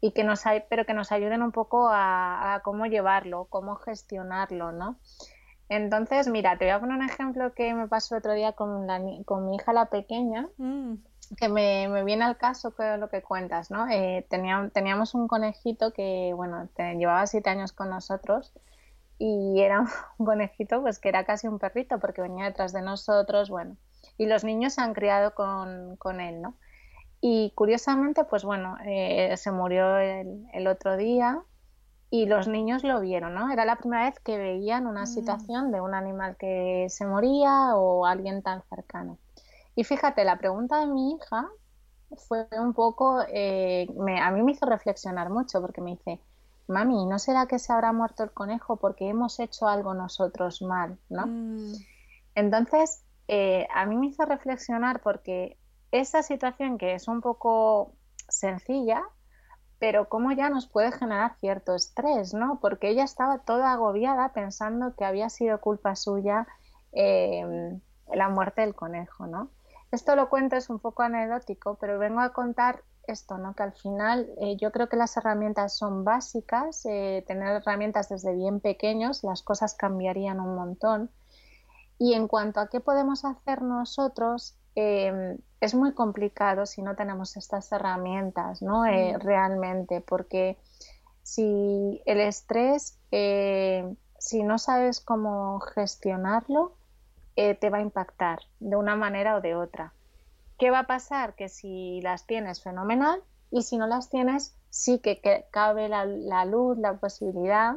y 0.00 0.12
que 0.12 0.24
nos 0.24 0.46
hay, 0.46 0.62
pero 0.68 0.84
que 0.84 0.94
nos 0.94 1.12
ayuden 1.12 1.42
un 1.42 1.52
poco 1.52 1.88
a, 1.90 2.60
cómo 2.64 2.86
llevarlo, 2.86 3.46
cómo 3.46 3.76
gestionarlo, 3.76 4.72
¿no? 4.72 4.98
Entonces, 5.68 6.28
mira, 6.28 6.58
te 6.58 6.66
voy 6.66 6.72
a 6.72 6.80
poner 6.80 6.96
un 6.96 7.04
ejemplo 7.04 7.54
que 7.54 7.72
me 7.74 7.88
pasó 7.88 8.16
otro 8.16 8.34
día 8.34 8.52
con, 8.52 8.86
con 9.24 9.46
mi 9.46 9.56
hija 9.56 9.72
la 9.72 9.86
pequeña, 9.86 10.48
mm. 10.58 10.94
que 11.38 11.48
me, 11.48 12.04
viene 12.04 12.24
al 12.24 12.36
caso 12.36 12.74
que 12.74 12.98
lo 12.98 13.08
que 13.08 13.22
cuentas, 13.22 13.70
¿no? 13.70 13.88
Eh, 13.88 14.26
teníamos 14.28 15.14
un 15.14 15.26
conejito 15.26 15.92
que, 15.92 16.32
bueno, 16.34 16.68
llevaba 16.76 17.26
siete 17.26 17.48
años 17.48 17.72
con 17.72 17.88
nosotros 17.88 18.52
y 19.18 19.60
era 19.60 19.80
un 20.18 20.26
conejito 20.26 20.82
pues 20.82 20.98
que 20.98 21.08
era 21.08 21.24
casi 21.24 21.46
un 21.46 21.58
perrito 21.58 21.98
porque 21.98 22.20
venía 22.20 22.44
detrás 22.44 22.72
de 22.72 22.82
nosotros, 22.82 23.48
bueno, 23.48 23.76
y 24.18 24.26
los 24.26 24.44
niños 24.44 24.74
se 24.74 24.82
han 24.82 24.92
criado 24.92 25.34
con, 25.34 25.96
con 25.96 26.20
él, 26.20 26.42
¿no? 26.42 26.56
Y 27.26 27.52
curiosamente, 27.54 28.24
pues 28.24 28.44
bueno, 28.44 28.76
eh, 28.84 29.34
se 29.38 29.50
murió 29.50 29.96
el, 29.96 30.66
otro 30.66 30.98
día 30.98 31.40
y 32.10 32.26
los 32.26 32.48
niños 32.48 32.84
lo 32.84 33.00
vieron, 33.00 33.32
¿no? 33.32 33.50
Era 33.50 33.64
la 33.64 33.76
primera 33.76 34.04
vez 34.04 34.20
que 34.20 34.36
veían 34.36 34.86
una 34.86 35.04
mm. 35.04 35.06
situación 35.06 35.72
de 35.72 35.80
un 35.80 35.94
animal 35.94 36.36
que 36.36 36.84
se 36.90 37.06
moría 37.06 37.76
o 37.76 38.04
alguien 38.04 38.42
tan 38.42 38.62
cercano. 38.68 39.16
Y 39.74 39.84
fíjate, 39.84 40.22
la 40.22 40.36
pregunta 40.36 40.80
de 40.80 40.86
mi 40.86 41.14
hija 41.14 41.48
fue 42.28 42.46
un 42.60 42.74
poco, 42.74 43.22
eh, 43.32 43.86
a 44.20 44.30
mí 44.30 44.42
me 44.42 44.52
hizo 44.52 44.66
reflexionar 44.66 45.30
mucho 45.30 45.62
porque 45.62 45.80
me 45.80 45.92
dice, 45.92 46.20
mami, 46.68 47.06
¿no 47.06 47.18
será 47.18 47.46
que 47.46 47.58
se 47.58 47.72
habrá 47.72 47.94
muerto 47.94 48.22
el 48.22 48.32
conejo 48.32 48.76
porque 48.76 49.08
hemos 49.08 49.40
hecho 49.40 49.66
algo 49.66 49.94
nosotros 49.94 50.60
mal, 50.60 50.98
¿no? 51.08 51.26
Mm. 51.26 51.72
Entonces, 52.34 53.02
eh, 53.28 53.66
a 53.74 53.86
mí 53.86 53.96
me 53.96 54.08
hizo 54.08 54.26
reflexionar 54.26 55.00
porque 55.00 55.56
esa 56.00 56.24
situación 56.24 56.76
que 56.76 56.94
es 56.94 57.06
un 57.06 57.20
poco 57.20 57.92
sencilla, 58.28 59.04
pero 59.78 60.08
cómo 60.08 60.32
ya 60.32 60.50
nos 60.50 60.66
puede 60.66 60.90
generar 60.90 61.36
cierto 61.38 61.74
estrés, 61.76 62.34
¿no? 62.34 62.58
Porque 62.60 62.88
ella 62.88 63.04
estaba 63.04 63.38
toda 63.38 63.72
agobiada 63.72 64.32
pensando 64.32 64.96
que 64.96 65.04
había 65.04 65.30
sido 65.30 65.60
culpa 65.60 65.94
suya 65.94 66.48
em, 66.92 67.80
la 68.12 68.28
muerte 68.28 68.62
del 68.62 68.74
conejo, 68.74 69.28
¿no? 69.28 69.50
Esto 69.92 70.16
lo 70.16 70.28
cuento 70.30 70.56
es 70.56 70.68
un 70.68 70.80
poco 70.80 71.04
anecdótico, 71.04 71.76
pero 71.80 71.98
vengo 72.00 72.20
a 72.20 72.32
contar 72.32 72.82
esto, 73.06 73.38
¿no? 73.38 73.54
Que 73.54 73.62
al 73.62 73.72
final 73.72 74.28
eh, 74.40 74.56
yo 74.56 74.72
creo 74.72 74.88
que 74.88 74.96
las 74.96 75.16
herramientas 75.16 75.76
son 75.76 76.02
básicas, 76.02 76.84
eh, 76.86 77.22
tener 77.28 77.48
herramientas 77.62 78.08
desde 78.08 78.34
bien 78.34 78.58
pequeños, 78.58 79.22
las 79.22 79.42
cosas 79.44 79.74
cambiarían 79.74 80.40
un 80.40 80.56
montón. 80.56 81.10
Y 81.98 82.14
en 82.14 82.26
cuanto 82.26 82.58
a 82.58 82.68
qué 82.68 82.80
podemos 82.80 83.24
hacer 83.24 83.62
nosotros, 83.62 84.56
Em, 84.74 85.38
es 85.60 85.74
muy 85.74 85.92
complicado 85.94 86.66
si 86.66 86.82
no 86.82 86.96
tenemos 86.96 87.36
estas 87.36 87.70
herramientas, 87.72 88.60
¿no? 88.60 88.84
Eh, 88.86 89.16
realmente, 89.18 90.00
porque 90.00 90.58
si 91.22 92.02
el 92.04 92.20
estrés, 92.20 92.98
eh, 93.12 93.94
si 94.18 94.42
no 94.42 94.58
sabes 94.58 95.00
cómo 95.00 95.60
gestionarlo, 95.60 96.74
eh, 97.36 97.54
te 97.54 97.70
va 97.70 97.78
a 97.78 97.82
impactar 97.82 98.40
de 98.60 98.76
una 98.76 98.96
manera 98.96 99.36
o 99.36 99.40
de 99.40 99.54
otra. 99.54 99.92
¿Qué 100.58 100.70
va 100.70 100.80
a 100.80 100.86
pasar? 100.86 101.34
Que 101.34 101.48
si 101.48 102.00
las 102.02 102.26
tienes, 102.26 102.62
fenomenal, 102.62 103.22
y 103.50 103.62
si 103.62 103.78
no 103.78 103.86
las 103.86 104.08
tienes, 104.08 104.56
sí 104.70 104.98
que, 104.98 105.46
cabe 105.50 105.88
la, 105.88 106.04
la 106.04 106.44
luz, 106.44 106.78
la 106.78 106.94
posibilidad, 106.94 107.76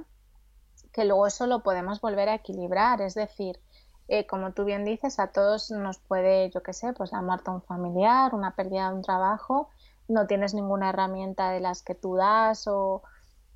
que 0.91 1.05
luego 1.05 1.27
eso 1.27 1.47
lo 1.47 1.61
podemos 1.61 2.01
volver 2.01 2.29
a 2.29 2.35
equilibrar, 2.35 3.01
es 3.01 3.13
decir, 3.13 3.59
eh, 4.07 4.25
como 4.25 4.53
tú 4.53 4.63
bien 4.63 4.85
dices, 4.85 5.19
a 5.19 5.27
todos 5.27 5.69
nos 5.71 5.97
puede, 5.99 6.49
yo 6.49 6.63
qué 6.63 6.73
sé, 6.73 6.93
pues 6.93 7.11
la 7.11 7.21
muerte 7.21 7.51
un 7.51 7.61
familiar, 7.61 8.33
una 8.33 8.55
pérdida 8.55 8.89
de 8.89 8.95
un 8.95 9.01
trabajo, 9.01 9.69
no 10.07 10.27
tienes 10.27 10.53
ninguna 10.53 10.89
herramienta 10.89 11.51
de 11.51 11.59
las 11.59 11.81
que 11.83 11.95
tú 11.95 12.15
das 12.15 12.67
o, 12.67 13.03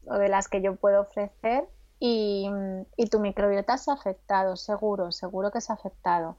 de 0.03 0.27
las 0.27 0.47
que 0.47 0.61
yo 0.61 0.75
puedo 0.75 1.01
ofrecer 1.01 1.69
y, 1.99 2.49
tu 3.09 3.19
microbiota 3.19 3.77
se 3.77 3.91
ha 3.91 3.93
afectado, 3.93 4.55
seguro, 4.55 5.11
seguro 5.11 5.51
que 5.51 5.61
se 5.61 5.71
ha 5.71 5.75
afectado. 5.75 6.37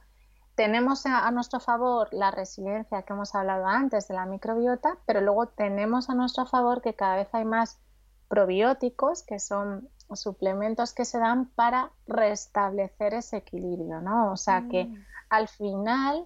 Tenemos 0.55 1.07
a, 1.07 1.31
nuestro 1.31 1.61
favor 1.61 2.09
la 2.13 2.31
resiliencia 2.31 3.03
que 3.03 3.13
hemos 3.15 3.35
hablado 3.35 3.67
antes 3.67 4.09
de 4.09 4.15
la 4.15 4.27
microbiota, 4.27 4.99
pero 5.07 5.21
luego 5.21 5.47
tenemos 5.47 6.11
a 6.11 6.15
nuestro 6.15 6.45
favor 6.47 6.83
que 6.83 6.95
cada 6.95 7.17
vez 7.17 7.29
hay 7.33 7.45
más 7.45 7.81
probióticos, 8.33 9.23
que 9.25 9.39
son 9.39 9.91
suplementos 10.15 10.95
que 10.95 11.05
se 11.05 11.19
dan 11.19 11.51
para 11.51 11.91
restablecer 12.07 13.13
ese 13.13 13.37
equilibrio, 13.37 14.01
¿no? 14.01 14.33
O 14.33 14.39
sea 14.39 14.69
que 14.71 14.87
mm. 14.87 15.05
al 15.29 15.49
final, 15.49 16.25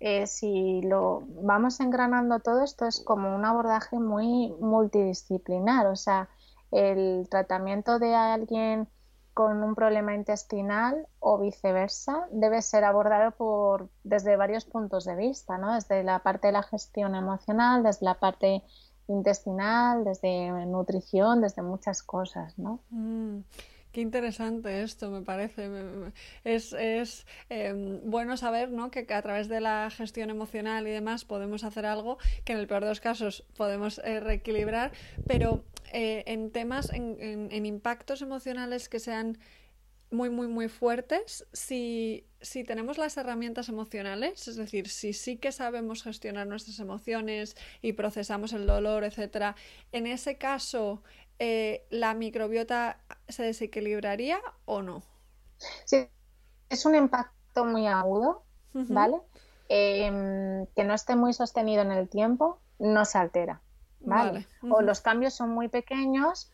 eh, 0.00 0.26
si 0.26 0.80
lo 0.80 1.24
vamos 1.42 1.78
engranando 1.80 2.40
todo 2.40 2.64
esto, 2.64 2.86
es 2.86 3.02
como 3.04 3.36
un 3.36 3.44
abordaje 3.44 3.98
muy 3.98 4.54
multidisciplinar, 4.60 5.88
o 5.88 5.96
sea, 5.96 6.30
el 6.70 7.28
tratamiento 7.28 7.98
de 7.98 8.14
alguien 8.14 8.88
con 9.34 9.62
un 9.62 9.74
problema 9.74 10.14
intestinal 10.14 11.06
o 11.18 11.38
viceversa 11.38 12.28
debe 12.30 12.62
ser 12.62 12.84
abordado 12.84 13.32
por, 13.32 13.90
desde 14.04 14.36
varios 14.36 14.64
puntos 14.64 15.04
de 15.04 15.16
vista, 15.16 15.58
¿no? 15.58 15.74
Desde 15.74 16.02
la 16.02 16.20
parte 16.20 16.46
de 16.46 16.54
la 16.54 16.62
gestión 16.62 17.14
emocional, 17.14 17.82
desde 17.82 18.06
la 18.06 18.14
parte 18.14 18.62
intestinal, 19.10 20.04
desde 20.04 20.50
nutrición, 20.66 21.40
desde 21.40 21.62
muchas 21.62 22.02
cosas, 22.02 22.58
¿no? 22.58 22.80
Mm, 22.90 23.40
qué 23.92 24.00
interesante 24.00 24.82
esto, 24.82 25.10
me 25.10 25.22
parece. 25.22 25.68
Es, 26.44 26.72
es 26.72 27.26
em, 27.48 28.00
bueno 28.04 28.36
saber 28.36 28.70
¿no? 28.70 28.90
que, 28.90 29.06
a 29.12 29.22
través 29.22 29.48
de 29.48 29.60
la 29.60 29.90
gestión 29.90 30.30
emocional 30.30 30.86
y 30.86 30.90
demás 30.90 31.24
podemos 31.24 31.64
hacer 31.64 31.86
algo 31.86 32.18
que 32.44 32.52
en 32.52 32.58
el 32.58 32.66
peor 32.66 32.82
de 32.82 32.90
los 32.90 33.00
casos 33.00 33.44
podemos 33.56 34.00
eh, 34.04 34.20
reequilibrar, 34.20 34.92
pero 35.26 35.64
eh, 35.92 36.22
en 36.26 36.50
temas, 36.50 36.90
en, 36.92 37.16
en 37.50 37.66
impactos 37.66 38.22
emocionales 38.22 38.88
que 38.88 39.00
sean 39.00 39.38
muy, 40.10 40.28
muy, 40.28 40.48
muy 40.48 40.68
fuertes 40.68 41.46
si, 41.52 42.26
si 42.40 42.64
tenemos 42.64 42.98
las 42.98 43.16
herramientas 43.16 43.68
emocionales, 43.68 44.48
es 44.48 44.56
decir, 44.56 44.88
si 44.88 45.12
sí 45.12 45.36
que 45.36 45.52
sabemos 45.52 46.02
gestionar 46.02 46.46
nuestras 46.46 46.78
emociones 46.80 47.56
y 47.80 47.92
procesamos 47.92 48.52
el 48.52 48.66
dolor, 48.66 49.04
etcétera, 49.04 49.56
en 49.92 50.06
ese 50.06 50.36
caso, 50.36 51.02
eh, 51.38 51.86
¿la 51.90 52.14
microbiota 52.14 52.98
se 53.28 53.44
desequilibraría 53.44 54.40
o 54.64 54.82
no? 54.82 55.02
Sí, 55.84 56.08
es 56.68 56.84
un 56.86 56.94
impacto 56.94 57.64
muy 57.64 57.86
agudo, 57.86 58.44
¿vale? 58.72 59.16
Em, 59.68 60.66
que 60.74 60.84
no 60.84 60.94
esté 60.94 61.14
muy 61.14 61.32
sostenido 61.32 61.82
en 61.82 61.92
el 61.92 62.08
tiempo, 62.08 62.60
no 62.78 63.04
se 63.04 63.18
altera, 63.18 63.60
¿vale? 64.00 64.46
O 64.62 64.82
los 64.82 65.00
cambios 65.00 65.34
son 65.34 65.50
muy 65.50 65.68
pequeños 65.68 66.50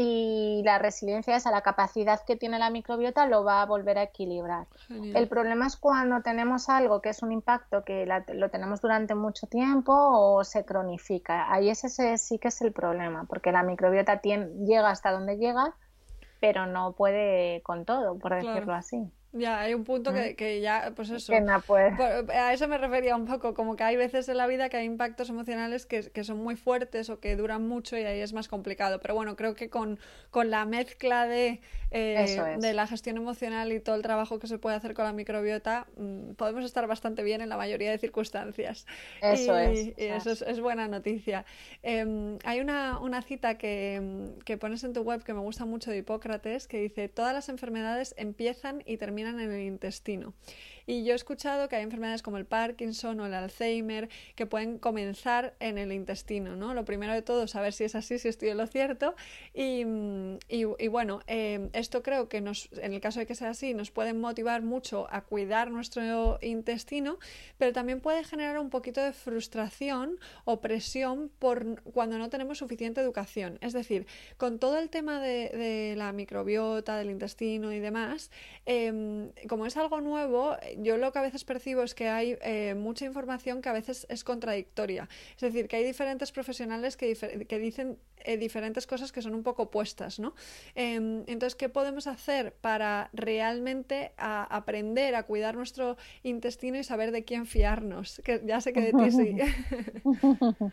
y 0.00 0.62
la 0.64 0.78
resiliencia 0.78 1.36
es 1.36 1.46
a 1.46 1.50
la 1.50 1.62
capacidad 1.62 2.20
que 2.24 2.36
tiene 2.36 2.58
la 2.58 2.70
microbiota 2.70 3.26
lo 3.26 3.42
va 3.42 3.62
a 3.62 3.66
volver 3.66 3.98
a 3.98 4.04
equilibrar. 4.04 4.66
El 4.88 5.28
problema 5.28 5.66
es 5.66 5.76
cuando 5.76 6.22
tenemos 6.22 6.68
algo 6.68 7.00
que 7.00 7.08
es 7.08 7.22
un 7.22 7.32
impacto 7.32 7.84
que 7.84 8.06
lo 8.34 8.50
tenemos 8.50 8.80
durante 8.80 9.14
mucho 9.14 9.46
tiempo 9.46 9.92
o 9.92 10.44
se 10.44 10.64
cronifica. 10.64 11.52
Ahí 11.52 11.68
ese, 11.68 12.16
sí 12.18 12.38
que 12.38 12.48
es 12.48 12.62
el 12.62 12.72
problema, 12.72 13.24
porque 13.24 13.52
la 13.52 13.62
microbiota 13.62 14.20
llega 14.22 14.90
hasta 14.90 15.10
donde 15.10 15.36
llega, 15.36 15.74
pero 16.40 16.66
no 16.66 16.92
puede 16.92 17.60
con 17.62 17.84
todo, 17.84 18.18
por 18.18 18.34
decirlo 18.34 18.74
así. 18.74 19.10
Ya, 19.32 19.60
hay 19.60 19.74
un 19.74 19.84
punto 19.84 20.14
que, 20.14 20.34
que 20.36 20.62
ya, 20.62 20.92
pues 20.96 21.10
eso. 21.10 21.34
Pues. 21.66 21.92
A 22.30 22.54
eso 22.54 22.66
me 22.66 22.78
refería 22.78 23.14
un 23.14 23.26
poco, 23.26 23.52
como 23.52 23.76
que 23.76 23.84
hay 23.84 23.96
veces 23.96 24.26
en 24.30 24.38
la 24.38 24.46
vida 24.46 24.70
que 24.70 24.78
hay 24.78 24.86
impactos 24.86 25.28
emocionales 25.28 25.84
que, 25.84 26.10
que, 26.10 26.24
son 26.24 26.38
muy 26.38 26.56
fuertes 26.56 27.10
o 27.10 27.20
que 27.20 27.36
duran 27.36 27.68
mucho 27.68 27.98
y 27.98 28.04
ahí 28.04 28.20
es 28.20 28.32
más 28.32 28.48
complicado. 28.48 29.00
Pero 29.00 29.14
bueno, 29.14 29.36
creo 29.36 29.54
que 29.54 29.68
con, 29.68 29.98
con 30.30 30.48
la 30.48 30.64
mezcla 30.64 31.26
de, 31.26 31.60
eh, 31.90 32.56
de 32.58 32.72
la 32.72 32.86
gestión 32.86 33.18
emocional 33.18 33.70
y 33.70 33.80
todo 33.80 33.96
el 33.96 34.02
trabajo 34.02 34.38
que 34.38 34.46
se 34.46 34.58
puede 34.58 34.76
hacer 34.76 34.94
con 34.94 35.04
la 35.04 35.12
microbiota, 35.12 35.86
mm, 35.98 36.32
podemos 36.32 36.64
estar 36.64 36.86
bastante 36.86 37.22
bien 37.22 37.42
en 37.42 37.50
la 37.50 37.58
mayoría 37.58 37.90
de 37.90 37.98
circunstancias. 37.98 38.86
Eso 39.20 39.58
es. 39.58 39.88
Y 39.98 40.04
eso 40.04 40.30
es, 40.30 40.60
buena 40.60 40.88
noticia. 40.88 41.44
Em, 41.82 42.38
hay 42.44 42.60
una, 42.60 42.98
una 42.98 43.20
cita 43.20 43.58
que, 43.58 44.30
que 44.46 44.56
pones 44.56 44.84
en 44.84 44.94
tu 44.94 45.02
web 45.02 45.22
que 45.22 45.34
me 45.34 45.40
gusta 45.40 45.66
mucho 45.66 45.90
de 45.90 45.98
Hipócrates 45.98 46.66
que 46.66 46.80
dice: 46.80 47.10
Todas 47.10 47.34
las 47.34 47.50
enfermedades 47.50 48.14
empiezan 48.16 48.82
y 48.86 48.96
terminan 48.96 49.17
en 49.26 49.40
el 49.40 49.60
intestino. 49.60 50.34
Y 50.88 51.04
yo 51.04 51.12
he 51.12 51.16
escuchado 51.16 51.68
que 51.68 51.76
hay 51.76 51.82
enfermedades 51.82 52.22
como 52.22 52.38
el 52.38 52.46
Parkinson 52.46 53.20
o 53.20 53.26
el 53.26 53.34
Alzheimer 53.34 54.08
que 54.34 54.46
pueden 54.46 54.78
comenzar 54.78 55.54
en 55.60 55.76
el 55.76 55.92
intestino, 55.92 56.56
¿no? 56.56 56.72
Lo 56.72 56.86
primero 56.86 57.12
de 57.12 57.20
todo, 57.20 57.46
saber 57.46 57.74
si 57.74 57.84
es 57.84 57.94
así, 57.94 58.18
si 58.18 58.28
estoy 58.28 58.48
en 58.48 58.56
lo 58.56 58.66
cierto. 58.66 59.14
Y, 59.52 59.84
y, 60.48 60.88
bueno, 60.88 61.20
eh, 61.26 61.68
esto 61.74 62.02
creo 62.02 62.30
que 62.30 62.40
nos, 62.40 62.70
en 62.72 62.94
el 62.94 63.02
caso 63.02 63.20
de 63.20 63.26
que 63.26 63.34
sea 63.34 63.50
así, 63.50 63.74
nos 63.74 63.90
puede 63.90 64.14
motivar 64.14 64.62
mucho 64.62 65.06
a 65.10 65.20
cuidar 65.20 65.70
nuestro 65.70 66.38
intestino, 66.40 67.18
pero 67.58 67.74
también 67.74 68.00
puede 68.00 68.24
generar 68.24 68.58
un 68.58 68.70
poquito 68.70 69.02
de 69.02 69.12
frustración 69.12 70.18
o 70.46 70.62
presión 70.62 71.30
por 71.38 71.82
cuando 71.82 72.16
no 72.16 72.30
tenemos 72.30 72.56
suficiente 72.56 73.02
educación. 73.02 73.58
Es 73.60 73.74
decir, 73.74 74.06
con 74.38 74.58
todo 74.58 74.78
el 74.78 74.88
tema 74.88 75.20
de, 75.20 75.92
la 75.98 76.12
microbiota, 76.12 76.96
del 76.96 77.10
intestino 77.10 77.74
y 77.74 77.78
demás, 77.78 78.30
em, 78.64 79.32
como 79.50 79.66
es 79.66 79.76
algo 79.76 80.00
nuevo, 80.00 80.56
yo 80.82 80.96
lo 80.96 81.12
que 81.12 81.18
a 81.18 81.22
veces 81.22 81.44
percibo 81.44 81.82
es 81.82 81.94
que 81.94 82.08
hay 82.08 82.38
eh, 82.42 82.74
mucha 82.74 83.04
información 83.04 83.62
que 83.62 83.68
a 83.68 83.72
veces 83.72 84.06
es 84.08 84.24
contradictoria. 84.24 85.08
Es 85.34 85.40
decir, 85.40 85.68
que 85.68 85.76
hay 85.76 85.84
diferentes 85.84 86.32
profesionales 86.32 86.96
que, 86.96 87.14
dicen 87.58 87.98
eh, 88.24 88.36
diferentes 88.36 88.86
cosas 88.86 89.12
que 89.12 89.22
son 89.22 89.34
un 89.34 89.42
poco 89.42 89.64
opuestas, 89.64 90.18
¿no? 90.18 90.34
Em, 90.74 91.24
entonces, 91.26 91.54
¿qué 91.54 91.68
podemos 91.68 92.06
hacer 92.06 92.52
para 92.60 93.10
realmente 93.12 94.12
aprender 94.16 95.14
a 95.14 95.24
cuidar 95.24 95.56
nuestro 95.56 95.96
intestino 96.22 96.78
y 96.78 96.84
saber 96.84 97.12
de 97.12 97.24
quién 97.24 97.46
fiarnos? 97.46 98.20
Que 98.24 98.42
ya 98.44 98.60
sé 98.60 98.72
que 98.72 98.80
de 98.80 98.92
ti 98.92 99.10
sí. 99.10 99.36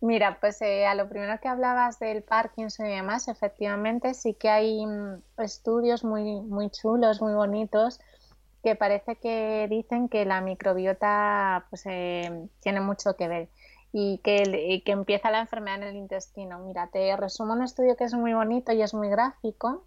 Mira, 0.00 0.38
pues 0.40 0.60
eh, 0.60 0.86
a 0.86 0.94
lo 0.94 1.08
primero 1.08 1.38
que 1.40 1.48
hablabas 1.48 1.98
del 1.98 2.22
Parkinson 2.22 2.86
y 2.86 2.96
demás, 2.96 3.28
efectivamente 3.28 4.12
sí 4.12 4.34
que 4.34 4.50
hay 4.50 4.84
mm, 4.84 5.22
estudios 5.38 6.04
muy, 6.04 6.40
muy 6.42 6.70
chulos, 6.70 7.22
muy 7.22 7.32
bonitos 7.32 8.00
que 8.66 8.74
parece 8.74 9.14
que 9.14 9.68
dicen 9.70 10.08
que 10.08 10.24
la 10.24 10.40
microbiota 10.40 11.66
pues, 11.70 11.82
eh, 11.86 12.48
tiene 12.58 12.80
mucho 12.80 13.14
que 13.14 13.28
ver. 13.28 13.48
y 13.92 14.18
que, 14.24 14.82
que, 14.84 14.90
empieza 14.90 15.30
la 15.30 15.38
enfermedad 15.38 15.76
en 15.82 15.82
el 15.84 15.94
intestino. 15.94 16.58
Mira, 16.58 16.88
te 16.88 17.16
resumo 17.16 17.52
un 17.52 17.62
estudio 17.62 17.96
que 17.96 18.02
es 18.02 18.14
muy 18.14 18.34
bonito 18.34 18.72
y 18.72 18.82
es 18.82 18.92
muy 18.92 19.08
gráfico. 19.08 19.84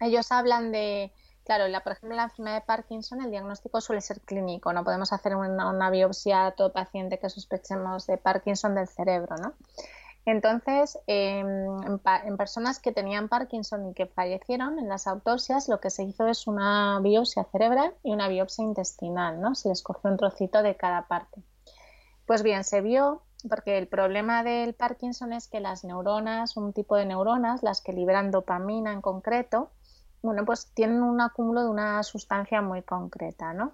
Ellos 0.00 0.30
hablan 0.32 0.70
de, 0.70 1.12
claro, 1.46 1.66
la, 1.68 1.80
por 1.80 1.92
ejemplo, 1.92 2.14
la 2.14 2.24
enfermedad 2.24 2.56
de 2.56 2.66
Parkinson, 2.66 3.22
el 3.22 3.30
diagnóstico 3.30 3.80
suele 3.80 4.02
ser 4.02 4.20
clínico, 4.20 4.74
no 4.74 4.84
podemos 4.84 5.10
hacer 5.14 5.34
una, 5.34 5.70
una 5.70 5.88
biopsia 5.88 6.44
a 6.44 6.50
todo 6.50 6.74
paciente 6.74 7.18
que 7.18 7.30
sospechemos 7.30 8.06
de 8.06 8.18
Parkinson 8.18 8.74
del 8.74 8.86
cerebro, 8.86 9.36
¿no? 9.38 9.54
Entonces, 10.26 10.98
em, 11.06 11.82
en, 11.84 12.36
personas 12.38 12.80
que 12.80 12.92
tenían 12.92 13.28
Parkinson 13.28 13.90
y 13.90 13.94
que 13.94 14.06
fallecieron 14.06 14.78
en 14.78 14.88
las 14.88 15.06
autopsias, 15.06 15.68
lo 15.68 15.80
que 15.80 15.90
se 15.90 16.04
hizo 16.04 16.26
es 16.26 16.46
una 16.46 16.98
biopsia 17.00 17.44
cerebral 17.44 17.94
y 18.02 18.12
una 18.12 18.28
biopsia 18.28 18.64
intestinal, 18.64 19.40
¿no? 19.40 19.54
Se 19.54 19.68
les 19.68 19.82
cogió 19.82 20.10
un 20.10 20.16
trocito 20.16 20.62
de 20.62 20.76
cada 20.76 21.08
parte. 21.08 21.42
Pues 22.26 22.42
bien, 22.42 22.64
se 22.64 22.80
vio, 22.80 23.22
porque 23.48 23.76
el 23.76 23.86
problema 23.86 24.42
del 24.42 24.72
Parkinson 24.72 25.34
es 25.34 25.46
que 25.46 25.60
las 25.60 25.84
neuronas, 25.84 26.56
un 26.56 26.72
tipo 26.72 26.96
de 26.96 27.04
neuronas, 27.04 27.62
las 27.62 27.82
que 27.82 27.92
liberan 27.92 28.30
dopamina 28.30 28.92
en 28.92 29.02
concreto, 29.02 29.70
bueno, 30.22 30.46
pues 30.46 30.72
tienen 30.72 31.02
un 31.02 31.20
acúmulo 31.20 31.64
de 31.64 31.68
una 31.68 32.02
sustancia 32.02 32.62
muy 32.62 32.80
concreta, 32.80 33.52
¿no? 33.52 33.72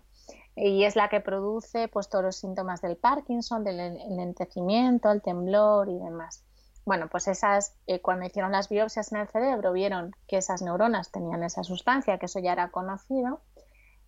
Y 0.56 0.84
es 0.84 0.96
la 0.96 1.08
que 1.08 1.20
produce 1.20 1.88
pues 1.88 2.08
todos 2.08 2.24
los 2.24 2.36
síntomas 2.36 2.80
del 2.80 2.96
Parkinson, 2.96 3.64
del 3.64 3.80
enlentecimiento, 3.80 5.10
el 5.10 5.22
temblor 5.22 5.88
y 5.88 5.98
demás. 5.98 6.44
Bueno, 6.84 7.08
pues 7.08 7.28
esas, 7.28 7.76
eh, 7.86 8.00
cuando 8.00 8.26
hicieron 8.26 8.52
las 8.52 8.68
biopsias 8.68 9.12
en 9.12 9.18
el 9.18 9.28
cerebro, 9.28 9.72
vieron 9.72 10.12
que 10.26 10.38
esas 10.38 10.62
neuronas 10.62 11.12
tenían 11.12 11.44
esa 11.44 11.62
sustancia, 11.62 12.18
que 12.18 12.26
eso 12.26 12.40
ya 12.40 12.52
era 12.52 12.70
conocido, 12.70 13.42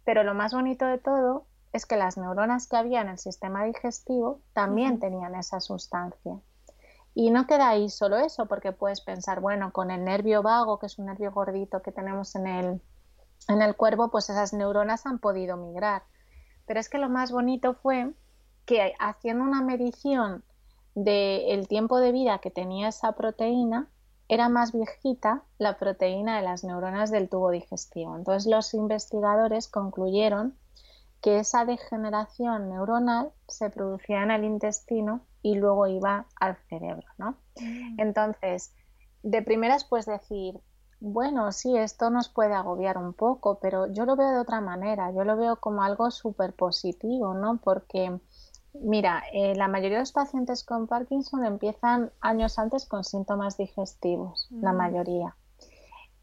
pero 0.04 0.24
lo 0.24 0.34
más 0.34 0.52
bonito 0.52 0.86
de 0.86 0.98
todo 0.98 1.46
es 1.72 1.86
que 1.86 1.96
las 1.96 2.18
neuronas 2.18 2.66
que 2.66 2.76
había 2.76 3.00
en 3.00 3.08
el 3.08 3.18
sistema 3.18 3.64
digestivo 3.64 4.40
también 4.52 5.00
tenían 5.00 5.34
esa 5.34 5.60
sustancia. 5.60 6.40
Y 7.14 7.30
no 7.30 7.46
queda 7.46 7.68
ahí 7.68 7.88
solo 7.88 8.16
eso, 8.16 8.46
porque 8.46 8.72
puedes 8.72 9.00
pensar, 9.02 9.40
bueno, 9.40 9.72
con 9.72 9.90
el 9.90 10.04
nervio 10.04 10.42
vago, 10.42 10.78
que 10.78 10.86
es 10.86 10.98
un 10.98 11.06
nervio 11.06 11.30
gordito 11.30 11.82
que 11.82 11.92
tenemos 11.92 12.34
en 12.34 12.46
el, 12.46 12.82
en 13.48 13.62
el 13.62 13.76
cuerpo, 13.76 14.10
pues 14.10 14.30
esas 14.30 14.52
neuronas 14.52 15.06
han 15.06 15.18
podido 15.18 15.56
migrar. 15.56 16.02
Pero 16.66 16.80
es 16.80 16.88
que 16.88 16.98
lo 16.98 17.08
más 17.08 17.32
bonito 17.32 17.74
fue 17.74 18.12
que 18.64 18.94
haciendo 18.98 19.44
una 19.44 19.62
medición 19.62 20.44
del 20.94 21.68
tiempo 21.68 21.98
de 21.98 22.12
vida 22.12 22.38
que 22.38 22.50
tenía 22.50 22.88
esa 22.88 23.12
proteína, 23.12 23.88
era 24.28 24.48
más 24.48 24.72
viejita 24.72 25.42
la 25.58 25.76
proteína 25.76 26.36
de 26.36 26.42
las 26.42 26.64
neuronas 26.64 27.10
del 27.10 27.28
tubo 27.28 27.50
digestivo. 27.50 28.16
Entonces 28.16 28.50
los 28.50 28.72
investigadores 28.74 29.68
concluyeron 29.68 30.56
que 31.20 31.38
esa 31.38 31.64
degeneración 31.64 32.68
neuronal 32.68 33.30
se 33.46 33.70
producía 33.70 34.22
en 34.22 34.30
el 34.30 34.44
intestino 34.44 35.20
y 35.42 35.54
luego 35.54 35.86
iba 35.86 36.26
al 36.40 36.56
cerebro, 36.68 37.06
¿no? 37.16 37.36
Mm. 37.60 38.00
Entonces, 38.00 38.74
de 39.22 39.42
primeras 39.42 39.84
puedes 39.84 40.06
decir, 40.06 40.60
bueno, 41.04 41.50
sí, 41.50 41.76
esto 41.76 42.10
nos 42.10 42.28
puede 42.28 42.54
agobiar 42.54 42.96
un 42.96 43.12
poco, 43.12 43.58
pero 43.60 43.92
yo 43.92 44.06
lo 44.06 44.14
veo 44.14 44.30
de 44.30 44.38
otra 44.38 44.60
manera, 44.60 45.10
yo 45.10 45.24
lo 45.24 45.36
veo 45.36 45.56
como 45.56 45.82
algo 45.82 46.12
súper 46.12 46.54
positivo, 46.54 47.34
¿no? 47.34 47.56
Porque, 47.56 48.20
mira, 48.72 49.24
eh, 49.32 49.56
la 49.56 49.66
mayoría 49.66 49.96
de 49.96 50.02
los 50.02 50.12
pacientes 50.12 50.62
con 50.62 50.86
Parkinson 50.86 51.44
empiezan 51.44 52.12
años 52.20 52.56
antes 52.56 52.86
con 52.86 53.02
síntomas 53.02 53.56
digestivos, 53.56 54.46
la 54.52 54.72
mm. 54.72 54.76
mayoría. 54.76 55.36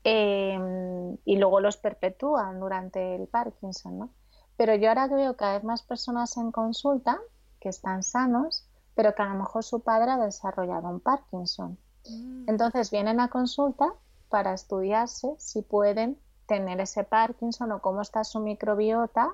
Em, 0.05 1.17
y 1.25 1.35
luego 1.35 1.59
los 1.59 1.75
perpetúan 1.75 2.61
durante 2.61 3.15
el 3.15 3.27
Parkinson, 3.27 3.99
¿no? 3.99 4.09
Pero 4.55 4.75
yo 4.75 4.87
ahora 4.87 5.07
veo 5.07 5.35
cada 5.35 5.55
vez 5.55 5.65
más 5.65 5.81
personas 5.83 6.37
en 6.37 6.53
consulta 6.53 7.19
que 7.59 7.67
están 7.67 8.01
sanos, 8.01 8.65
pero 8.95 9.13
que 9.13 9.23
a 9.23 9.25
lo 9.27 9.35
mejor 9.35 9.61
su 9.61 9.81
padre 9.81 10.11
ha 10.11 10.17
desarrollado 10.17 10.87
un 10.87 11.01
Parkinson. 11.01 11.77
Mm. 12.09 12.45
Entonces 12.47 12.91
vienen 12.91 13.19
a 13.19 13.27
consulta 13.27 13.93
para 14.29 14.53
estudiarse 14.53 15.35
si 15.37 15.61
pueden 15.61 16.19
tener 16.47 16.79
ese 16.79 17.03
Parkinson 17.03 17.71
o 17.71 17.81
cómo 17.81 18.01
está 18.01 18.23
su 18.23 18.39
microbiota 18.39 19.33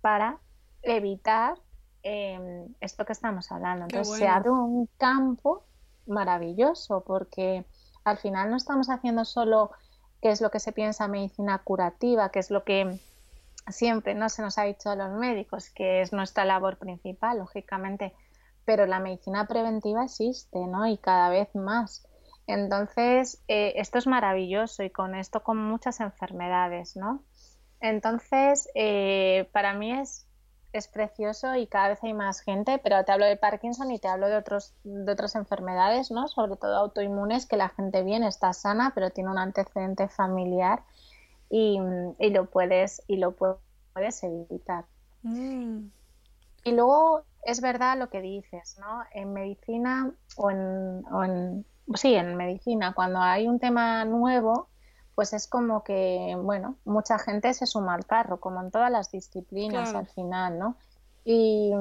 para 0.00 0.38
evitar 0.82 1.56
em, 2.02 2.74
esto 2.80 3.04
que 3.04 3.12
estamos 3.12 3.50
hablando. 3.50 3.86
Entonces 3.86 4.18
se 4.18 4.28
abre 4.28 4.50
un 4.50 4.88
campo 4.98 5.64
maravilloso 6.06 7.02
porque 7.02 7.64
al 8.04 8.18
final 8.18 8.50
no 8.50 8.56
estamos 8.56 8.90
haciendo 8.90 9.24
solo 9.24 9.70
qué 10.20 10.30
es 10.30 10.40
lo 10.40 10.50
que 10.50 10.60
se 10.60 10.72
piensa 10.72 11.08
medicina 11.08 11.58
curativa, 11.58 12.30
que 12.30 12.38
es 12.38 12.50
lo 12.50 12.64
que 12.64 13.00
siempre 13.68 14.14
no 14.14 14.28
se 14.28 14.42
nos 14.42 14.58
ha 14.58 14.64
dicho 14.64 14.90
a 14.90 14.96
los 14.96 15.10
médicos, 15.12 15.70
que 15.70 16.02
es 16.02 16.12
nuestra 16.12 16.44
labor 16.44 16.78
principal, 16.78 17.38
lógicamente, 17.38 18.14
pero 18.64 18.86
la 18.86 19.00
medicina 19.00 19.46
preventiva 19.46 20.04
existe, 20.04 20.66
¿no? 20.66 20.86
Y 20.86 20.98
cada 20.98 21.28
vez 21.30 21.54
más. 21.54 22.06
Entonces, 22.46 23.42
eh, 23.48 23.74
esto 23.76 23.98
es 23.98 24.06
maravilloso 24.06 24.82
y 24.82 24.90
con 24.90 25.14
esto 25.14 25.42
con 25.42 25.56
muchas 25.56 26.00
enfermedades, 26.00 26.96
¿no? 26.96 27.22
Entonces, 27.80 28.68
eh, 28.74 29.48
para 29.52 29.74
mí 29.74 29.92
es, 29.92 30.26
es 30.72 30.88
precioso 30.88 31.54
y 31.54 31.66
cada 31.66 31.88
vez 31.88 32.02
hay 32.02 32.12
más 32.12 32.40
gente, 32.40 32.78
pero 32.78 33.02
te 33.04 33.12
hablo 33.12 33.24
de 33.24 33.36
Parkinson 33.36 33.90
y 33.90 33.98
te 33.98 34.08
hablo 34.08 34.28
de, 34.28 34.36
otros, 34.36 34.74
de 34.84 35.10
otras 35.10 35.36
enfermedades, 35.36 36.10
¿no? 36.10 36.28
Sobre 36.28 36.56
todo 36.56 36.76
autoinmunes, 36.76 37.46
que 37.46 37.56
la 37.56 37.70
gente 37.70 38.02
viene, 38.02 38.28
está 38.28 38.52
sana, 38.52 38.92
pero 38.94 39.10
tiene 39.10 39.30
un 39.30 39.38
antecedente 39.38 40.08
familiar 40.08 40.82
y, 41.48 41.78
lo, 42.30 42.46
puedes, 42.46 43.02
y 43.06 43.16
lo 43.16 43.36
puedes 43.36 44.22
evitar. 44.22 44.84
Mm. 45.22 45.86
Y 46.64 46.72
luego 46.72 47.22
es 47.44 47.60
verdad 47.60 47.98
lo 47.98 48.10
que 48.10 48.20
dices, 48.20 48.76
¿no? 48.80 49.02
En 49.12 49.32
medicina 49.32 50.12
o 50.36 50.50
en, 50.50 51.04
o 51.12 51.22
en 51.22 51.64
sí, 51.94 52.14
en 52.14 52.36
medicina, 52.36 52.94
cuando 52.94 53.20
hay 53.20 53.46
un 53.46 53.58
tema 53.58 54.04
nuevo, 54.04 54.68
pues 55.14 55.32
es 55.32 55.46
como 55.46 55.84
que, 55.84 56.36
bueno, 56.40 56.76
mucha 56.84 57.18
gente 57.18 57.52
se 57.54 57.66
suma 57.66 57.94
al 57.94 58.06
carro, 58.06 58.40
como 58.40 58.60
en 58.60 58.70
todas 58.70 58.90
las 58.90 59.10
disciplinas 59.10 59.94
al 59.94 60.08
final, 60.08 60.58
¿no? 60.58 60.76
Y, 61.24 61.72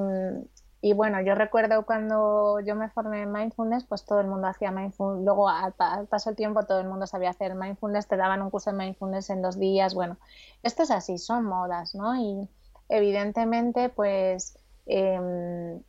y, 0.82 0.93
bueno, 0.93 1.22
yo 1.22 1.34
recuerdo 1.34 1.86
cuando 1.86 2.60
yo 2.60 2.76
me 2.76 2.89
formé 2.89 3.24
en 3.24 3.32
mindfulness, 3.32 3.86
pues 3.86 4.06
todo 4.06 4.20
el 4.22 4.28
mundo 4.28 4.47
hacía 4.47 4.72
mindfulness, 4.72 5.26
luego 5.26 5.49
al, 5.49 5.74
paso 5.74 6.30
del 6.30 6.38
tiempo 6.38 6.64
todo 6.66 6.80
el 6.80 6.88
mundo 6.88 7.08
sabía 7.08 7.32
hacer 7.32 7.56
mindfulness, 7.56 8.08
te 8.08 8.18
daban 8.18 8.41
un 8.41 8.49
curso 8.49 8.72
de 8.72 8.78
mindfulness 8.78 9.30
en 9.32 9.41
dos 9.41 9.58
días, 9.58 9.95
bueno, 9.95 10.18
esto 10.62 10.84
es 10.84 10.91
así, 10.91 11.18
son 11.18 11.45
modas, 11.45 11.95
¿no? 11.95 12.16
Y 12.16 12.47
evidentemente, 12.89 13.89
pues 13.89 14.60
em, 14.86 15.82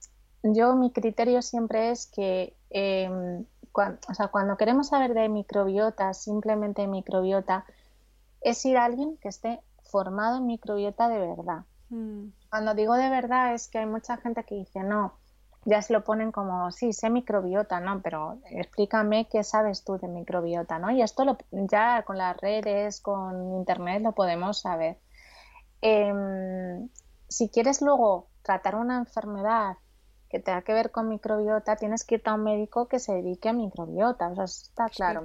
yo 0.42 0.74
mi 0.76 0.90
criterio 0.92 1.42
siempre 1.42 1.90
es 1.90 2.06
que 2.06 2.56
em, 2.70 3.44
cuando, 3.74 3.98
o 4.08 4.14
sea, 4.14 4.28
cuando 4.28 4.56
queremos 4.56 4.88
saber 4.88 5.14
de 5.14 5.28
microbiota, 5.28 6.14
simplemente 6.14 6.86
microbiota, 6.86 7.66
es 8.40 8.64
ir 8.64 8.76
a 8.76 8.84
alguien 8.84 9.16
que 9.16 9.28
esté 9.28 9.60
formado 9.82 10.38
en 10.38 10.46
microbiota 10.46 11.08
de 11.08 11.18
verdad. 11.18 11.64
Mm. 11.88 12.28
Cuando 12.48 12.74
digo 12.74 12.94
de 12.94 13.10
verdad 13.10 13.52
es 13.52 13.66
que 13.68 13.78
hay 13.78 13.86
mucha 13.86 14.16
gente 14.16 14.44
que 14.44 14.54
dice, 14.54 14.84
no, 14.84 15.14
ya 15.64 15.82
se 15.82 15.92
lo 15.92 16.04
ponen 16.04 16.30
como, 16.30 16.70
sí, 16.70 16.92
sé 16.92 17.10
microbiota, 17.10 17.80
¿no? 17.80 18.00
Pero 18.00 18.38
explícame 18.48 19.28
qué 19.28 19.42
sabes 19.42 19.82
tú 19.82 19.98
de 19.98 20.06
microbiota, 20.06 20.78
¿no? 20.78 20.92
Y 20.92 21.02
esto 21.02 21.24
lo, 21.24 21.36
ya 21.50 22.04
con 22.04 22.16
las 22.16 22.36
redes, 22.36 23.00
con 23.00 23.56
internet 23.56 24.02
lo 24.02 24.12
podemos 24.12 24.60
saber. 24.60 24.98
Em, 25.80 26.88
si 27.28 27.48
quieres 27.48 27.82
luego 27.82 28.28
tratar 28.42 28.76
una 28.76 28.98
enfermedad 28.98 29.78
que 30.34 30.40
tenga 30.40 30.62
que 30.62 30.72
ver 30.72 30.90
con 30.90 31.08
microbiota, 31.08 31.76
tienes 31.76 32.02
que 32.02 32.16
irte 32.16 32.28
a 32.28 32.34
un 32.34 32.42
médico 32.42 32.88
que 32.88 32.98
se 32.98 33.12
dedique 33.12 33.50
a 33.50 33.52
microbiota. 33.52 34.30
O 34.30 34.34
sea, 34.34 34.46
está 34.46 34.88
claro. 34.88 35.22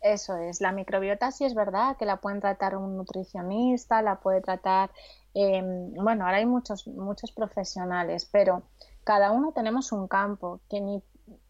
eso 0.00 0.36
es. 0.38 0.60
La 0.60 0.72
microbiota 0.72 1.30
sí 1.30 1.44
es 1.44 1.54
verdad 1.54 1.96
que 1.96 2.04
la 2.04 2.16
pueden 2.16 2.40
tratar 2.40 2.76
un 2.76 2.96
nutricionista, 2.96 4.02
la 4.02 4.16
puede 4.16 4.40
tratar. 4.40 4.90
Em, 5.34 5.94
bueno, 5.94 6.24
ahora 6.24 6.38
hay 6.38 6.46
muchos, 6.46 6.88
muchos 6.88 7.30
profesionales, 7.30 8.28
pero 8.32 8.64
cada 9.04 9.30
uno 9.30 9.52
tenemos 9.52 9.92
un 9.92 10.08
campo 10.08 10.58
que 10.68 10.80
ni 10.80 11.00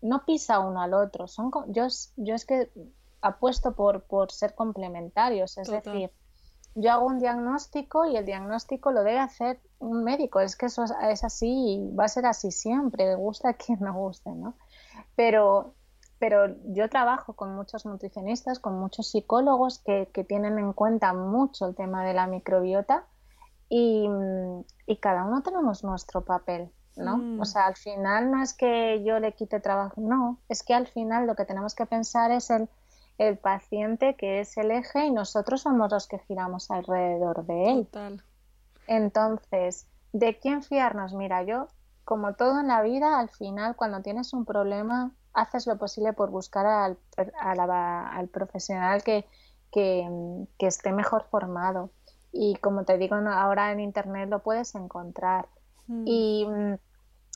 no 0.03 0.27
pisa 0.27 0.59
uno 0.59 0.83
al 0.83 0.93
otro. 0.93 1.29
Son, 1.29 1.51
yo, 1.69 1.87
yo 2.17 2.35
es 2.35 2.45
que 2.45 2.71
apuesto 3.23 3.75
por, 3.75 4.03
por 4.03 4.31
ser 4.31 4.55
complementarios, 4.55 5.57
es 5.57 5.71
decir, 5.71 6.11
yo 6.75 6.93
hago 6.93 7.07
un 7.07 7.19
diagnóstico 7.19 8.07
y 8.07 8.17
el 8.17 8.25
diagnóstico 8.25 8.93
lo 8.93 9.03
debe 9.03 9.19
hacer 9.19 9.61
un 9.79 10.05
médico. 10.05 10.41
Es 10.41 10.57
que 10.57 10.67
eso 10.67 10.85
es 10.85 11.25
así 11.25 11.49
y 11.49 11.95
va 11.95 12.05
a 12.05 12.09
ser 12.09 12.27
así 12.27 12.51
siempre, 12.51 13.07
le 13.07 13.15
gusta 13.15 13.51
a 13.51 13.55
quien 13.55 13.81
no 13.81 13.93
guste, 13.93 14.31
¿no? 14.31 14.55
Pero, 15.15 15.75
pero 16.19 16.57
yo 16.73 16.89
trabajo 16.89 17.35
con 17.35 17.55
muchos 17.55 17.85
nutricionistas, 17.85 18.59
con 18.59 18.79
muchos 18.79 19.11
psicólogos 19.11 19.81
que, 19.81 20.07
tienen 20.27 20.59
en 20.59 20.73
cuenta 20.73 21.13
mucho 21.13 21.67
el 21.67 21.75
tema 21.75 22.05
de 22.05 22.15
la 22.15 22.27
microbiota 22.27 23.07
y, 23.69 24.09
cada 25.01 25.25
uno 25.25 25.43
tenemos 25.43 25.83
nuestro 25.85 26.25
papel. 26.25 26.71
¿no? 26.95 27.17
Mm. 27.17 27.41
O 27.41 27.45
sea, 27.47 27.67
al 27.67 27.77
final 27.77 28.31
no 28.31 28.43
es 28.43 28.53
que 28.53 29.03
yo 29.03 29.19
le 29.19 29.33
quite 29.33 29.61
trabajo, 29.61 29.95
no, 29.97 30.39
es 30.51 30.63
que 30.63 30.75
al 30.75 30.87
final 30.87 31.27
lo 31.27 31.35
que 31.35 31.47
tenemos 31.47 31.75
que 31.75 31.87
pensar 31.87 32.31
es 32.31 32.51
el 32.51 32.69
el 33.29 33.39
paciente 33.39 34.15
que 34.17 34.41
es 34.41 34.57
el 34.57 34.71
eje 34.71 35.07
y 35.07 35.11
nosotros 35.11 35.63
somos 35.63 35.91
los 35.91 36.07
que 36.07 36.19
giramos 36.21 36.71
alrededor 36.71 37.47
de 37.47 37.71
él. 37.71 37.89
Entonces, 38.87 39.87
¿de 40.13 40.39
quién 40.39 40.63
fiarnos? 40.63 41.15
Mira, 41.15 41.43
yo 41.43 41.69
como 42.05 42.35
todo 42.35 42.61
en 42.61 42.69
la 42.69 42.83
vida, 42.83 43.19
al 43.19 43.29
final, 43.29 43.77
cuando 43.77 44.03
tienes 44.03 44.33
un 44.33 44.45
problema, 44.45 45.13
haces 45.33 45.67
lo 45.67 45.79
posible 45.79 46.13
por 46.13 46.31
buscar 46.31 46.67
al, 46.67 46.99
al 47.17 48.29
profesional 48.29 49.03
que, 49.05 49.25
que, 49.71 50.07
esté 50.59 50.93
mejor 50.93 51.25
formado. 51.31 51.91
Y 52.33 52.57
como 52.57 52.85
te 52.85 52.99
digo, 52.99 53.15
ahora 53.15 53.73
en 53.73 53.81
Internet 53.81 54.29
lo 54.29 54.41
puedes 54.41 54.75
encontrar. 54.75 55.49
Mm. 55.87 56.05
Y, 56.07 56.47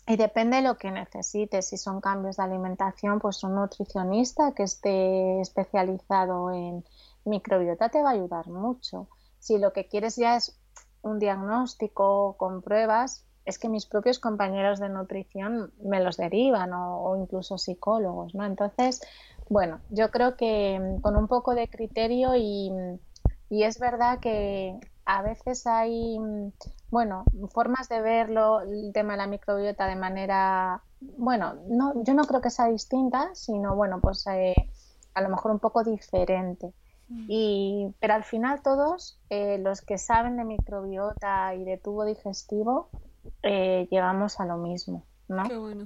y, 0.07 0.17
depende 0.17 0.57
de 0.57 0.63
lo 0.63 0.77
que 0.77 0.91
necesites. 0.91 1.67
Si 1.69 1.77
son 1.77 2.01
cambios 2.01 2.37
de 2.37 2.43
alimentación, 2.45 3.19
pues 3.19 3.43
un 3.45 3.55
nutricionista 3.55 4.53
que 4.53 4.63
esté 4.65 5.41
especializado 5.41 6.53
en 6.53 6.85
microbiota 7.25 7.89
te 7.89 8.03
va 8.03 8.11
a 8.11 8.13
ayudar 8.13 8.49
mucho. 8.49 9.09
Si 9.39 9.59
lo 9.59 9.73
que 9.73 9.89
quieres 9.89 10.17
ya 10.17 10.37
es 10.37 10.59
un 11.03 11.19
diagnóstico 11.19 12.37
con 12.39 12.63
pruebas, 12.63 13.25
es 13.45 13.59
que 13.59 13.69
mis 13.69 13.87
propios 13.87 14.19
compañeros 14.19 14.81
de 14.81 14.89
nutrición 14.89 15.73
me 15.81 16.03
los 16.03 16.17
derivan 16.17 16.73
o, 16.75 17.17
incluso 17.17 17.59
psicólogos, 17.59 18.35
¿no? 18.35 18.45
Entonces, 18.45 19.01
bueno, 19.49 19.81
yo 19.91 20.11
creo 20.11 20.37
que 20.37 20.79
mm, 20.79 21.01
con 21.01 21.17
un 21.17 21.29
poco 21.29 21.55
de 21.55 21.69
criterio 21.69 22.35
y, 22.35 22.73
y 23.49 23.63
es 23.63 23.79
verdad 23.79 24.19
que 24.19 24.81
a 25.07 25.23
veces 25.23 25.67
hay, 25.67 26.19
mm, 26.19 26.53
bueno, 26.91 27.25
formas 27.53 27.89
de 27.89 28.01
verlo, 28.03 28.61
el 28.61 28.93
tema 28.93 29.13
de 29.13 29.19
la 29.19 29.27
microbiota 29.29 29.87
de 29.87 29.97
manera, 29.97 30.83
bueno, 31.01 31.55
no, 31.69 32.03
yo 32.03 32.13
no 32.13 32.25
creo 32.25 32.41
que 32.41 32.51
sea 32.51 32.67
distinta, 32.67 33.31
sino, 33.35 33.77
bueno, 33.77 34.01
pues 34.01 34.27
eh, 34.27 34.55
a 35.15 35.21
lo 35.23 35.29
mejor 35.29 35.53
un 35.53 35.61
poco 35.61 35.85
diferente. 35.85 36.75
Mm. 37.09 37.27
Y, 37.29 37.95
pero 38.01 38.15
al 38.15 38.25
final 38.25 38.63
todos 38.63 39.21
eh, 39.31 39.59
los 39.59 39.81
que 39.81 39.97
saben 39.97 40.37
de 40.37 40.45
microbiota 40.45 41.55
y 41.55 41.65
de 41.65 41.79
tubo 41.79 42.05
digestivo 42.05 42.91
eh, 43.45 43.87
llegamos 43.93 44.41
a 44.41 44.45
lo 44.45 44.57
mismo, 44.57 45.07
¿no? 45.29 45.45
Qué 45.45 45.57
bueno. 45.57 45.85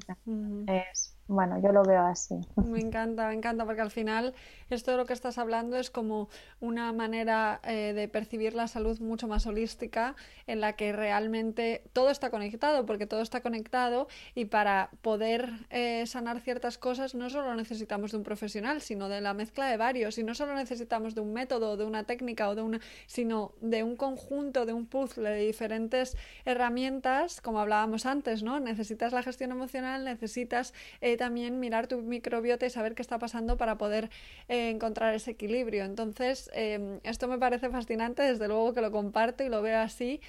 Es, 0.67 1.15
bueno, 1.31 1.61
yo 1.63 1.71
lo 1.71 1.85
veo 1.85 2.03
así. 2.03 2.35
Me 2.57 2.81
encanta, 2.81 3.29
me 3.29 3.35
encanta, 3.35 3.65
porque 3.65 3.81
al 3.81 3.93
final 3.93 4.35
esto 4.69 4.91
de 4.91 4.97
lo 4.97 5.07
que 5.07 5.13
estás 5.13 5.39
hablando 5.39 5.77
es 5.77 5.89
como 5.89 6.29
una 6.59 6.93
manera 6.93 7.61
eh, 7.63 7.93
de 7.95 8.09
percibir 8.09 8.55
la 8.55 8.67
salud 8.67 8.99
mucho 8.99 9.29
más 9.29 9.47
holística, 9.47 10.17
en 10.49 10.61
la 10.61 10.75
que 10.75 10.93
realmente 10.93 11.85
todo 11.93 12.11
está 12.11 12.31
conectado, 12.31 12.85
porque 12.85 13.07
todo 13.07 13.23
está 13.23 13.43
conectado 13.43 14.09
y 14.35 14.47
para 14.47 14.91
poder 15.03 15.51
eh, 15.71 16.05
sanar 16.07 16.41
ciertas 16.41 16.79
cosas 16.79 17.15
no 17.15 17.31
solo 17.31 17.55
necesitamos 17.55 18.11
de 18.11 18.17
un 18.17 18.25
profesional, 18.25 18.81
sino 18.81 19.09
de 19.09 19.21
la 19.21 19.33
mezcla 19.33 19.67
de 19.67 19.77
varios, 19.77 20.19
y 20.19 20.25
no 20.25 20.35
solo 20.35 20.57
necesitamos 20.57 21.15
de 21.15 21.21
un 21.21 21.33
método, 21.33 21.77
de 21.77 21.85
una 21.85 22.05
técnica 22.05 22.49
o 22.49 22.57
de 22.57 22.63
una, 22.63 22.81
sino 23.07 23.53
de 23.61 23.85
un 23.85 23.95
conjunto, 23.95 24.67
de 24.67 24.73
un 24.73 24.87
puzzle 24.87 25.31
de 25.31 25.47
diferentes 25.47 26.17
herramientas, 26.45 27.41
como 27.41 27.61
hablábamos 27.61 28.05
antes, 28.05 28.43
¿no? 28.43 28.59
Necesitas 28.59 29.13
la 29.13 29.23
gestión 29.23 29.53
emocional, 29.53 30.05
necesitas 30.05 30.75
eh, 31.01 31.20
también 31.21 31.61
mirar 31.61 31.87
tu 31.87 32.01
microbiota 32.01 32.65
y 32.65 32.71
saber 32.71 32.95
qué 32.95 33.03
está 33.03 33.19
pasando 33.19 33.59
para 33.59 33.77
poder 33.77 34.09
eh, 34.49 34.71
encontrar 34.71 35.15
ese 35.15 35.33
equilibrio. 35.33 35.85
Entonces, 35.85 36.49
em, 36.55 36.99
esto 37.05 37.29
me 37.29 37.37
parece 37.37 37.69
fascinante, 37.69 38.23
desde 38.23 38.49
luego 38.49 38.73
que 38.73 38.81
lo 38.81 38.91
comparto 38.91 39.45
y 39.45 39.51
lo 39.51 39.61
veo 39.61 39.81
así. 39.81 40.23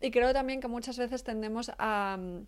Y 0.00 0.10
creo 0.10 0.32
también 0.32 0.62
que 0.62 0.68
muchas 0.68 0.96
veces 0.96 1.22
tendemos 1.22 1.70
a 1.76 2.16
mm, 2.18 2.46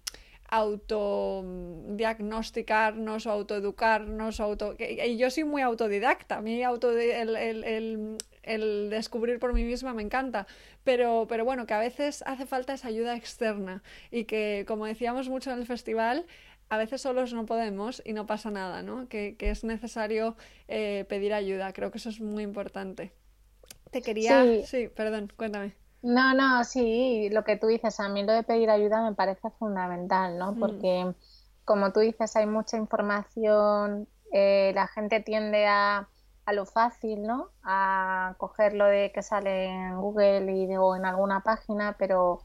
autodiagnosticarnos 0.48 3.26
o 3.26 3.30
autoeducarnos. 3.30 4.40
Auto... 4.40 4.76
Y 4.78 5.18
yo 5.18 5.30
soy 5.30 5.44
muy 5.44 5.61
autodidacta, 5.61 6.38
a 6.38 6.40
mí 6.40 6.62
auto... 6.62 6.98
el, 6.98 7.36
el, 7.36 8.16
el, 8.42 8.88
descubrir 8.90 9.38
por 9.38 9.53
mí 9.53 9.64
misma 9.64 9.92
me 9.92 10.03
encanta, 10.03 10.46
pero, 10.84 11.26
pero 11.28 11.44
bueno, 11.44 11.66
que 11.66 11.74
a 11.74 11.78
veces 11.78 12.24
hace 12.26 12.46
falta 12.46 12.72
esa 12.72 12.88
ayuda 12.88 13.14
externa 13.14 13.82
y 14.11 14.24
que, 14.24 14.64
como 14.66 14.86
decíamos 14.86 15.28
mucho 15.28 15.53
en 15.53 15.59
el 15.59 15.66
festival, 15.66 16.24
a 16.70 16.76
veces 16.78 17.02
solos 17.02 17.32
no 17.32 17.46
podemos 17.46 18.00
y 18.04 18.12
no 18.12 18.26
pasa 18.26 18.50
nada, 18.50 18.82
¿no? 18.82 19.08
Que, 19.08 19.36
es 19.40 19.64
necesario 19.64 20.36
eh, 20.68 21.04
pedir 21.08 21.34
ayuda. 21.34 21.72
Creo 21.72 21.90
que 21.90 21.98
eso 21.98 22.08
es 22.08 22.20
muy 22.20 22.44
importante. 22.44 23.12
Te 23.90 24.00
quería... 24.02 24.64
Sí. 24.64 24.88
perdón, 24.88 25.32
cuéntame. 25.36 25.74
No, 26.02 26.32
no, 26.32 26.62
sí, 26.62 27.28
lo 27.30 27.42
que 27.42 27.56
tú 27.56 27.66
dices, 27.66 27.98
a 27.98 28.08
mí 28.08 28.22
lo 28.22 28.32
de 28.32 28.44
pedir 28.44 28.70
ayuda 28.70 29.02
me 29.02 29.16
parece 29.16 29.50
fundamental, 29.58 30.38
¿no? 30.38 30.52
Mm. 30.52 30.58
Porque, 30.60 31.14
como 31.64 31.92
tú 31.92 32.00
dices, 32.00 32.36
hay 32.36 32.46
mucha 32.46 32.76
información, 32.76 34.08
eh, 34.32 34.70
la 34.72 34.86
gente 34.86 35.18
tiende 35.20 35.66
a, 35.66 36.08
a, 36.46 36.52
lo 36.52 36.66
fácil, 36.66 37.22
¿no? 37.22 37.50
A 37.64 38.36
coger 38.38 38.74
lo 38.74 38.86
de 38.86 39.10
que 39.12 39.22
sale 39.22 39.66
en 39.66 40.00
Google 40.00 40.52
y, 40.52 40.76
o 40.76 40.94
en 40.94 41.04
alguna 41.04 41.42
página, 41.42 41.96
pero 41.98 42.42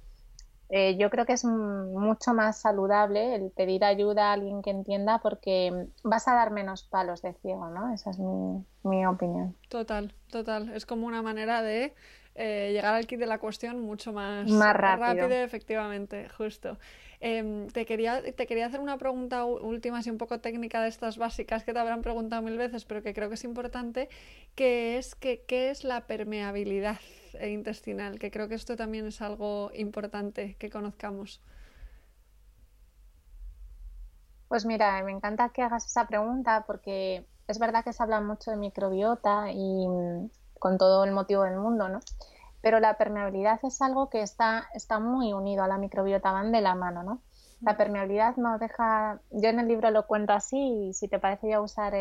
eh, 0.69 0.97
yo 0.97 1.09
creo 1.09 1.25
que 1.25 1.33
es 1.33 1.45
mucho 1.45 2.33
más 2.33 2.61
saludable 2.61 3.35
el 3.35 3.51
pedir 3.51 3.83
ayuda 3.83 4.29
a 4.29 4.33
alguien 4.33 4.61
que 4.61 4.71
entienda 4.71 5.19
porque 5.19 5.87
vas 6.03 6.27
a 6.27 6.33
dar 6.33 6.51
menos 6.51 6.83
palos 6.83 7.21
de 7.21 7.33
ciego, 7.33 7.69
¿no? 7.69 7.93
Esa 7.93 8.09
es 8.11 8.19
mi, 8.19 9.05
opinión. 9.05 9.55
Total, 9.69 10.13
total. 10.31 10.73
Es 10.73 10.85
como 10.85 11.05
una 11.05 11.21
manera 11.21 11.61
de 11.61 11.93
eh, 12.33 12.71
llegar 12.73 12.95
al 12.95 13.05
kit 13.05 13.19
de 13.19 13.27
la 13.27 13.37
cuestión 13.37 13.79
mucho 13.81 14.11
más, 14.11 14.49
más 14.49 14.75
rápido. 14.75 15.27
rápido. 15.27 15.43
efectivamente, 15.43 16.29
justo. 16.29 16.77
Em, 17.19 17.67
te, 17.69 17.85
quería, 17.85 18.21
te 18.33 18.45
quería 18.45 18.65
hacer 18.65 18.79
una 18.79 18.97
pregunta 18.97 19.45
última, 19.45 19.99
así 19.99 20.09
un 20.09 20.17
poco 20.17 20.39
técnica 20.39 20.81
de 20.81 20.89
estas 20.89 21.17
básicas 21.17 21.63
que 21.63 21.73
te 21.73 21.79
habrán 21.79 22.01
preguntado 22.01 22.41
mil 22.41 22.57
veces, 22.57 22.85
pero 22.85 23.01
que 23.01 23.13
creo 23.13 23.29
que 23.29 23.35
es 23.35 23.43
importante, 23.43 24.09
que 24.55 24.97
es 24.97 25.15
que, 25.15 25.43
¿qué 25.47 25.69
es 25.69 25.83
la 25.83 26.07
permeabilidad 26.07 26.97
intestinal? 27.41 28.19
Que 28.19 28.31
creo 28.31 28.47
que 28.47 28.55
esto 28.55 28.75
también 28.75 29.05
es 29.07 29.21
algo 29.21 29.71
importante 29.73 30.55
que 30.55 30.69
conozcamos. 30.69 31.41
Pues 34.47 34.65
mira, 34.65 35.03
me 35.03 35.11
encanta 35.11 35.49
que 35.49 35.61
hagas 35.61 35.85
esa 35.85 36.07
pregunta 36.07 36.63
porque 36.67 37.25
es 37.47 37.59
verdad 37.59 37.83
que 37.83 37.93
se 37.93 38.03
habla 38.03 38.21
mucho 38.21 38.51
de 38.51 38.57
microbiota 38.57 39.51
y 39.51 39.87
mm, 39.87 40.29
con 40.59 40.77
todo 40.77 41.03
el 41.03 41.11
motivo 41.11 41.43
del 41.43 41.57
mundo, 41.57 41.89
¿no? 41.89 41.99
pero 42.65 42.79
la 42.79 42.97
permeabilidad 42.97 43.59
es 43.61 43.79
algo 43.79 44.09
que 44.09 44.23
está, 44.23 44.67
está 44.73 44.99
muy 44.99 45.33
unido 45.33 45.63
a 45.63 45.67
la 45.67 45.77
microbiota, 45.77 46.31
van 46.31 46.51
de 46.51 46.61
la 46.61 46.73
mano, 46.73 47.03
¿no? 47.03 47.21
La 47.61 47.77
permeabilidad 47.77 48.37
nos 48.37 48.59
deja, 48.59 49.19
yo 49.29 49.49
en 49.49 49.59
el 49.59 49.67
libro 49.67 49.91
lo 49.91 50.07
cuento 50.07 50.33
así 50.33 50.57
y 50.57 50.93
si 50.95 51.07
te 51.07 51.19
parece 51.19 51.45
voy 51.45 51.53
a 51.53 51.61
usar 51.61 51.93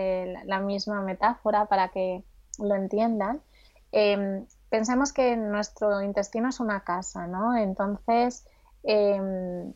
la 0.46 0.60
misma 0.60 1.02
metáfora 1.02 1.66
para 1.66 1.90
que 1.90 2.24
lo 2.58 2.74
entiendan. 2.76 3.42
Em, 3.92 4.46
pensemos 4.74 5.12
que 5.12 5.36
nuestro 5.36 6.02
intestino 6.02 6.48
es 6.48 6.58
una 6.58 6.82
casa, 6.82 7.28
¿no? 7.28 7.56
Entonces, 7.56 8.44
em, 8.82 9.72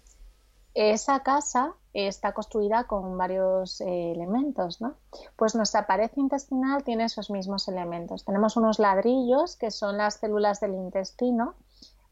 esa 0.75 1.21
casa 1.21 1.77
está 1.95 2.33
construida 2.33 2.83
con 2.83 3.17
varios 3.17 3.81
eh, 3.81 4.11
elementos, 4.11 4.81
¿no? 4.81 4.97
Pues 5.37 5.55
nuestra 5.55 5.87
pared 5.87 6.11
intestinal 6.17 6.83
tiene 6.83 7.05
esos 7.05 7.31
mismos 7.31 7.69
elementos. 7.69 8.25
Tenemos 8.25 8.57
unos 8.57 8.81
ladrillos 8.81 9.55
que 9.55 9.71
son 9.71 9.99
las 9.99 10.15
células 10.15 10.59
del 10.59 10.75
intestino, 10.75 11.55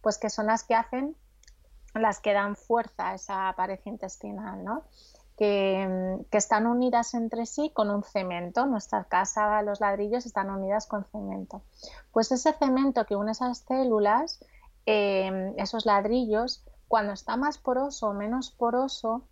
pues 0.01 0.17
que 0.17 0.31
son 0.31 0.47
las 0.47 0.63
que 0.63 0.77
hacen, 0.77 1.17
las 1.93 2.21
que 2.21 2.35
dan 2.35 2.55
fuerza 2.55 3.11
a 3.11 3.15
esa 3.17 3.53
pared 3.57 3.81
intestinal, 3.85 4.63
¿no? 4.63 4.85
Que, 5.37 6.19
que, 6.31 6.39
están 6.39 6.67
unidas 6.67 7.13
entre 7.13 7.45
sí 7.45 7.71
con 7.75 7.91
un 7.91 8.03
cemento. 8.03 8.65
Nuestra 8.67 9.05
casa, 9.05 9.61
los 9.63 9.81
ladrillos 9.81 10.25
están 10.25 10.51
unidas 10.51 10.87
con 10.87 11.05
cemento. 11.05 11.63
Pues 12.11 12.33
ese 12.33 12.55
cemento 12.55 13.05
que 13.05 13.17
une 13.17 13.33
esas 13.33 13.59
células, 13.59 14.41
eh, 14.87 15.53
esos 15.59 15.85
ladrillos, 15.85 16.65
cuando 16.89 17.13
está 17.13 17.37
más 17.37 17.59
poroso 17.59 18.09
o 18.09 18.15
menos 18.15 18.51
poroso, 18.51 19.25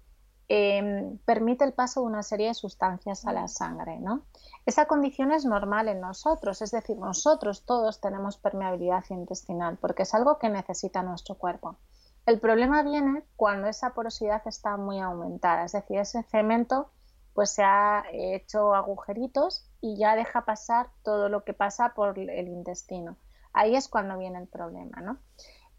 Em, 0.47 1.17
permite 1.25 1.65
el 1.65 1.73
paso 1.73 2.01
de 2.01 2.07
una 2.07 2.23
serie 2.23 2.49
de 2.49 2.55
sustancias 2.55 3.25
a 3.27 3.33
la 3.33 3.49
sangre. 3.49 3.99
¿no? 3.99 4.27
Esa 4.67 4.87
condición 4.87 5.33
es 5.33 5.45
normal 5.47 5.89
en 5.89 6.01
nosotros, 6.01 6.61
es 6.61 6.71
decir, 6.71 6.99
nosotros 6.99 7.65
todos 7.65 8.01
tenemos 8.01 8.37
permeabilidad 8.37 9.05
intestinal 9.09 9.79
porque 9.79 10.03
es 10.03 10.15
algo 10.15 10.39
que 10.39 10.51
necesita 10.51 11.03
nuestro 11.03 11.37
cuerpo. 11.37 11.79
El 12.27 12.41
problema 12.41 12.83
viene 12.83 13.23
cuando 13.37 13.69
esa 13.69 13.95
porosidad 13.95 14.43
está 14.47 14.77
muy 14.77 15.01
aumentada, 15.01 15.65
es 15.65 15.73
decir, 15.73 15.99
ese 15.99 16.23
cemento 16.23 16.91
pues 17.35 17.51
se 17.51 17.63
ha 17.65 18.05
hecho 18.13 18.75
agujeritos 18.75 19.69
y 19.81 19.97
ya 19.97 20.15
deja 20.15 20.45
pasar 20.45 20.89
todo 21.03 21.29
lo 21.29 21.45
que 21.45 21.53
pasa 21.53 21.93
por 21.95 22.19
el 22.19 22.49
intestino. 22.49 23.17
Ahí 23.53 23.77
es 23.77 23.89
cuando 23.89 24.17
viene 24.17 24.39
el 24.39 24.47
problema, 24.47 25.01
¿no? 25.01 25.19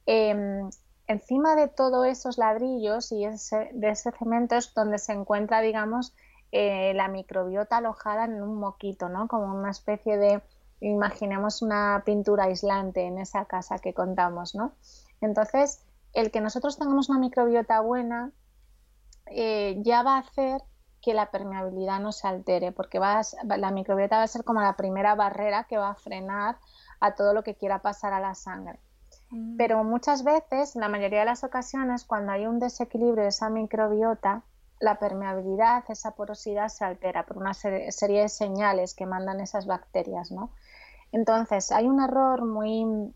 Em, 0.06 0.70
encima 1.08 1.56
de 1.56 1.70
todos 1.70 2.06
esos 2.08 2.38
ladrillos 2.38 3.12
y 3.12 3.26
ese, 3.26 3.70
de 3.74 3.90
ese 3.90 4.12
cemento 4.12 4.56
es 4.56 4.74
donde 4.74 5.00
se 5.00 5.14
encuentra, 5.14 5.62
digamos, 5.62 6.14
eh, 6.52 6.94
la 6.94 7.08
microbiota 7.08 7.78
alojada 7.78 8.26
en 8.26 8.42
un 8.42 8.56
moquito, 8.58 9.10
¿no? 9.10 9.28
Como 9.28 9.46
una 9.54 9.72
especie 9.72 10.18
de, 10.18 10.42
imaginemos 10.82 11.62
una 11.62 12.04
pintura 12.06 12.46
aislante 12.46 13.02
en 13.06 13.18
esa 13.18 13.46
casa 13.46 13.80
que 13.80 13.94
contamos, 13.94 14.56
¿no? 14.56 14.74
Entonces, 15.22 15.85
el 16.16 16.32
que 16.32 16.42
nosotros 16.42 16.80
tengamos 16.80 17.10
una 17.10 17.20
microbiota 17.20 17.82
buena 17.82 18.32
eh, 19.28 19.78
ya 19.82 20.02
va 20.02 20.16
a 20.16 20.20
hacer 20.20 20.62
que 21.02 21.14
la 21.14 21.30
permeabilidad 21.30 22.00
no 22.00 22.12
se 22.12 22.28
altere, 22.28 22.72
porque 22.72 22.98
va 22.98 23.22
la 23.44 23.72
microbiota 23.72 24.18
va 24.18 24.24
a 24.24 24.28
ser 24.28 24.44
como 24.44 24.62
la 24.62 24.76
primera 24.76 25.14
barrera 25.14 25.66
que 25.66 25.78
va 25.78 25.90
a 25.90 25.96
frenar 25.96 26.58
a 27.00 27.14
todo 27.14 27.34
lo 27.34 27.44
que 27.44 27.56
quiera 27.56 27.84
pasar 27.84 28.14
a 28.14 28.20
la 28.20 28.34
sangre. 28.34 28.80
Mm. 29.30 29.58
Pero 29.58 29.84
muchas 29.84 30.24
veces, 30.24 30.76
la 30.76 30.88
mayoría 30.88 31.20
de 31.20 31.26
las 31.26 31.44
ocasiones, 31.44 32.06
cuando 32.06 32.32
hay 32.32 32.48
un 32.48 32.60
desequilibrio 32.60 33.24
de 33.24 33.30
esa 33.30 33.50
microbiota, 33.50 34.44
la 34.80 34.98
permeabilidad, 34.98 35.84
esa 35.90 36.12
porosidad 36.12 36.70
se 36.70 36.86
altera 36.86 37.26
por 37.26 37.38
una 37.38 37.54
serie 37.54 38.22
de 38.22 38.30
señales 38.30 38.94
que 38.94 39.06
mandan 39.06 39.40
esas 39.42 39.68
bacterias, 39.68 40.32
¿no? 40.32 40.52
Entonces, 41.12 41.72
hay 41.72 41.88
un 41.88 42.02
error 42.02 42.46
muy, 42.46 43.14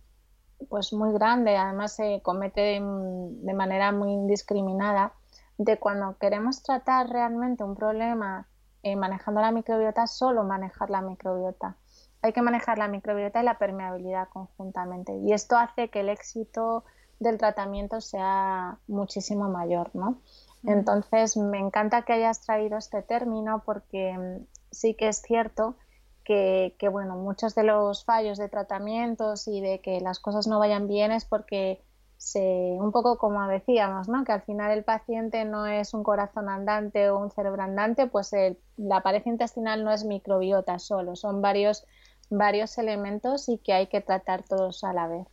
pues 0.68 0.94
muy 0.94 1.14
grande, 1.14 1.56
además 1.58 1.94
se 1.96 2.22
comete 2.22 2.82
de, 2.82 3.54
manera 3.54 3.92
muy 3.92 4.12
indiscriminada, 4.12 5.14
de 5.58 5.78
cuando 5.78 6.18
queremos 6.18 6.64
tratar 6.64 7.10
realmente 7.10 7.64
un 7.64 7.76
problema 7.76 8.48
eh, 8.84 8.96
manejando 8.96 9.42
la 9.42 9.52
microbiota, 9.52 10.08
solo 10.08 10.44
manejar 10.44 10.90
la 10.90 11.02
microbiota. 11.02 11.76
Hay 12.22 12.34
que 12.34 12.42
manejar 12.42 12.78
la 12.78 12.88
microbiota 12.88 13.42
y 13.42 13.46
la 13.46 13.58
permeabilidad 13.58 14.28
conjuntamente. 14.30 15.16
Y 15.18 15.32
esto 15.32 15.58
hace 15.58 15.90
que 15.90 16.02
el 16.02 16.10
éxito 16.10 16.84
del 17.20 17.38
tratamiento 17.38 18.02
sea 18.02 18.78
muchísimo 18.88 19.50
mayor, 19.50 19.92
¿no? 19.94 20.22
Entonces, 20.64 21.38
me 21.38 21.58
encanta 21.58 22.02
que 22.02 22.14
hayas 22.14 22.42
traído 22.42 22.78
este 22.78 23.02
término 23.02 23.64
porque 23.66 24.18
mm, 24.18 24.46
sí 24.72 24.94
que 24.94 25.08
es 25.08 25.22
cierto 25.22 25.76
que, 26.24 26.76
bueno, 26.92 27.16
muchos 27.16 27.56
de 27.56 27.64
los 27.64 28.06
fallos 28.06 28.38
de 28.38 28.50
tratamientos 28.50 29.48
y 29.48 29.62
de 29.62 29.82
que 29.82 30.00
las 30.00 30.20
cosas 30.20 30.48
no 30.48 30.60
vayan 30.60 30.88
bien 30.88 31.12
es 31.12 31.26
porque 31.26 31.82
se, 32.18 32.40
un 32.80 32.92
poco 32.92 33.18
como 33.18 33.48
decíamos, 33.48 34.08
¿no? 34.10 34.24
que 34.24 34.34
al 34.34 34.42
final 34.44 34.72
el 34.72 34.84
paciente 34.84 35.46
no 35.46 35.66
es 35.66 35.94
un 35.94 36.04
corazón 36.04 36.50
andante 36.50 37.10
o 37.10 37.18
un 37.18 37.32
cerebro 37.32 37.64
andante, 37.64 38.08
pues 38.08 38.32
la 38.78 39.02
pared 39.02 39.24
intestinal 39.26 39.84
no 39.84 39.92
es 39.92 40.06
microbiota 40.06 40.78
solo, 40.80 41.16
son 41.16 41.42
varios, 41.42 41.86
varios 42.30 42.78
elementos 42.78 43.50
y 43.50 43.58
que 43.58 43.74
hay 43.74 43.88
que 43.88 44.02
tratar 44.02 44.44
todos 44.44 44.84
a 44.84 44.94
la 44.94 45.08
vez. 45.08 45.28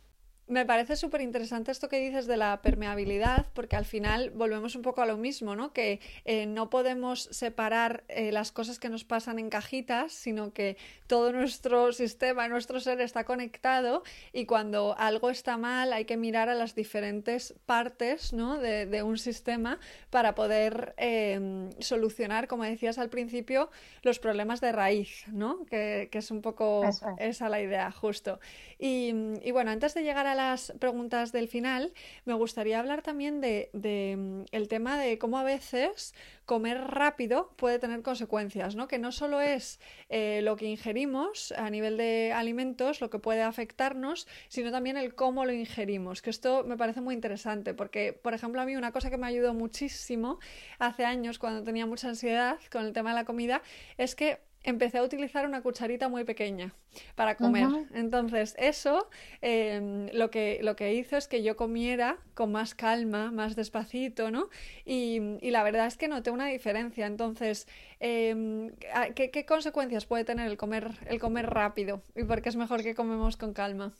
Me 0.49 0.65
parece 0.65 0.95
súper 0.95 1.19
interesante 1.19 1.73
esto 1.73 1.89
que 1.89 1.99
dices 1.99 2.25
de 2.25 2.37
la 2.37 2.61
permeabilidad, 2.61 3.47
porque 3.53 3.75
al 3.75 3.83
final 3.83 4.29
volvemos 4.29 4.75
un 4.75 4.81
poco 4.81 5.01
a 5.01 5.05
lo 5.05 5.17
mismo, 5.17 5.57
¿no? 5.57 5.73
Que 5.73 5.99
eh, 6.23 6.45
no 6.45 6.69
podemos 6.69 7.23
separar 7.31 8.05
eh, 8.07 8.31
las 8.31 8.53
cosas 8.53 8.79
que 8.79 8.87
nos 8.87 9.03
pasan 9.03 9.39
en 9.39 9.49
cajitas, 9.49 10.13
sino 10.13 10.53
que 10.53 10.77
todo 11.07 11.33
nuestro 11.33 11.91
sistema, 11.91 12.47
nuestro 12.47 12.79
ser 12.79 13.01
está 13.01 13.25
conectado 13.25 14.03
y 14.31 14.45
cuando 14.45 14.95
algo 14.97 15.29
está 15.29 15.57
mal 15.57 15.91
hay 15.91 16.05
que 16.05 16.15
mirar 16.15 16.47
a 16.47 16.55
las 16.55 16.75
diferentes 16.75 17.53
partes, 17.65 18.31
¿no? 18.31 18.57
de, 18.57 19.03
un 19.03 19.17
sistema 19.17 19.79
para 20.09 20.33
poder 20.33 20.95
em, 20.97 21.69
solucionar, 21.79 22.47
como 22.47 22.63
decías 22.63 22.97
al 22.97 23.09
principio, 23.09 23.69
los 24.01 24.19
problemas 24.19 24.61
de 24.61 24.71
raíz, 24.71 25.25
¿no? 25.27 25.65
Que, 25.65 26.09
es 26.11 26.31
un 26.31 26.41
poco 26.41 26.83
esa 27.19 27.47
la 27.47 27.61
idea, 27.61 27.91
justo. 27.91 28.39
Y, 28.79 29.13
y 29.43 29.51
bueno, 29.51 29.69
antes 29.69 29.93
de 29.93 30.01
llegar 30.01 30.25
a 30.25 30.33
las 30.37 30.73
preguntas 30.79 31.33
del 31.33 31.49
final, 31.49 31.93
me 32.23 32.33
gustaría 32.33 32.79
hablar 32.79 33.01
también 33.01 33.41
de, 33.41 33.69
mm, 33.73 34.45
el 34.51 34.67
tema 34.69 34.97
de 34.97 35.17
cómo 35.17 35.37
a 35.37 35.43
veces 35.43 36.13
comer 36.45 36.79
rápido 36.79 37.51
puede 37.57 37.77
tener 37.79 38.01
consecuencias, 38.01 38.75
¿no? 38.75 38.87
Que 38.87 38.99
no 38.99 39.11
solo 39.11 39.41
es 39.41 39.81
eh, 40.07 40.39
lo 40.43 40.55
que 40.55 40.65
ingerimos 40.65 41.51
a 41.51 41.69
nivel 41.69 41.97
de 41.97 42.31
alimentos 42.33 43.01
lo 43.01 43.09
que 43.09 43.19
puede 43.19 43.41
afectarnos, 43.41 44.27
sino 44.47 44.71
también 44.71 44.95
el 44.95 45.13
cómo 45.13 45.43
lo 45.43 45.51
ingerimos, 45.51 46.21
que 46.21 46.29
esto 46.29 46.63
me 46.63 46.77
parece 46.77 47.01
muy 47.01 47.15
interesante, 47.15 47.73
porque, 47.73 48.13
por 48.13 48.33
ejemplo, 48.33 48.61
a 48.61 48.65
mí 48.65 48.77
una 48.77 48.93
cosa 48.93 49.09
que 49.09 49.17
me 49.17 49.27
ayudó 49.27 49.53
muchísimo 49.53 50.39
hace 50.79 51.03
años 51.03 51.39
cuando 51.39 51.63
tenía 51.63 51.85
mucha 51.85 52.07
ansiedad 52.07 52.59
con 52.71 52.85
el 52.85 52.93
tema 52.93 53.09
de 53.09 53.15
la 53.15 53.25
comida 53.25 53.61
es 53.97 54.15
que 54.15 54.46
empecé 54.63 54.97
a 54.97 55.03
utilizar 55.03 55.45
una 55.45 55.61
cucharita 55.61 56.09
muy 56.09 56.23
pequeña 56.23 56.73
para 57.15 57.35
comer. 57.35 57.67
Entonces, 57.93 58.55
eso 58.57 59.09
em, 59.41 60.07
lo, 60.13 60.29
que, 60.29 60.59
lo 60.61 60.75
que 60.75 60.93
hizo 60.93 61.17
es 61.17 61.27
que 61.27 61.43
yo 61.43 61.55
comiera 61.55 62.17
con 62.33 62.51
más 62.51 62.75
calma, 62.75 63.31
más 63.31 63.55
despacito, 63.55 64.31
¿no? 64.31 64.49
Y, 64.85 65.39
la 65.51 65.63
verdad 65.63 65.87
es 65.87 65.97
que 65.97 66.07
noté 66.07 66.31
una 66.31 66.47
diferencia. 66.47 67.05
Entonces, 67.05 67.67
em, 67.99 68.71
¿qué, 69.15 69.31
¿qué, 69.31 69.45
consecuencias 69.45 70.05
puede 70.05 70.25
tener 70.25 70.47
el 70.47 70.57
comer, 70.57 70.91
el 71.07 71.19
comer 71.19 71.49
rápido? 71.49 72.01
¿Y 72.15 72.23
por 72.23 72.41
qué 72.41 72.49
es 72.49 72.55
mejor 72.55 72.83
que 72.83 72.95
comemos 72.95 73.37
con 73.37 73.53
calma? 73.53 73.93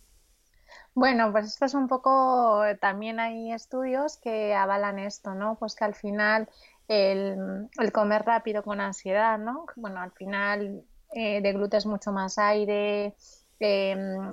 Bueno, 0.93 1.32
pues 1.32 1.45
esto 1.45 1.66
es 1.66 1.74
un 1.76 1.88
poco, 1.88 2.64
también 2.82 3.20
hay 3.20 3.53
estudios 3.53 4.18
que 4.18 4.55
avalan 4.55 4.97
esto, 4.99 5.36
¿no? 5.36 5.55
Pues 5.55 5.76
que 5.76 5.86
al 5.86 5.93
final 5.93 6.49
el, 6.88 7.69
comer 7.93 8.23
rápido 8.23 8.63
con 8.63 8.81
ansiedad, 8.81 9.38
¿no? 9.38 9.65
Bueno, 9.75 10.01
al 10.01 10.11
final 10.11 10.83
eh, 11.13 11.41
deglutes 11.41 11.85
mucho 11.85 12.11
más 12.11 12.38
aire, 12.38 13.15
em, 13.59 14.29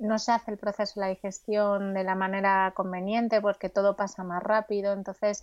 no 0.00 0.18
se 0.18 0.32
hace 0.32 0.50
el 0.50 0.58
proceso 0.58 1.00
de 1.00 1.06
la 1.06 1.10
digestión 1.10 1.94
de 1.94 2.04
la 2.04 2.14
manera 2.14 2.72
conveniente 2.76 3.40
porque 3.40 3.68
todo 3.68 3.96
pasa 3.96 4.22
más 4.22 4.42
rápido, 4.42 4.92
entonces 4.92 5.42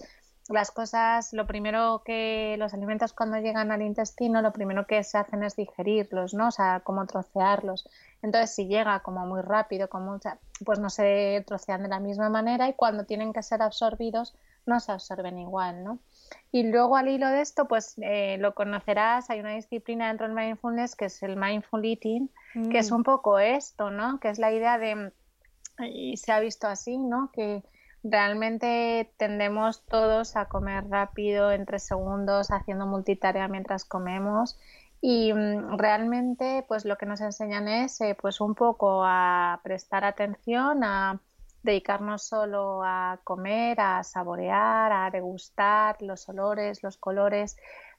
las 0.49 0.71
cosas, 0.71 1.33
lo 1.33 1.45
primero 1.45 2.03
que 2.05 2.55
los 2.57 2.73
alimentos 2.73 3.11
cuando 3.13 3.37
llegan 3.37 3.71
al 3.71 3.81
intestino, 3.81 4.41
lo 4.41 4.53
primero 4.53 4.87
que 4.87 5.03
se 5.03 5.17
hacen 5.17 5.43
es 5.43 5.55
digerirlos, 5.55 6.33
¿no? 6.33 6.47
O 6.47 6.51
sea, 6.51 6.81
como 6.81 7.05
trocearlos. 7.05 7.89
Entonces, 8.21 8.55
si 8.55 8.67
llega 8.67 9.01
como 9.01 9.25
muy 9.25 9.41
rápido, 9.41 9.89
como 9.89 10.19
pues 10.65 10.79
no 10.79 10.89
se 10.89 11.43
trocean 11.45 11.83
de 11.83 11.89
la 11.89 11.99
misma 11.99 12.29
manera 12.29 12.69
y 12.69 12.73
cuando 12.73 13.05
tienen 13.05 13.33
que 13.33 13.43
ser 13.43 13.61
absorbidos, 13.61 14.35
no 14.65 14.79
se 14.79 14.91
absorben 14.91 15.37
igual, 15.39 15.83
¿no? 15.83 15.99
Y 16.51 16.63
luego 16.63 16.95
al 16.95 17.07
hilo 17.07 17.27
de 17.29 17.41
esto, 17.41 17.67
pues 17.67 17.95
eh, 18.01 18.37
lo 18.39 18.55
conocerás, 18.55 19.29
hay 19.29 19.39
una 19.39 19.51
disciplina 19.51 20.07
dentro 20.07 20.27
del 20.27 20.35
mindfulness 20.35 20.95
que 20.95 21.05
es 21.05 21.21
el 21.23 21.35
mindful 21.35 21.85
eating, 21.85 22.29
que 22.71 22.79
es 22.79 22.91
mm. 22.91 22.95
un 22.95 23.03
poco 23.03 23.39
esto, 23.39 23.91
¿no? 23.91 24.19
Que 24.19 24.29
es 24.29 24.39
la 24.39 24.51
idea 24.51 24.77
de, 24.77 25.11
y 25.79 26.17
se 26.17 26.31
ha 26.31 26.39
visto 26.39 26.67
así, 26.67 26.97
¿no? 26.97 27.31
Que 27.33 27.63
realmente 28.03 29.11
tendemos 29.17 29.85
todos 29.85 30.35
a 30.35 30.45
comer 30.45 30.87
rápido, 30.89 31.51
en 31.51 31.65
tres 31.65 31.83
segundos, 31.83 32.51
haciendo 32.51 32.85
multitarea 32.85 33.47
mientras 33.47 33.85
comemos. 33.85 34.57
Y 35.01 35.33
mm, 35.33 35.77
realmente, 35.77 36.65
pues 36.67 36.85
lo 36.85 36.97
que 36.97 37.05
nos 37.05 37.21
enseñan 37.21 37.67
es, 37.67 38.01
eh, 38.01 38.17
pues 38.19 38.41
un 38.41 38.55
poco 38.55 39.03
a 39.05 39.59
prestar 39.63 40.05
atención, 40.05 40.83
a 40.83 41.19
dedicarnos 41.67 42.23
solo 42.23 42.81
a 42.83 43.19
comer, 43.23 43.79
a 43.79 44.03
saborear, 44.03 44.91
a 44.91 45.11
degustar 45.11 46.01
los 46.01 46.27
olores, 46.29 46.81
los 46.81 46.97
colores, 46.97 47.57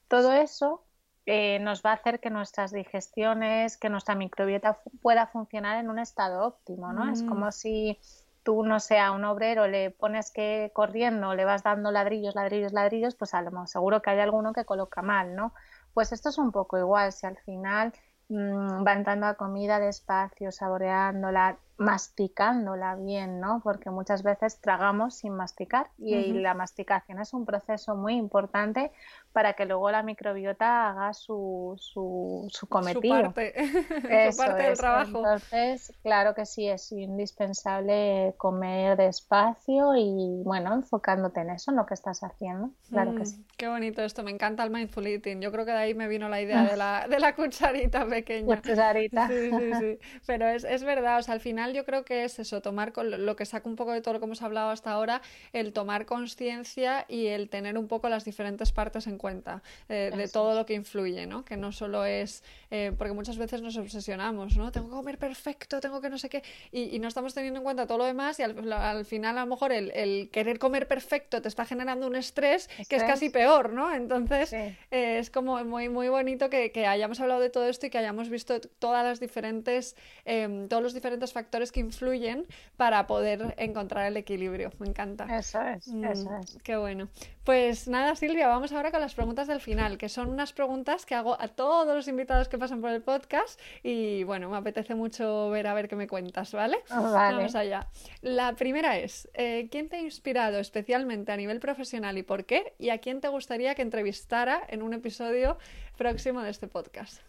todo 0.09 0.33
eso 0.33 0.83
eh, 1.27 1.59
nos 1.61 1.83
va 1.83 1.91
a 1.91 1.95
hacer 1.95 2.21
que 2.21 2.31
nuestras 2.31 2.73
digestiones, 2.73 3.77
que 3.77 3.91
nuestra 3.91 4.15
microbiota 4.15 4.79
pueda 5.03 5.27
funcionar 5.27 5.77
en 5.79 5.91
un 5.91 5.99
estado 5.99 6.47
óptimo, 6.47 6.93
¿no? 6.95 7.13
Es 7.13 7.23
como 7.23 7.49
mm. 7.49 7.53
si 7.53 7.99
tú, 8.43 8.65
no 8.65 8.81
sé, 8.81 8.99
a 8.99 9.13
un 9.13 9.27
obrero 9.27 9.69
le 9.69 9.91
pones 9.91 10.31
que 10.31 10.71
corriendo, 10.73 11.35
le 11.35 11.45
vas 11.45 11.63
dando 11.63 11.91
ladrillos, 11.91 12.35
ladrillos, 12.35 12.73
ladrillos, 12.73 13.15
pues 13.15 13.35
a 13.35 13.43
lo 13.43 13.67
seguro 13.67 14.01
que 14.01 14.09
hay 14.09 14.21
alguno 14.21 14.55
que 14.55 14.65
coloca 14.65 15.03
mal, 15.03 15.37
¿no? 15.37 15.53
Pues 15.93 16.13
esto 16.13 16.31
es 16.31 16.39
un 16.39 16.51
poco 16.51 16.79
igual, 16.79 17.13
si 17.13 17.27
al 17.27 17.37
final 17.37 17.93
mmm, 18.31 18.87
va 18.87 18.95
entrando 18.95 19.27
a 19.27 19.35
comida 19.35 19.79
despacio, 19.81 20.51
saboreándola, 20.51 21.59
masticándola 21.79 22.97
bien, 22.97 23.39
¿no? 23.41 23.61
Porque 23.63 23.91
muchas 23.91 24.25
veces 24.25 24.61
tragamos 24.61 25.15
sin 25.15 25.33
masticar 25.33 25.89
y, 25.97 26.33
la 26.33 26.53
masticación 26.53 27.21
es 27.21 27.33
un 27.33 27.47
proceso 27.47 27.95
muy 27.95 28.15
importante 28.15 28.91
para 29.33 29.53
que 29.53 29.65
luego 29.65 29.91
la 29.91 30.03
microbiota 30.03 30.91
haga 30.91 31.15
su, 31.15 31.77
su, 31.79 32.49
su 32.51 32.67
cometido. 32.69 32.99
Su 33.29 33.33
parte, 33.33 34.33
su 34.33 34.37
parte 34.37 34.63
del 34.65 34.77
trabajo. 34.77 35.19
Entonces, 35.19 35.93
claro 36.03 36.35
que 36.35 36.47
sí, 36.47 36.69
es 36.69 36.91
indispensable 36.91 38.35
comer 38.37 38.97
despacio 38.97 39.95
y, 39.97 40.43
bueno, 40.45 40.75
enfocándote 40.75 41.41
en 41.41 41.51
eso, 41.51 41.71
en 41.71 41.77
lo 41.77 41.87
que 41.87 41.95
estás 41.95 42.23
haciendo. 42.23 42.71
Claro 42.89 43.15
que 43.15 43.23
mm, 43.23 43.27
sí. 43.27 43.47
Qué 43.57 43.69
bonito 43.69 44.03
esto, 44.03 44.23
me 44.25 44.33
encanta 44.33 44.65
el 44.65 44.71
mindful 44.71 45.07
eating. 45.07 45.41
Yo 45.41 45.53
creo 45.53 45.65
que 45.65 45.73
de 45.73 45.79
ahí 45.79 45.95
me 45.95 46.09
vino 46.09 46.29
la 46.29 46.41
idea 46.41 46.65
de 46.65 46.77
la, 46.77 47.07
de 47.09 47.21
la 47.21 47.37
cucharita 47.37 48.07
pequeña. 48.07 48.57
Cucharita. 48.57 49.29
Sí, 49.29 49.51
sí, 49.51 49.73
sí. 49.79 49.99
Pero 50.27 50.49
es, 50.49 50.65
es 50.65 50.83
verdad, 50.83 51.19
o 51.19 51.23
sea, 51.23 51.35
al 51.35 51.41
final 51.41 51.68
yo 51.73 51.85
creo 51.85 52.05
que 52.05 52.25
es 52.25 52.39
eso, 52.39 52.61
tomar 52.61 52.93
con 52.93 53.25
lo 53.25 53.37
que 53.37 53.47
saca 53.47 53.69
un 53.69 53.77
poco 53.77 53.93
de 53.93 54.01
todo 54.01 54.15
lo 54.15 54.21
que 54.21 54.27
hemos 54.27 54.43
hablado 54.43 54.71
hasta 54.71 54.91
ahora, 54.91 55.23
el 55.53 55.73
tomar 55.73 56.05
conciencia 56.05 57.07
y 57.09 57.27
el 57.27 57.49
tener 57.49 57.79
un 57.79 57.89
poco 57.89 58.09
las 58.09 58.25
diferentes 58.25 58.73
partes 58.73 59.07
en 59.07 59.17
cuenta 59.17 59.63
eh, 59.89 60.11
de 60.15 60.29
todo 60.29 60.55
lo 60.55 60.67
que 60.67 60.75
influye, 60.75 61.27
¿no? 61.27 61.45
Que 61.45 61.57
no 61.57 61.73
solo 61.73 62.05
es, 62.05 62.43
eh, 62.71 62.93
porque 62.97 63.15
muchas 63.15 63.39
veces 63.39 63.63
nos 63.63 63.77
obsesionamos, 63.77 64.57
¿no? 64.57 64.73
Tengo 64.73 64.89
que 64.89 64.95
comer 64.95 65.19
perfecto, 65.19 65.81
tengo 65.81 66.01
que 66.01 66.11
no 66.11 66.19
sé 66.19 66.29
qué, 66.29 66.43
y, 66.73 66.99
no 66.99 67.07
estamos 67.07 67.33
teniendo 67.33 67.59
en 67.61 67.65
cuenta 67.65 67.87
todo 67.87 67.99
lo 67.99 68.05
demás 68.05 68.41
y 68.41 68.43
al, 68.43 69.05
final 69.05 69.39
a 69.39 69.43
lo 69.43 69.47
mejor 69.47 69.71
el, 69.71 70.29
querer 70.31 70.59
comer 70.59 70.89
perfecto 70.89 71.41
te 71.41 71.47
está 71.47 71.65
generando 71.65 72.09
un 72.09 72.17
estrés, 72.17 72.69
que 72.89 72.97
es 72.97 73.05
casi 73.05 73.31
peor, 73.31 73.73
¿no? 73.73 73.95
Entonces 73.95 74.53
eh, 74.53 74.79
es 74.91 75.31
como 75.31 75.63
muy, 75.65 75.89
muy 75.89 76.09
bonito 76.09 76.51
que, 76.51 76.73
que 76.73 76.87
hayamos 76.87 77.21
hablado 77.21 77.41
de 77.41 77.51
todo 77.51 77.69
esto 77.69 77.87
y 77.87 77.91
que 77.91 77.99
hayamos 77.99 78.09
hayamos 78.09 78.31
visto 78.31 78.59
todas 78.79 79.05
las 79.05 79.21
diferentes, 79.21 79.95
em, 80.25 80.67
todos 80.67 80.83
los 80.83 80.95
diferentes 80.95 81.31
factores 81.33 81.58
que 81.73 81.81
influyen 81.81 82.47
para 82.77 83.07
poder 83.07 83.55
encontrar 83.59 84.07
el 84.07 84.17
equilibrio. 84.17 84.71
Me 84.79 84.87
encanta. 84.89 85.27
Eso 85.39 85.61
es, 85.63 85.89
mm, 85.89 86.05
eso 86.05 86.37
es. 86.37 86.59
Qué 86.63 86.77
bueno. 86.77 87.09
Pues 87.45 87.89
nada, 87.89 88.15
Silvia, 88.15 88.47
vamos 88.47 88.73
ahora 88.73 88.91
con 88.91 89.01
las 89.01 89.15
preguntas 89.15 89.47
del 89.47 89.61
final, 89.61 89.97
que 89.97 90.09
son 90.09 90.29
unas 90.29 90.53
preguntas 90.53 91.07
que 91.07 91.15
hago 91.15 91.41
a 91.41 91.49
todos 91.49 91.97
los 91.97 92.07
invitados 92.07 92.49
que 92.49 92.59
pasan 92.59 92.81
por 92.81 92.91
el 92.91 93.03
podcast 93.03 93.59
y 93.83 94.23
bueno, 94.25 94.51
me 94.51 94.59
apetece 94.59 94.95
mucho 94.95 95.49
ver 95.49 95.67
a 95.67 95.75
ver 95.75 95.89
qué 95.89 95.97
me 95.97 96.07
cuentas, 96.07 96.53
¿vale? 96.53 96.77
Vamos 96.91 97.55
allá. 97.55 97.89
La 98.21 98.55
primera 98.55 98.99
es, 98.99 99.29
eh, 99.35 99.69
¿quién 99.71 99.89
te 99.89 99.97
ha 99.97 100.01
inspirado 100.01 100.59
especialmente 100.59 101.33
a 101.33 101.37
nivel 101.37 101.59
profesional 101.59 102.19
y 102.19 102.23
por 102.23 102.45
qué? 102.45 102.75
¿Y 102.79 102.91
a 102.91 102.99
quién 102.99 103.21
te 103.21 103.29
gustaría 103.29 103.75
que 103.75 103.83
entrevistara 103.83 104.63
en 104.69 104.83
un 104.83 104.93
episodio 104.93 105.59
próximo 105.97 106.43
de 106.43 106.51
este 106.51 106.69
podcast? 106.69 107.28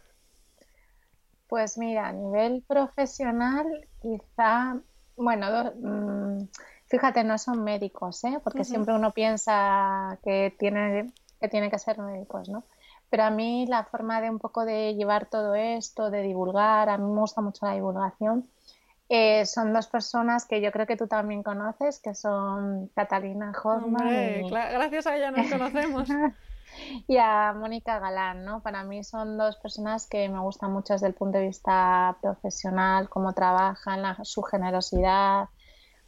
Pues 1.49 1.79
mira, 1.79 2.07
a 2.07 2.13
nivel 2.13 2.63
profesional, 2.67 3.65
quizá, 3.99 4.77
bueno, 5.17 5.73
mm, 5.75 6.47
fíjate, 6.85 7.23
no 7.23 7.39
son 7.39 7.63
médicos, 7.63 8.23
¿eh? 8.23 8.39
porque 8.43 8.63
siempre 8.63 8.93
uno 8.93 9.11
piensa 9.13 10.19
que 10.23 10.55
tiene, 10.59 11.11
que 11.41 11.47
tiene 11.47 11.71
que 11.71 11.79
ser 11.79 11.97
médicos, 11.97 12.49
¿no? 12.49 12.65
Pero 13.09 13.23
a 13.23 13.31
mí 13.31 13.65
la 13.65 13.83
forma 13.83 14.21
de 14.21 14.29
un 14.29 14.37
poco 14.37 14.63
de 14.63 14.93
llevar 14.93 15.25
todo 15.25 15.55
esto, 15.55 16.11
de 16.11 16.21
divulgar, 16.21 16.87
a 16.87 16.99
mí 16.99 17.11
me 17.11 17.19
gusta 17.19 17.41
mucho 17.41 17.65
la 17.65 17.73
divulgación. 17.73 18.47
Eh, 19.09 19.43
son 19.47 19.73
dos 19.73 19.87
personas 19.87 20.45
que 20.45 20.61
yo 20.61 20.71
creo 20.71 20.85
que 20.85 20.97
tú 20.97 21.07
también 21.07 21.41
conoces, 21.41 21.99
que 21.99 22.13
son 22.13 22.91
Catalina 22.93 23.51
Hoffman. 23.63 24.47
Gracias 24.49 25.07
a 25.07 25.17
ella 25.17 25.31
nos 25.31 25.49
conocemos. 25.49 26.07
y 27.07 27.17
a 27.17 27.53
Mónica 27.53 27.99
Galán, 27.99 28.45
¿no? 28.45 28.61
Para 28.61 28.83
mí 28.83 29.03
son 29.03 29.37
dos 29.37 29.57
personas 29.57 30.07
que 30.07 30.29
me 30.29 30.39
gustan 30.39 30.71
mucho 30.71 30.93
desde 30.93 31.07
el 31.07 31.13
punto 31.13 31.37
de 31.37 31.47
vista 31.47 32.17
profesional, 32.21 33.09
cómo 33.09 33.33
trabajan, 33.33 34.23
su 34.23 34.41
generosidad 34.43 35.49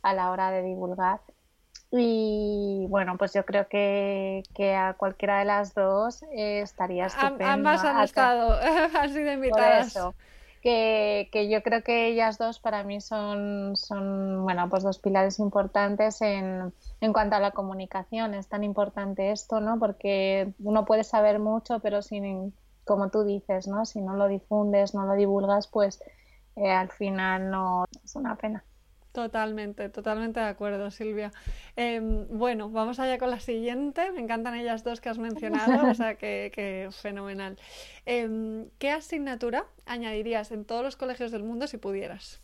a 0.02 0.14
la 0.14 0.32
hora 0.32 0.52
de 0.52 0.64
divulgar. 0.64 1.22
Y 1.92 2.86
bueno, 2.90 3.18
pues 3.18 3.34
yo 3.34 3.46
creo 3.46 3.68
que, 3.68 4.44
a 4.78 4.94
cualquiera 4.94 5.40
de 5.40 5.46
las 5.46 5.74
dos 5.74 6.24
eh, 6.32 6.62
estaría 6.62 7.08
estupendo. 7.08 7.46
Ambas 7.46 7.84
han 7.84 8.02
estado, 8.02 8.58
han 9.00 9.10
sido 9.14 9.34
invitadas 9.34 9.98
que, 10.62 11.30
yo 11.49 11.62
creo 11.64 11.84
que 11.84 12.07
ellas 12.07 12.38
dos 12.38 12.59
para 12.59 12.84
mí 12.84 13.01
son, 13.01 13.76
son 13.76 14.43
bueno, 14.43 14.70
pues 14.70 14.84
dos 14.84 14.99
pilares 14.99 15.39
importantes 15.39 16.22
en, 16.22 16.74
en 17.01 17.14
cuanto 17.14 17.36
a 17.36 17.39
la 17.39 17.51
comunicación. 17.51 18.34
Es 18.34 18.47
tan 18.47 18.64
importante 18.64 19.32
esto, 19.32 19.59
¿no? 19.59 19.80
Porque 19.80 20.53
uno 20.59 20.86
puede 20.86 21.03
saber 21.03 21.39
mucho, 21.39 21.80
pero 21.80 22.01
sin, 22.01 22.53
como 22.86 23.09
tú 23.09 23.24
dices, 23.24 23.68
¿no? 23.68 23.86
Si 23.86 24.01
no 24.01 24.16
lo 24.16 24.28
difundes, 24.28 24.93
no 24.93 25.05
lo 25.05 25.14
divulgas, 25.14 25.68
pues 25.68 26.01
eh, 26.55 26.72
al 26.72 26.89
final 26.91 27.49
no 27.49 27.86
es 28.03 28.16
una 28.16 28.36
pena. 28.36 28.64
Totalmente, 29.12 29.89
totalmente 29.89 30.39
de 30.39 30.45
acuerdo, 30.45 30.89
Silvia. 30.89 31.32
Em, 31.76 32.28
bueno, 32.30 32.70
vamos 32.70 32.97
allá 32.99 33.18
con 33.18 33.30
la 33.30 33.41
siguiente. 33.41 34.09
Me 34.14 34.22
encantan 34.22 34.55
ellas 34.55 34.86
dos 34.86 35.01
que 35.01 35.09
has 35.09 35.18
mencionado, 35.18 35.89
o 35.89 35.93
sea 35.93 36.16
que, 36.16 36.89
fenomenal. 36.91 37.57
Em, 38.05 38.70
¿Qué 38.80 38.89
asignatura 38.91 39.66
añadirías 39.86 40.51
en 40.51 40.64
todos 40.64 40.84
los 40.84 40.95
colegios 40.95 41.32
del 41.32 41.43
mundo 41.43 41.68
si 41.68 41.78
pudieras? 41.78 42.41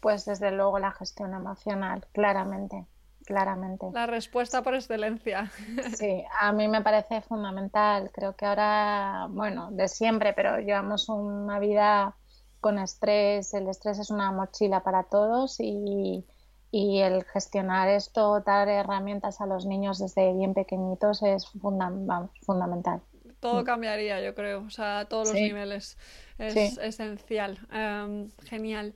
Pues 0.00 0.26
desde 0.26 0.50
luego 0.50 0.78
la 0.78 0.92
gestión 0.92 1.32
emocional, 1.32 2.06
claramente, 2.12 2.84
claramente. 3.24 3.86
La 3.94 4.06
respuesta 4.06 4.62
por 4.62 4.74
excelencia. 4.74 5.50
Sí, 5.94 6.24
a 6.40 6.52
mí 6.52 6.68
me 6.68 6.82
parece 6.82 7.22
fundamental. 7.22 8.10
Creo 8.12 8.36
que 8.36 8.44
ahora, 8.44 9.28
bueno, 9.30 9.70
de 9.70 9.88
siempre, 9.88 10.34
pero 10.34 10.58
llevamos 10.58 11.08
una 11.08 11.58
vida 11.58 12.16
con 12.62 12.78
estrés. 12.78 13.52
El 13.52 13.68
estrés 13.68 13.98
es 13.98 14.10
una 14.10 14.32
mochila 14.32 14.82
para 14.82 15.02
todos 15.02 15.56
y, 15.58 16.24
el 16.72 17.24
gestionar 17.24 17.90
esto, 17.90 18.40
dar 18.40 18.68
herramientas 18.68 19.42
a 19.42 19.46
los 19.46 19.66
niños 19.66 19.98
desde 19.98 20.32
bien 20.32 20.54
pequeñitos 20.54 21.22
es 21.22 21.46
fundamental. 21.46 23.02
Todo 23.40 23.64
cambiaría, 23.64 24.22
yo 24.22 24.34
creo, 24.34 24.62
o 24.62 24.70
sea, 24.70 25.00
a 25.00 25.04
todos 25.04 25.28
los 25.28 25.36
niveles. 25.36 25.98
Es 26.38 26.78
esencial. 26.78 27.58
Em, 27.70 28.30
genial. 28.44 28.94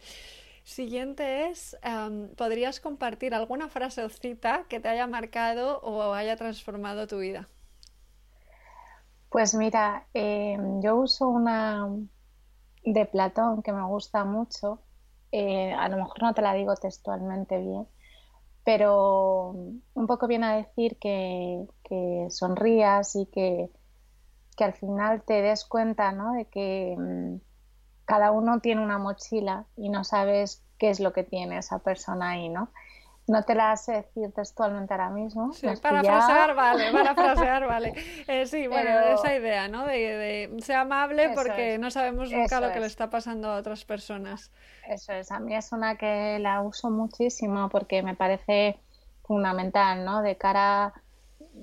Siguiente 0.62 1.49
es, 1.49 1.77
em, 1.83 2.29
¿podrías 2.35 2.81
compartir 2.81 3.35
alguna 3.35 3.69
frase 3.69 4.05
o 4.05 4.09
cita 4.09 4.64
que 4.69 4.81
te 4.81 4.89
haya 4.89 5.07
marcado 5.07 5.81
o 5.81 6.14
haya 6.14 6.37
transformado 6.37 7.07
tu 7.07 7.19
vida? 7.19 7.49
Pues 9.29 9.55
mira, 9.55 10.07
em, 10.14 10.81
yo 10.81 10.97
uso 10.97 11.29
una, 11.29 11.89
de 12.93 13.07
Platón 13.07 13.62
que 13.62 13.72
me 13.72 13.84
gusta 13.84 14.24
mucho. 14.24 14.80
Eh, 15.32 15.72
a 15.72 15.89
lo 15.89 15.97
mejor 15.97 16.22
no 16.22 16.34
te 16.34 16.43
la 16.43 16.55
digo 16.55 16.74
textualmente 16.76 17.59
bien, 17.59 17.87
pero 18.64 19.51
un 19.95 20.07
poco 20.07 20.26
viene 20.26 20.47
a 20.47 20.57
decir 20.57 20.97
que, 20.99 21.66
sonrías 22.30 23.16
y 23.16 23.26
que, 23.26 23.70
que, 24.57 24.64
al 24.64 24.72
final 24.72 25.22
te 25.22 25.43
des 25.43 25.64
cuenta 25.64 26.12
¿no? 26.12 26.32
de 26.32 26.47
que 26.47 26.97
mm, 26.97 27.37
cada 28.05 28.30
uno 28.30 28.61
tiene 28.61 28.82
una 28.82 28.99
mochila 28.99 29.66
y 29.76 29.89
no 29.89 30.05
sabes 30.05 30.64
qué 30.78 30.91
es 30.91 31.01
lo 31.01 31.12
que 31.12 31.24
tiene 31.24 31.59
esa 31.59 31.80
persona 31.80 32.30
ahí, 32.30 32.49
¿no? 32.49 32.70
No 33.29 33.43
te 33.43 33.55
la 33.57 33.77
sé 33.77 33.93
decir 33.93 34.33
textualmente 34.33 34.95
ahora 34.95 35.11
mismo. 35.11 35.53
Sí, 35.53 35.66
parafrasear, 35.83 36.55
vale, 36.55 36.93
parafrasear, 36.93 37.66
vale. 37.68 37.95
Eh, 38.29 38.47
sí, 38.47 38.68
bueno, 38.68 38.91
esa 38.91 39.35
idea, 39.35 39.66
¿no? 39.66 39.85
De, 39.85 40.49
de 40.49 40.62
ser 40.62 40.77
amable 40.77 41.31
porque 41.35 41.79
no 41.79 41.91
sabemos 41.91 42.31
nunca 42.31 42.61
lo 42.61 42.72
que 42.72 42.81
le 42.81 42.87
está 42.87 43.11
pasando 43.11 43.51
a 43.51 43.57
otras 43.57 43.85
personas. 43.85 44.53
Eso 44.87 45.12
es, 45.12 45.33
a 45.33 45.41
mí 45.41 45.55
es 45.57 45.72
una 45.72 45.97
que 45.97 46.39
la 46.39 46.62
uso 46.62 46.91
muchísimo 46.91 47.68
porque 47.68 48.03
me 48.03 48.14
parece 48.14 48.79
fundamental, 49.24 50.05
¿no? 50.05 50.22
De 50.22 50.37
cara 50.37 50.95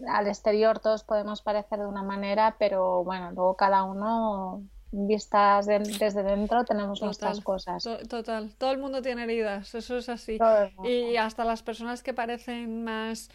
al 0.08 0.28
exterior 0.28 0.80
todos 0.80 1.04
podemos 1.04 1.42
parecer 1.42 1.80
de 1.80 1.86
una 1.86 2.04
manera, 2.04 2.56
pero 2.60 3.04
bueno, 3.04 3.32
luego 3.32 3.56
cada 3.56 3.84
uno 3.84 4.64
vistas 4.94 5.66
desde 5.66 6.24
dentro 6.24 6.64
tenemos 6.64 7.02
nuestras 7.02 7.42
cosas. 7.42 7.84
total, 8.08 8.54
todo 8.58 8.72
el 8.72 8.78
mundo 8.78 9.02
tiene 9.02 9.24
heridas, 9.24 9.74
eso 9.74 9.98
es 9.98 10.08
así. 10.08 10.38
Y 10.84 11.18
hasta 11.18 11.44
las 11.44 11.64
personas 11.64 12.04
que 12.04 12.14
parecen 12.14 12.84
más 12.84 13.30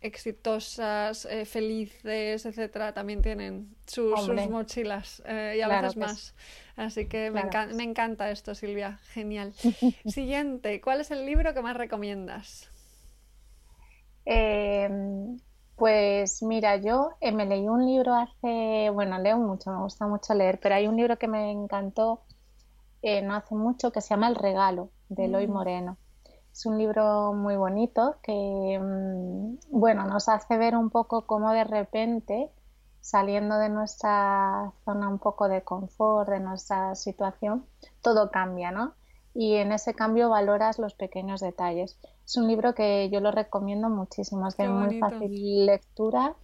exitosas, 0.00 1.26
eh, 1.26 1.44
felices, 1.44 2.44
etcétera, 2.44 2.92
también 2.92 3.22
tienen 3.22 3.74
sus 3.86 4.28
mochilas 4.50 5.22
eh, 5.26 5.56
y 5.58 5.60
a 5.62 5.68
veces 5.68 5.96
más. 5.96 6.34
Así 6.76 7.06
que 7.06 7.30
me, 7.30 7.44
me, 7.74 7.84
encanta 7.84 8.30
esto, 8.30 8.54
Silvia. 8.54 8.98
Genial. 9.12 9.52
Siguiente, 10.06 10.80
¿cuál 10.80 11.00
es 11.00 11.10
el 11.10 11.24
libro 11.24 11.54
que 11.54 11.62
más 11.62 11.76
recomiendas? 11.76 12.68
Eh, 14.26 14.88
pues 15.76 16.42
mira, 16.42 16.76
yo 16.76 17.10
eh, 17.20 17.32
me 17.32 17.46
leí 17.46 17.68
un 17.68 17.84
libro 17.86 18.14
hace, 18.14 18.90
bueno, 18.90 19.18
leo 19.18 19.38
mucho, 19.38 19.70
me 19.70 19.82
gusta 19.82 20.06
mucho 20.06 20.34
leer, 20.34 20.60
pero 20.60 20.76
hay 20.76 20.86
un 20.86 20.96
libro 20.96 21.18
que 21.18 21.28
me 21.28 21.50
encantó 21.50 22.22
eh, 23.06 23.20
no 23.20 23.34
hace 23.34 23.54
mucho 23.54 23.92
que 23.92 24.00
se 24.00 24.14
llama 24.14 24.28
El 24.28 24.34
regalo 24.34 24.88
de 25.10 25.26
Eloy 25.26 25.46
mm. 25.46 25.52
Moreno. 25.52 25.98
Es 26.50 26.64
un 26.64 26.78
libro 26.78 27.34
muy 27.34 27.54
bonito 27.54 28.16
que, 28.22 28.80
mm, 28.80 29.78
bueno, 29.78 30.06
nos 30.06 30.30
hace 30.30 30.56
ver 30.56 30.74
un 30.74 30.88
poco 30.88 31.26
cómo 31.26 31.52
de 31.52 31.64
repente, 31.64 32.50
saliendo 33.02 33.58
de 33.58 33.68
nuestra 33.68 34.72
zona 34.86 35.08
un 35.08 35.18
poco 35.18 35.48
de 35.48 35.62
confort, 35.62 36.30
de 36.30 36.40
nuestra 36.40 36.94
situación, 36.94 37.66
todo 38.00 38.30
cambia, 38.30 38.70
¿no? 38.70 38.94
Y 39.34 39.56
en 39.56 39.72
ese 39.72 39.94
cambio 39.94 40.30
valoras 40.30 40.78
los 40.78 40.94
pequeños 40.94 41.40
detalles. 41.40 41.98
Es 42.24 42.36
un 42.36 42.46
libro 42.46 42.74
que 42.74 43.10
yo 43.10 43.20
lo 43.20 43.32
recomiendo 43.32 43.88
muchísimo, 43.88 44.48
es 44.48 44.56
de 44.56 44.68
muy 44.68 45.00
fácil 45.00 45.66
lectura 45.66 46.34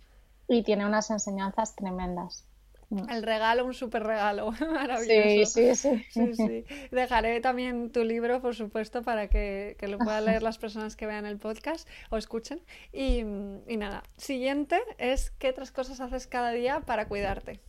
y 0.49 0.65
tiene 0.65 0.85
unas 0.85 1.11
enseñanzas 1.11 1.77
tremendas. 1.77 2.45
Mm. 2.91 3.09
El 3.09 3.23
regalo, 3.23 3.65
un 3.65 3.73
súper 3.73 4.03
regalo, 4.03 4.51
maravilloso. 4.73 5.61
Sí, 5.75 5.75
sí, 5.75 6.35
sí, 6.35 6.65
Dejaré 6.91 7.41
también 7.41 7.93
tu 7.93 8.03
libro, 8.03 8.43
por 8.43 8.57
supuesto, 8.57 9.03
para 9.03 9.29
que, 9.29 9.77
lo 9.83 9.99
puedan 9.99 10.25
leer 10.25 10.43
las 10.43 10.59
personas 10.59 10.97
que 10.97 11.07
vean 11.07 11.25
el 11.25 11.39
podcast 11.39 11.89
o 12.11 12.17
escuchen. 12.17 12.61
Y, 12.93 13.23
nada, 13.23 14.03
siguiente 14.17 14.81
es 14.99 15.31
qué 15.31 15.51
otras 15.51 15.71
cosas 15.71 16.01
haces 16.01 16.27
cada 16.27 16.51
día 16.51 16.81
para 16.81 17.07
cuidarte. 17.07 17.61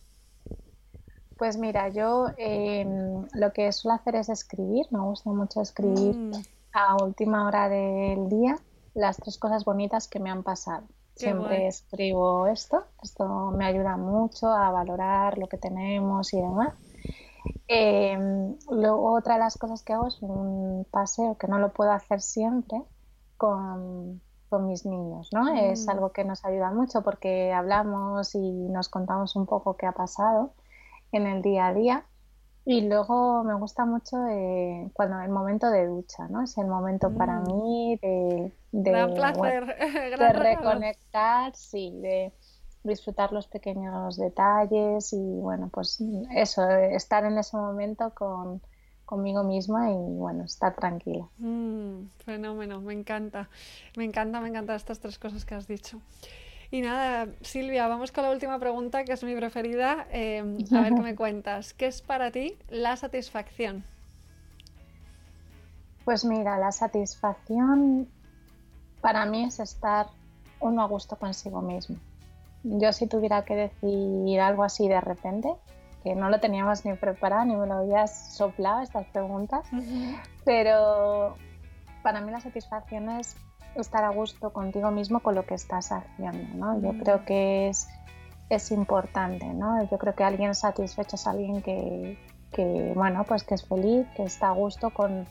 Pues 1.41 1.57
mira, 1.57 1.89
yo 1.89 2.27
em, 2.37 3.25
lo 3.33 3.51
que 3.51 3.71
suelo 3.71 3.95
hacer 3.95 4.15
es 4.15 4.29
escribir, 4.29 4.85
me 4.91 4.99
gusta 4.99 5.31
mucho 5.31 5.61
escribir. 5.61 6.15
Mm 6.15 6.31
a 6.73 6.95
última 7.03 7.47
hora 7.47 7.69
del 7.69 8.29
día 8.29 8.57
las 8.93 9.17
tres 9.17 9.37
cosas 9.37 9.65
bonitas 9.65 10.07
que 10.07 10.19
me 10.19 10.29
han 10.29 10.43
pasado. 10.43 10.83
Siempre 11.15 11.67
escribo 11.67 12.47
esto, 12.47 12.83
esto 13.03 13.51
me 13.51 13.65
ayuda 13.65 13.95
mucho 13.97 14.47
a 14.47 14.71
valorar 14.71 15.37
lo 15.37 15.47
que 15.47 15.57
tenemos 15.57 16.33
y 16.33 16.41
demás. 16.41 16.73
Em, 17.67 18.55
luego 18.69 19.13
otra 19.13 19.35
de 19.35 19.39
las 19.41 19.57
cosas 19.57 19.83
que 19.83 19.93
hago 19.93 20.07
es 20.07 20.21
un 20.21 20.85
paseo 20.89 21.37
que 21.37 21.47
no 21.47 21.59
lo 21.59 21.73
puedo 21.73 21.91
hacer 21.91 22.21
siempre 22.21 22.81
con, 23.37 24.21
con 24.49 24.67
mis 24.67 24.85
niños, 24.85 25.29
¿no? 25.31 25.53
Es 25.53 25.85
mm. 25.85 25.89
algo 25.89 26.11
que 26.11 26.23
nos 26.23 26.43
ayuda 26.43 26.71
mucho 26.71 27.01
porque 27.01 27.53
hablamos 27.53 28.33
y 28.35 28.69
nos 28.69 28.89
contamos 28.89 29.35
un 29.35 29.45
poco 29.45 29.75
qué 29.75 29.85
ha 29.85 29.93
pasado 29.93 30.53
en 31.11 31.27
el 31.27 31.41
día 31.41 31.67
a 31.67 31.73
día 31.73 32.07
Y 32.65 32.81
luego 32.87 33.43
me 33.43 33.55
gusta 33.55 33.85
mucho 33.85 34.17
eh, 34.29 34.89
cuando 34.93 35.19
el 35.21 35.29
momento 35.31 35.69
de 35.71 35.87
ducha, 35.87 36.27
¿no? 36.29 36.43
Es 36.43 36.57
el 36.57 36.67
momento 36.67 37.13
para 37.15 37.39
Mm. 37.39 37.47
mí 37.47 37.97
de, 38.01 38.53
de, 38.71 38.91
Gran 38.91 39.13
placer, 39.13 39.65
de 39.77 40.09
gran 40.11 40.33
reconectar, 40.33 41.55
sí, 41.55 41.99
de 42.01 42.33
disfrutar 42.83 43.31
los 43.33 43.47
pequeños 43.47 44.17
detalles 44.17 45.13
y 45.13 45.17
bueno, 45.41 45.69
pues 45.73 45.99
eso, 46.35 46.69
eh, 46.69 46.95
estar 46.95 47.25
en 47.25 47.37
ese 47.39 47.57
momento 47.57 48.13
con, 48.15 48.61
conmigo 49.05 49.43
misma 49.43 49.91
y 49.91 49.95
bueno, 49.95 50.43
estar 50.45 50.75
tranquila. 50.75 51.29
Mm, 51.37 52.09
fenómeno, 52.25 52.81
me 52.81 52.93
encanta. 52.93 53.49
Me 53.95 54.03
encanta, 54.05 54.39
me 54.41 54.49
encantan 54.49 54.75
estas 54.75 54.99
tres 54.99 55.17
cosas 55.19 55.45
que 55.45 55.55
has 55.55 55.67
dicho. 55.67 56.01
Y 56.71 56.81
nada, 56.81 57.27
Silvia, 57.41 57.87
vamos 57.89 58.13
con 58.13 58.23
la 58.23 58.31
última 58.31 58.57
pregunta, 58.57 59.03
que 59.03 59.11
es 59.11 59.23
mi 59.25 59.35
preferida. 59.35 60.07
Eh, 60.09 60.39
a 60.71 60.81
ver 60.81 60.93
qué 60.95 61.01
me 61.01 61.15
cuentas. 61.17 61.73
¿Qué 61.73 61.87
es 61.87 62.01
para 62.01 62.31
ti 62.31 62.57
la 62.69 62.95
satisfacción? 62.95 63.83
Pues 66.05 66.23
mira, 66.23 66.57
la 66.57 66.71
satisfacción 66.71 68.07
para 69.01 69.25
mí 69.25 69.43
es 69.43 69.59
estar 69.59 70.07
uno 70.61 70.81
a 70.81 70.87
gusto 70.87 71.17
consigo 71.17 71.61
mismo. 71.61 71.97
Yo 72.63 72.93
si 72.93 73.05
tuviera 73.05 73.43
que 73.43 73.55
decir 73.55 74.39
algo 74.39 74.63
así 74.63 74.87
de 74.87 75.01
repente, 75.01 75.53
que 76.03 76.15
no 76.15 76.29
lo 76.29 76.39
teníamos 76.39 76.85
ni 76.85 76.93
preparado 76.93 77.45
ni 77.45 77.55
me 77.55 77.67
lo 77.67 77.73
habías 77.73 78.33
soplado 78.35 78.81
estas 78.81 79.07
preguntas, 79.07 79.67
pero 80.45 81.35
para 82.01 82.21
mí 82.21 82.31
la 82.31 82.39
satisfacción 82.39 83.09
es 83.09 83.35
estar 83.75 84.03
a 84.03 84.09
gusto 84.09 84.51
contigo 84.51 84.91
mismo 84.91 85.21
con 85.21 85.35
lo 85.35 85.45
que 85.45 85.53
estás 85.55 85.91
haciendo, 85.91 86.55
¿no? 86.55 86.81
Yo 86.81 86.93
Mm. 86.93 86.99
creo 86.99 87.25
que 87.25 87.69
es, 87.69 87.87
es 88.49 88.71
importante, 88.71 89.45
¿no? 89.45 89.83
Yo 89.89 89.97
creo 89.97 90.13
que 90.15 90.23
alguien 90.23 90.53
satisfecho 90.55 91.15
es 91.15 91.25
alguien 91.27 91.61
que, 91.61 92.17
que, 92.51 92.91
bueno, 92.95 93.23
pues 93.23 93.43
que 93.43 93.55
es 93.55 93.65
feliz, 93.65 94.05
que 94.15 94.23
está 94.23 94.49
a 94.49 94.51
gusto 94.53 94.89
con, 94.89 95.25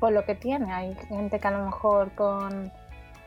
con 0.00 0.12
lo 0.14 0.24
que 0.24 0.34
tiene. 0.34 0.72
Hay 0.72 0.94
gente 1.08 1.40
que 1.40 1.48
a 1.48 1.50
lo 1.52 1.64
mejor 1.64 2.12
con, 2.14 2.70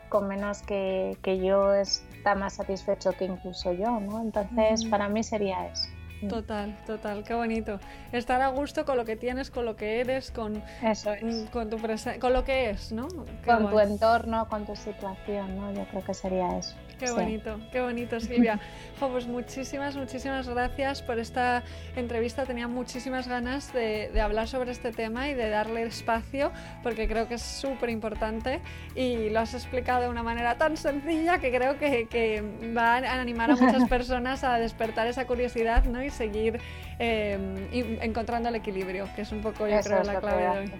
con 0.08 0.28
menos 0.28 0.62
que, 0.62 1.18
que 1.22 1.38
yo 1.44 1.74
está 1.74 2.34
más 2.36 2.54
satisfecho 2.54 3.12
que 3.12 3.24
incluso 3.24 3.72
yo, 3.72 3.98
¿no? 3.98 4.20
Entonces, 4.20 4.84
Mm. 4.84 4.90
para 4.90 5.08
mí 5.08 5.24
sería 5.24 5.66
eso. 5.66 5.88
Total, 6.28 6.76
total, 6.86 7.24
qué 7.24 7.34
bonito. 7.34 7.80
Estar 8.12 8.40
a 8.40 8.48
gusto 8.48 8.84
con 8.84 8.96
lo 8.96 9.04
que 9.04 9.16
tienes, 9.16 9.50
con 9.50 9.64
lo 9.64 9.76
que 9.76 10.00
eres, 10.00 10.30
con, 10.30 10.62
Eso 10.82 11.12
es. 11.12 11.50
con 11.50 11.70
tu 11.70 11.78
con 12.20 12.32
lo 12.32 12.44
que 12.44 12.70
es, 12.70 12.92
¿no? 12.92 13.08
Qué 13.08 13.46
Con 13.46 13.70
tu 13.70 13.78
entorno, 13.78 14.48
con 14.48 14.66
tu 14.66 14.76
situación, 14.76 15.56
¿no? 15.56 15.72
Yo 15.72 15.84
creo 15.86 16.04
que 16.04 16.14
sería 16.14 16.58
eso. 16.58 16.76
Qué 16.98 17.06
Sí. 17.08 17.14
bonito, 17.14 17.58
qué 17.72 17.80
bonito, 17.80 18.20
Silvia. 18.20 18.58
Jo, 19.00 19.08
pues 19.08 19.26
muchísimas, 19.26 19.96
muchísimas 19.96 20.48
gracias 20.48 21.02
por 21.02 21.18
esta 21.18 21.62
entrevista. 21.96 22.44
Tenía 22.46 22.68
muchísimas 22.68 23.26
ganas 23.26 23.72
de, 23.72 24.10
de 24.12 24.20
hablar 24.20 24.46
sobre 24.46 24.70
este 24.70 24.92
tema 24.92 25.28
y 25.28 25.34
de 25.34 25.48
darle 25.48 25.82
espacio, 25.82 26.52
porque 26.84 27.08
creo 27.08 27.26
que 27.26 27.34
es 27.34 27.42
súper 27.42 27.90
importante 27.90 28.60
y 28.94 29.30
lo 29.30 29.40
has 29.40 29.54
explicado 29.54 30.02
de 30.02 30.08
una 30.08 30.22
manera 30.22 30.56
tan 30.56 30.76
sencilla 30.76 31.38
que 31.38 31.50
creo 31.50 31.78
que, 31.78 32.06
que 32.06 32.42
va 32.76 32.96
a 32.98 33.20
animar 33.20 33.50
a 33.50 33.56
muchas 33.56 33.88
personas 33.88 34.44
a 34.44 34.58
despertar 34.58 35.06
esa 35.08 35.26
curiosidad 35.26 35.84
¿no? 35.84 36.02
y 36.02 36.10
seguir 36.10 36.60
eh, 37.00 37.98
encontrando 38.02 38.48
el 38.50 38.54
equilibrio, 38.54 39.08
que 39.16 39.22
es 39.22 39.32
un 39.32 39.40
poco, 39.40 39.66
yo 39.66 39.76
Eso 39.78 39.90
creo, 39.90 40.04
la 40.04 40.20
clave 40.20 40.42
de 40.42 40.48
hoy. 40.48 40.72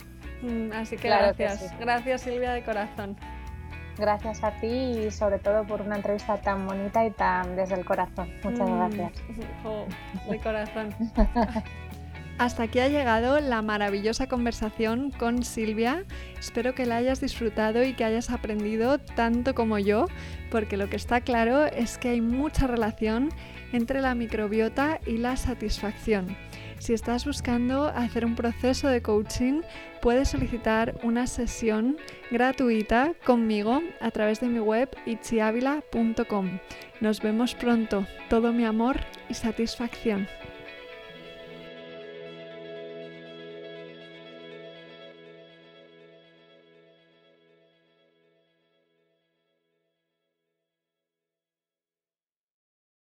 Mm, 0.42 0.72
Así 0.72 0.96
que 0.96 1.08
Claro 1.08 1.36
que 1.36 1.44
gracias, 1.44 1.70
sí. 1.70 1.76
gracias 1.80 2.20
Silvia 2.22 2.52
de 2.52 2.62
corazón. 2.62 3.16
Gracias 4.02 4.42
a 4.42 4.50
ti 4.50 4.66
y 4.66 5.10
sobre 5.12 5.38
todo 5.38 5.62
por 5.64 5.80
una 5.80 5.94
entrevista 5.94 6.36
tan 6.36 6.66
bonita 6.66 7.06
y 7.06 7.12
tan 7.12 7.54
desde 7.54 7.76
el 7.76 7.84
corazón. 7.84 8.28
Muchas 8.42 8.68
Mm, 8.68 8.76
gracias. 8.76 9.12
jo, 9.62 9.86
de 10.28 10.38
corazón. 10.40 10.92
Hasta 12.38 12.64
aquí 12.64 12.80
ha 12.80 12.88
llegado 12.88 13.38
la 13.38 13.62
maravillosa 13.62 14.26
conversación 14.26 15.12
con 15.12 15.44
Silvia. 15.44 16.02
Espero 16.36 16.74
que 16.74 16.84
la 16.84 16.96
hayas 16.96 17.20
disfrutado 17.20 17.84
y 17.84 17.94
que 17.94 18.02
hayas 18.02 18.30
aprendido 18.30 18.98
tanto 18.98 19.54
como 19.54 19.78
yo, 19.78 20.06
porque 20.50 20.76
lo 20.76 20.90
que 20.90 20.96
está 20.96 21.20
claro 21.20 21.66
es 21.66 21.96
que 21.96 22.08
hay 22.08 22.20
mucha 22.20 22.66
relación 22.66 23.28
entre 23.72 24.00
la 24.00 24.16
microbiota 24.16 24.98
y 25.06 25.18
la 25.18 25.36
satisfacción. 25.36 26.36
Si 26.82 26.92
estás 26.92 27.24
buscando 27.24 27.84
hacer 27.84 28.24
un 28.24 28.34
proceso 28.34 28.88
de 28.88 29.02
coaching, 29.02 29.60
puedes 30.00 30.30
solicitar 30.30 30.98
una 31.04 31.28
sesión 31.28 31.96
gratuita 32.32 33.12
conmigo 33.24 33.80
a 34.00 34.10
través 34.10 34.40
de 34.40 34.48
mi 34.48 34.58
web 34.58 34.88
itziavila.com. 35.06 36.58
Nos 37.00 37.20
vemos 37.20 37.54
pronto. 37.54 38.04
Todo 38.28 38.52
mi 38.52 38.64
amor 38.64 38.98
y 39.28 39.34
satisfacción. 39.34 40.26